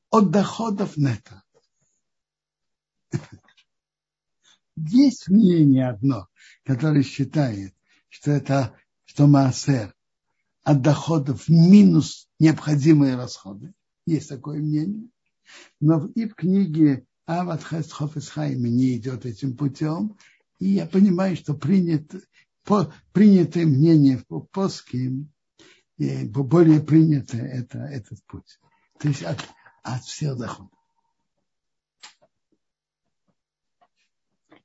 [0.09, 1.43] от доходов нета.
[4.75, 6.27] Есть мнение одно,
[6.63, 7.73] которое считает,
[8.09, 8.75] что это
[9.05, 9.95] что Маасер
[10.63, 13.73] от доходов минус необходимые расходы.
[14.05, 15.09] Есть такое мнение.
[15.79, 20.17] Но и в книге Ават Хест Хофесхайма не идет этим путем.
[20.59, 22.19] И я понимаю, что принято,
[22.63, 25.31] по, принятое мнение по плоским,
[25.97, 28.59] более принято это, этот путь.
[28.99, 29.23] То есть
[29.85, 30.71] от всех доходов.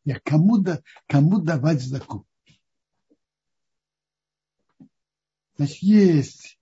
[0.05, 2.27] Я кому, да, кому давать заку?
[5.57, 6.59] Значит, есть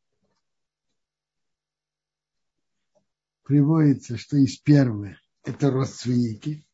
[3.44, 6.66] приводится, что из первых это родственники.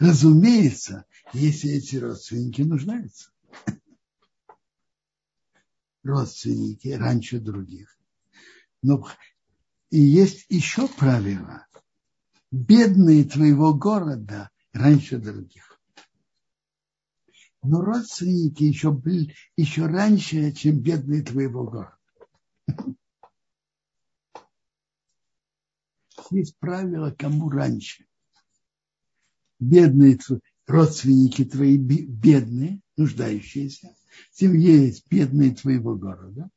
[0.00, 3.30] Разумеется, если эти родственники нуждаются.
[6.02, 7.96] родственники раньше других.
[8.82, 9.06] Но
[9.90, 11.66] и есть еще правило.
[12.50, 15.80] Бедные твоего города раньше других.
[17.62, 18.96] Но родственники еще,
[19.56, 21.96] еще раньше, чем бедные твоего города.
[26.30, 28.06] Есть правило, кому раньше.
[29.58, 30.18] Бедные
[30.66, 33.96] родственники твои бедные, нуждающиеся,
[34.32, 36.50] тем есть бедные твоего города.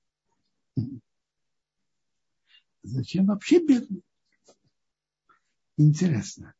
[2.83, 4.01] Зачем вообще бедные?
[5.77, 6.53] Интересно.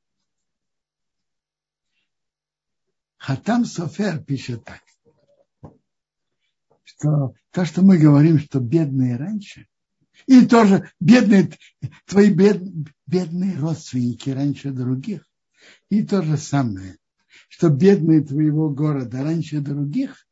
[3.18, 4.82] Хатам Софер пишет так,
[6.84, 9.68] что то, что мы говорим, что бедные раньше,
[10.26, 11.52] и тоже бедные,
[12.06, 12.64] твои бед,
[13.06, 15.28] бедные родственники раньше других,
[15.90, 16.98] и то же самое,
[17.48, 20.28] что бедные твоего города раньше других,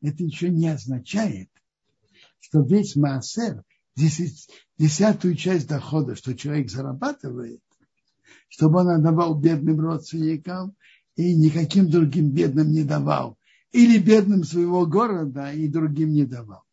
[0.00, 1.50] это еще не означает,
[2.38, 3.64] что весь Маасер,
[3.96, 7.60] десятую часть дохода, что человек зарабатывает,
[8.48, 10.74] чтобы он отдавал бедным родственникам
[11.16, 13.38] и никаким другим бедным не давал.
[13.72, 16.64] Или бедным своего города и другим не давал.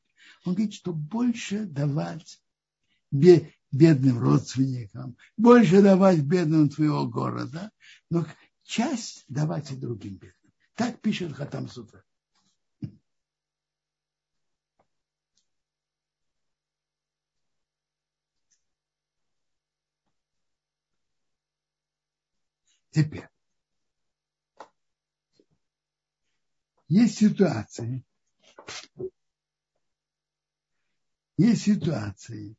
[0.46, 2.42] Он говорит, что больше давать
[3.12, 7.72] бедным родственникам, больше давать бедным твоего города,
[8.10, 8.26] но
[8.64, 10.54] часть давать и другим бедным.
[10.76, 12.04] Так пишет Хатам Суфер.
[22.98, 23.30] Теперь.
[26.88, 28.04] Есть ситуации,
[31.38, 32.56] есть ситуации,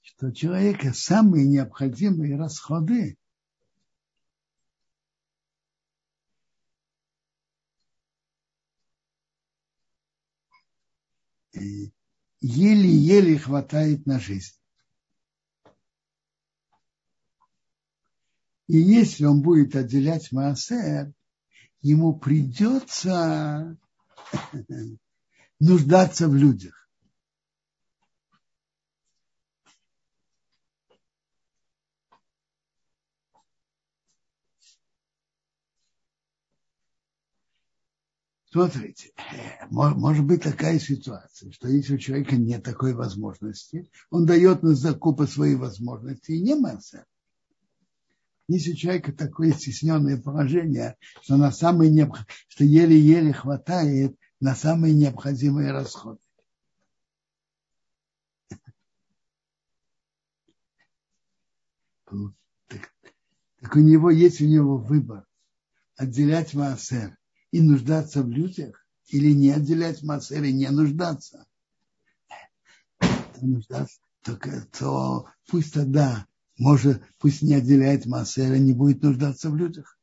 [0.00, 3.18] что человека самые необходимые расходы
[12.40, 14.54] еле-еле хватает на жизнь.
[18.66, 21.12] И если он будет отделять Маасер,
[21.82, 23.76] ему придется
[25.60, 26.84] нуждаться в людях.
[38.50, 39.10] Смотрите,
[39.68, 45.26] может быть такая ситуация, что если у человека нет такой возможности, он дает на закупы
[45.26, 47.04] свои возможности и не масса.
[48.48, 52.26] Если у человека такое стесненное положение, что на самые необх...
[52.48, 56.20] что еле-еле хватает на самые необходимые расходы.
[62.04, 62.92] Так,
[63.60, 65.26] так у него есть у него выбор
[65.96, 67.16] отделять маасер
[67.50, 71.46] и нуждаться в людях, или не отделять массер и не нуждаться.
[73.40, 76.26] нуждаться, то пусть тогда,
[76.58, 79.98] может, пусть не отделяет массер и не будет нуждаться в людях.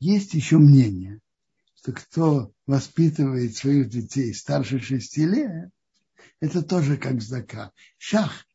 [0.00, 1.20] Есть еще мнение,
[1.74, 5.70] что кто воспитывает своих детей старше шести лет,
[6.40, 7.72] это тоже как здака.
[7.98, 8.46] Шах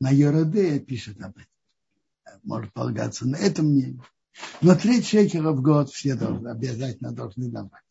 [0.00, 2.40] на Йороде пишет об этом.
[2.42, 4.02] Может полагаться на это мнение.
[4.62, 7.82] Но три шекера в год все должны, обязательно должны давать.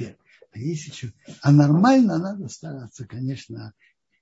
[0.00, 1.12] А, если,
[1.42, 3.74] а нормально надо стараться, конечно,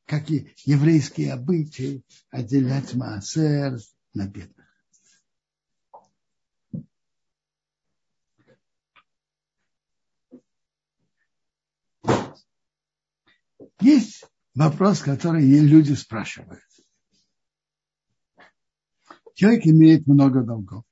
[0.06, 3.78] как и еврейские обычаи, отделять маасер
[4.14, 4.66] на бедных.
[13.80, 14.24] Есть
[14.54, 16.62] вопрос, который люди спрашивают.
[19.34, 20.84] Человек имеет много долгов.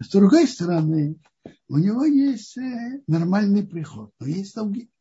[0.00, 1.20] С другой стороны,
[1.68, 4.91] у него есть э, нормальный приход, но есть долги.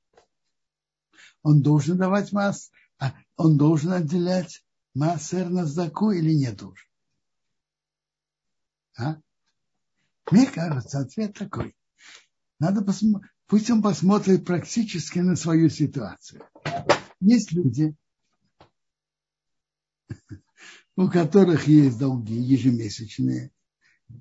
[1.43, 4.63] Он должен давать масс, а он должен отделять
[4.93, 6.88] массер на сдаку или не должен?
[8.97, 9.18] А?
[10.30, 11.76] Мне кажется, ответ такой.
[12.59, 16.43] Надо посмотреть, пусть он посмотрит практически на свою ситуацию.
[17.19, 17.95] Есть люди,
[20.95, 23.51] у которых есть долги ежемесячные,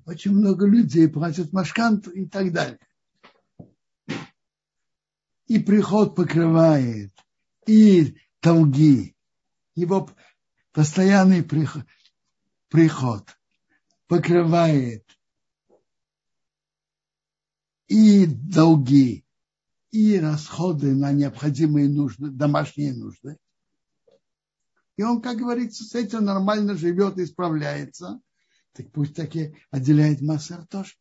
[0.07, 2.79] очень много людей платят машканту и так далее.
[5.51, 7.11] И приход покрывает,
[7.67, 9.17] и долги.
[9.75, 10.09] Его
[10.71, 11.83] постоянный приход,
[12.69, 13.37] приход
[14.07, 15.05] покрывает
[17.89, 19.27] и долги,
[19.91, 23.37] и расходы на необходимые нужды, домашние нужды.
[24.97, 28.21] И он, как говорится, с этим нормально живет и справляется
[28.73, 30.95] так пусть таки отделяет массер тоже.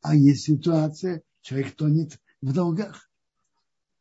[0.00, 3.08] А есть ситуация, человек тонет в долгах.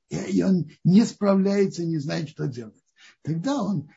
[0.09, 2.83] И он не справляется, не знает, что делать.
[3.21, 3.89] Тогда он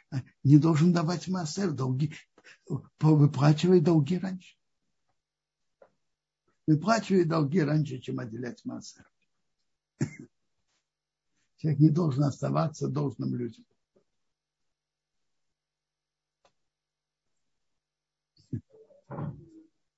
[0.45, 2.15] не должен давать массер, долги,
[3.01, 4.57] выплачивай долги раньше.
[6.66, 9.05] Выплачивай долги раньше, чем отделять массер.
[11.57, 13.66] Человек не должен оставаться должным людям.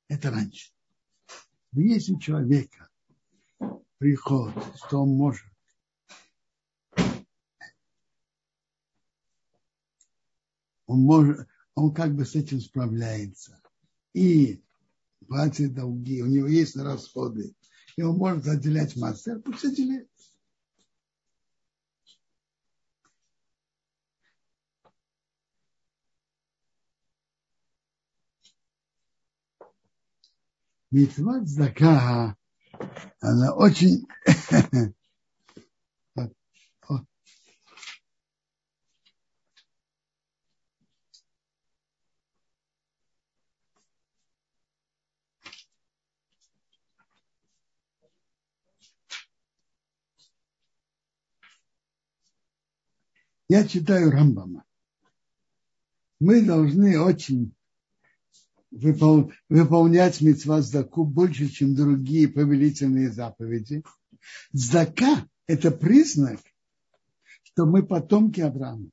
[0.08, 0.72] Это раньше.
[1.72, 2.88] Но если у человека
[3.98, 5.46] приход, что он может
[10.86, 13.60] он может, он как бы с этим справляется.
[14.14, 14.62] И
[15.26, 17.54] платит долги, у него есть расходы,
[17.96, 20.08] и он может отделять мастер, пусть отделяет.
[30.92, 32.36] Митват Зака,
[33.20, 34.06] она очень
[53.48, 54.64] Я читаю Рамбама.
[56.18, 57.55] Мы должны очень
[58.76, 63.82] выпол, выполнять митцва Здаку больше, чем другие повелительные заповеди.
[64.52, 66.40] Здака– это признак,
[67.42, 68.90] что мы потомки Авраама.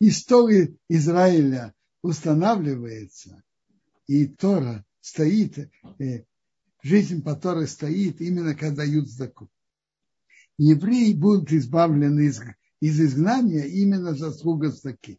[0.00, 3.42] История Израиля устанавливается,
[4.06, 6.24] и Тора стоит, э,
[6.82, 9.48] жизнь по Торе стоит именно когда дают Здаку
[10.58, 12.40] евреи будут избавлены из,
[12.80, 15.18] из изгнания именно заслуга стаки.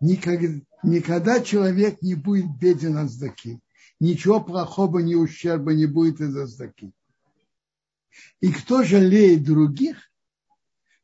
[0.00, 3.60] Никогда, никогда человек не будет беден от сдаки.
[4.00, 6.92] Ничего плохого, ни ущерба не будет из-за сдаки.
[8.40, 10.10] И кто жалеет других,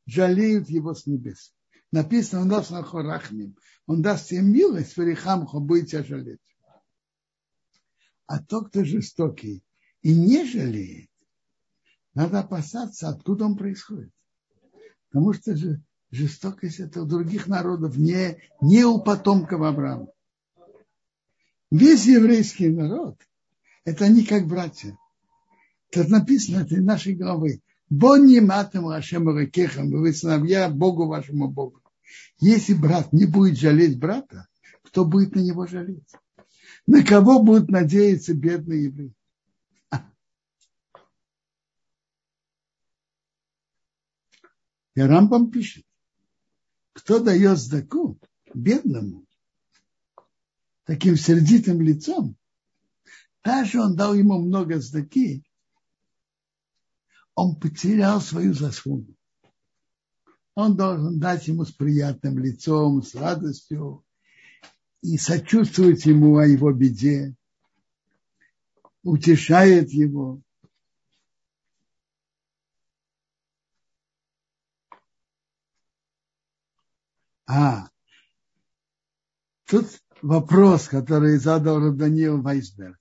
[0.06, 1.54] жалеют его с небес.
[1.92, 3.56] Написано, он даст рахмим,
[3.86, 6.40] он даст им милость, фарихамху будет тебя жалеть.
[8.26, 9.62] А тот, кто жестокий,
[10.02, 11.08] и не жалеет,
[12.14, 14.12] надо опасаться, откуда он происходит.
[15.08, 15.80] Потому что же
[16.10, 20.08] жестокость это у других народов, не, не у потомков Авраама.
[21.70, 23.16] Весь еврейский народ,
[23.84, 24.96] это они как братья.
[25.90, 27.60] Как написано это нашей главы.
[27.90, 31.80] Бонни матам Ашем Ракехам, вы сыновья Богу вашему Богу.
[32.40, 34.46] Если брат не будет жалеть брата,
[34.82, 36.08] кто будет на него жалеть?
[36.86, 39.12] На кого будут надеяться бедные евреи?
[44.94, 45.84] И Рамбам пишет,
[47.08, 48.20] кто дает сдаку
[48.52, 49.24] бедному,
[50.84, 52.36] таким сердитым лицом,
[53.42, 55.42] даже он дал ему много сдаки,
[57.34, 59.16] он потерял свою заслугу.
[60.54, 64.04] Он должен дать ему с приятным лицом, с радостью
[65.00, 67.34] и сочувствовать ему о его беде,
[69.02, 70.42] утешает его.
[77.48, 77.88] А,
[79.64, 79.86] тут
[80.20, 83.00] вопрос, который задал Даниил Вайсберг.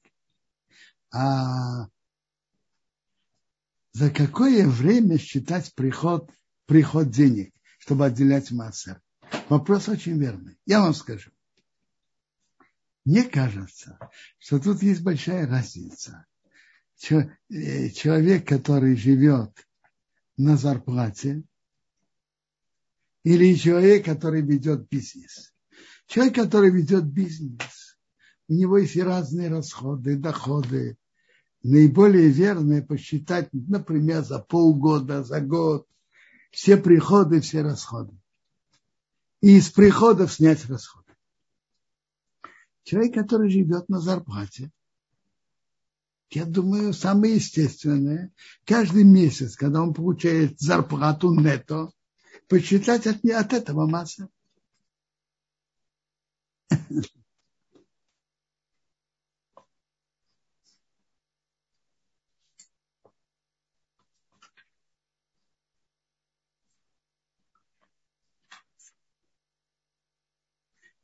[1.12, 1.88] А
[3.92, 6.32] за какое время считать приход,
[6.66, 9.02] приход денег, чтобы отделять массер?
[9.50, 10.58] Вопрос очень верный.
[10.66, 11.32] Я вам скажу.
[13.04, 14.00] Мне кажется,
[14.40, 16.26] что тут есть большая разница.
[17.10, 19.52] Э, человек, который живет
[20.38, 21.44] на зарплате,
[23.28, 25.54] или человек, который ведет бизнес.
[26.06, 27.98] Человек, который ведет бизнес,
[28.48, 30.98] у него есть разные расходы, доходы.
[31.62, 35.86] Наиболее верное посчитать, например, за полгода, за год,
[36.52, 38.18] все приходы, все расходы.
[39.42, 41.14] И из приходов снять расходы.
[42.84, 44.72] Человек, который живет на зарплате,
[46.30, 48.32] я думаю, самое естественное,
[48.64, 51.92] каждый месяц, когда он получает зарплату нето,
[52.48, 54.30] посчитать от, от этого масса.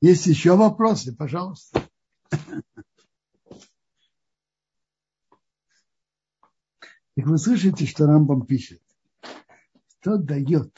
[0.02, 1.82] Есть еще вопросы, пожалуйста.
[7.16, 8.82] Так вы слышите, что Рамбам пишет?
[10.00, 10.76] Кто дает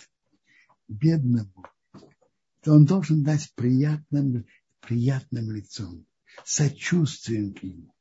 [0.87, 1.65] бедному,
[2.61, 4.45] то он должен дать приятным,
[4.81, 6.05] приятным лицом,
[6.43, 7.93] сочувствием к нему.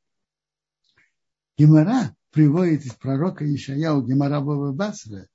[1.57, 5.27] Гемора приводит из пророка Ишаяу Гемора Баба Басра,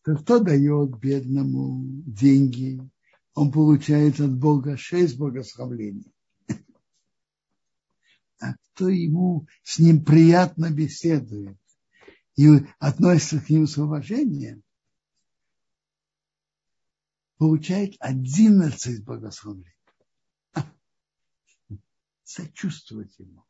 [0.00, 2.80] что кто дает бедному деньги,
[3.34, 6.12] он получает от Бога шесть благословлений.
[8.40, 11.58] А кто ему с ним приятно беседует
[12.36, 12.48] и
[12.78, 14.62] относится к нему с уважением,
[17.38, 19.72] получает одиннадцать благословений.
[22.24, 23.42] Сочувствовать ему.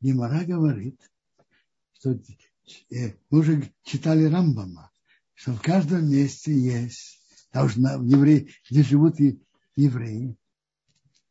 [0.00, 1.00] Гемора говорит,
[1.94, 2.10] что
[2.90, 4.90] э, мы уже читали Рамбама,
[5.32, 7.22] что в каждом месте есть,
[7.52, 9.16] должна, в евреи, где живут
[9.76, 10.36] евреи,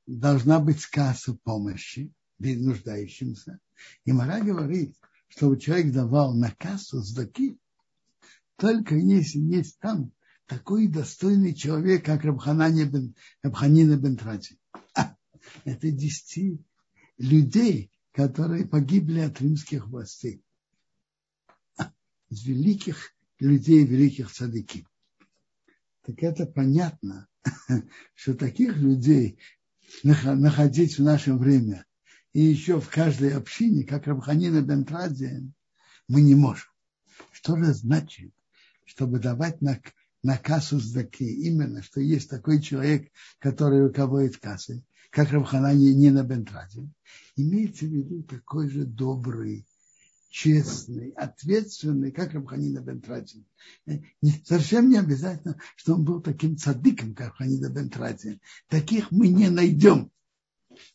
[0.08, 2.12] должна быть сказка помощи
[2.42, 3.60] нуждающимся.
[4.06, 4.96] И Мара говорит,
[5.28, 7.58] чтобы человек давал на кассу сдаки,
[8.58, 10.12] только если есть там
[10.46, 14.60] такой достойный человек, как Рабханина бен, Рабханина бен Трати.
[15.64, 16.60] Это десяти
[17.18, 20.44] людей, которые погибли от римских властей.
[22.30, 24.86] Из великих людей, великих цадыки.
[26.04, 27.28] Так это понятно,
[28.14, 29.40] что таких людей
[30.04, 31.86] находить в наше время
[32.34, 35.44] и еще в каждой общине, как Рабханина Бентрадия,
[36.08, 36.70] мы не можем.
[37.32, 38.34] Что же значит,
[38.86, 39.80] чтобы давать на,
[40.24, 41.26] на кассу сдаки?
[41.26, 46.88] Именно, что есть такой человек, который руководит кассой, как Рабханина Бентрадия.
[47.36, 49.66] Имеется в виду такой же добрый,
[50.30, 53.46] честный, ответственный, как Рабханина Бентрадин.
[54.46, 58.40] Совсем не обязательно, что он был таким цадыком, как Рабханина Бентрадин.
[58.70, 60.10] Таких мы не найдем.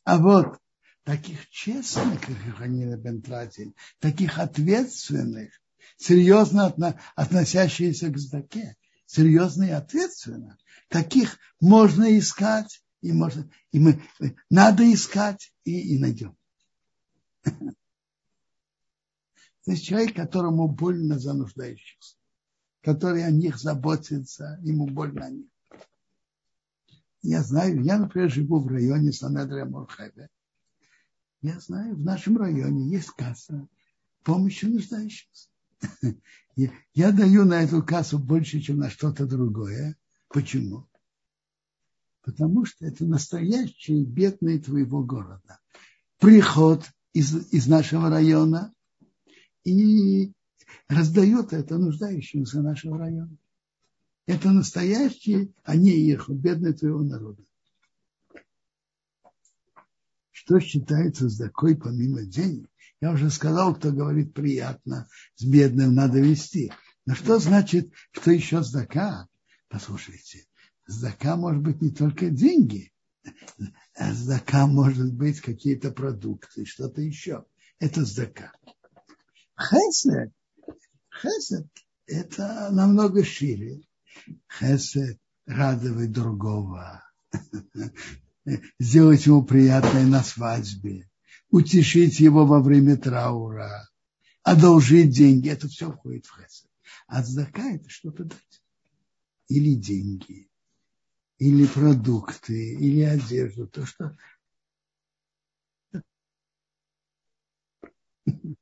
[0.04, 0.58] А вот
[1.06, 5.52] таких честных, как Ханина Бентратин, таких ответственных,
[5.96, 6.66] серьезно
[7.14, 8.76] относящиеся к здаке,
[9.06, 10.58] серьезно и ответственно.
[10.88, 14.02] Таких можно искать, и, можно, и мы,
[14.50, 16.36] надо искать, и, и найдем.
[17.44, 17.74] То
[19.64, 22.16] есть человек, которому больно за нуждающихся,
[22.82, 25.46] который о них заботится, ему больно о них.
[27.22, 30.30] Я знаю, я, например, живу в районе Санедрия Мурхеве,
[31.47, 33.68] я знаю, в нашем районе есть касса
[34.24, 35.48] помощи нуждающимся.
[36.94, 39.97] Я, даю на эту кассу больше, чем на что-то другое.
[40.28, 40.89] Почему?
[42.23, 45.60] Потому что это настоящие бедные твоего города.
[46.18, 48.73] Приход из, из нашего района
[49.64, 50.32] и
[50.89, 53.36] раздает это нуждающимся нашего района.
[54.27, 57.44] Это настоящие, а не их, бедные твоего народа
[60.47, 62.70] что считается сдакой помимо денег.
[63.01, 66.73] Я уже сказал, кто говорит приятно, с бедным надо вести.
[67.05, 69.27] Но что значит, что еще сдака?
[69.68, 70.47] Послушайте,
[70.86, 72.93] сдака может быть не только деньги,
[73.97, 77.44] а сдака может быть какие-то продукты, что-то еще.
[77.81, 78.52] Это сдака.
[79.59, 80.32] Хесед,
[81.20, 81.66] хесед–
[82.06, 83.81] это намного шире.
[84.48, 87.02] Хесед– радовать другого,
[88.78, 91.09] сделать ему приятное на свадьбе,
[91.51, 93.89] утешить его во время траура,
[94.43, 95.48] одолжить деньги.
[95.48, 96.70] Это все входит в хесед.
[97.06, 98.62] А цдака это что-то дать.
[99.48, 100.51] Или деньги,
[101.39, 103.66] или продукты, или одежду.
[103.68, 104.16] То, что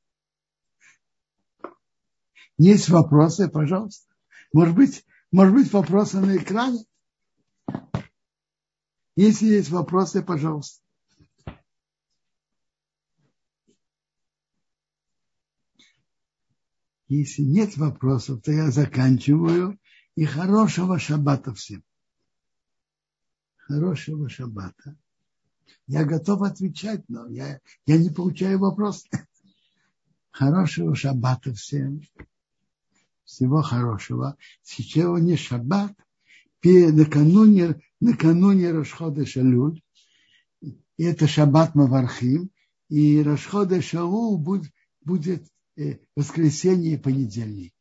[2.57, 4.07] Есть вопросы, пожалуйста.
[4.53, 6.85] Может быть, может быть, вопросы на экране?
[9.15, 10.81] Если есть вопросы, пожалуйста.
[17.07, 19.79] Если нет вопросов, то я заканчиваю.
[20.15, 21.83] И хорошего шаббата всем.
[23.57, 24.97] Хорошего шаббата.
[25.87, 29.05] Я готов отвечать, но я, я не получаю вопрос.
[30.31, 32.01] Хорошего шаббата всем.
[33.23, 34.37] Всего хорошего.
[34.63, 35.93] Сегодня шаббат.
[36.65, 39.81] Накануне накануне Рашхода Шалюль,
[40.61, 42.49] и это Шаббат Мавархим,
[42.89, 44.71] и Рашхода Шалу будет,
[45.01, 45.47] будет
[45.77, 47.73] э, воскресенье и понедельник.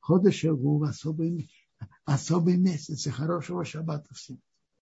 [0.00, 1.50] Хода Шалу особый,
[2.04, 4.40] особый месяц и хорошего Шаббата всем.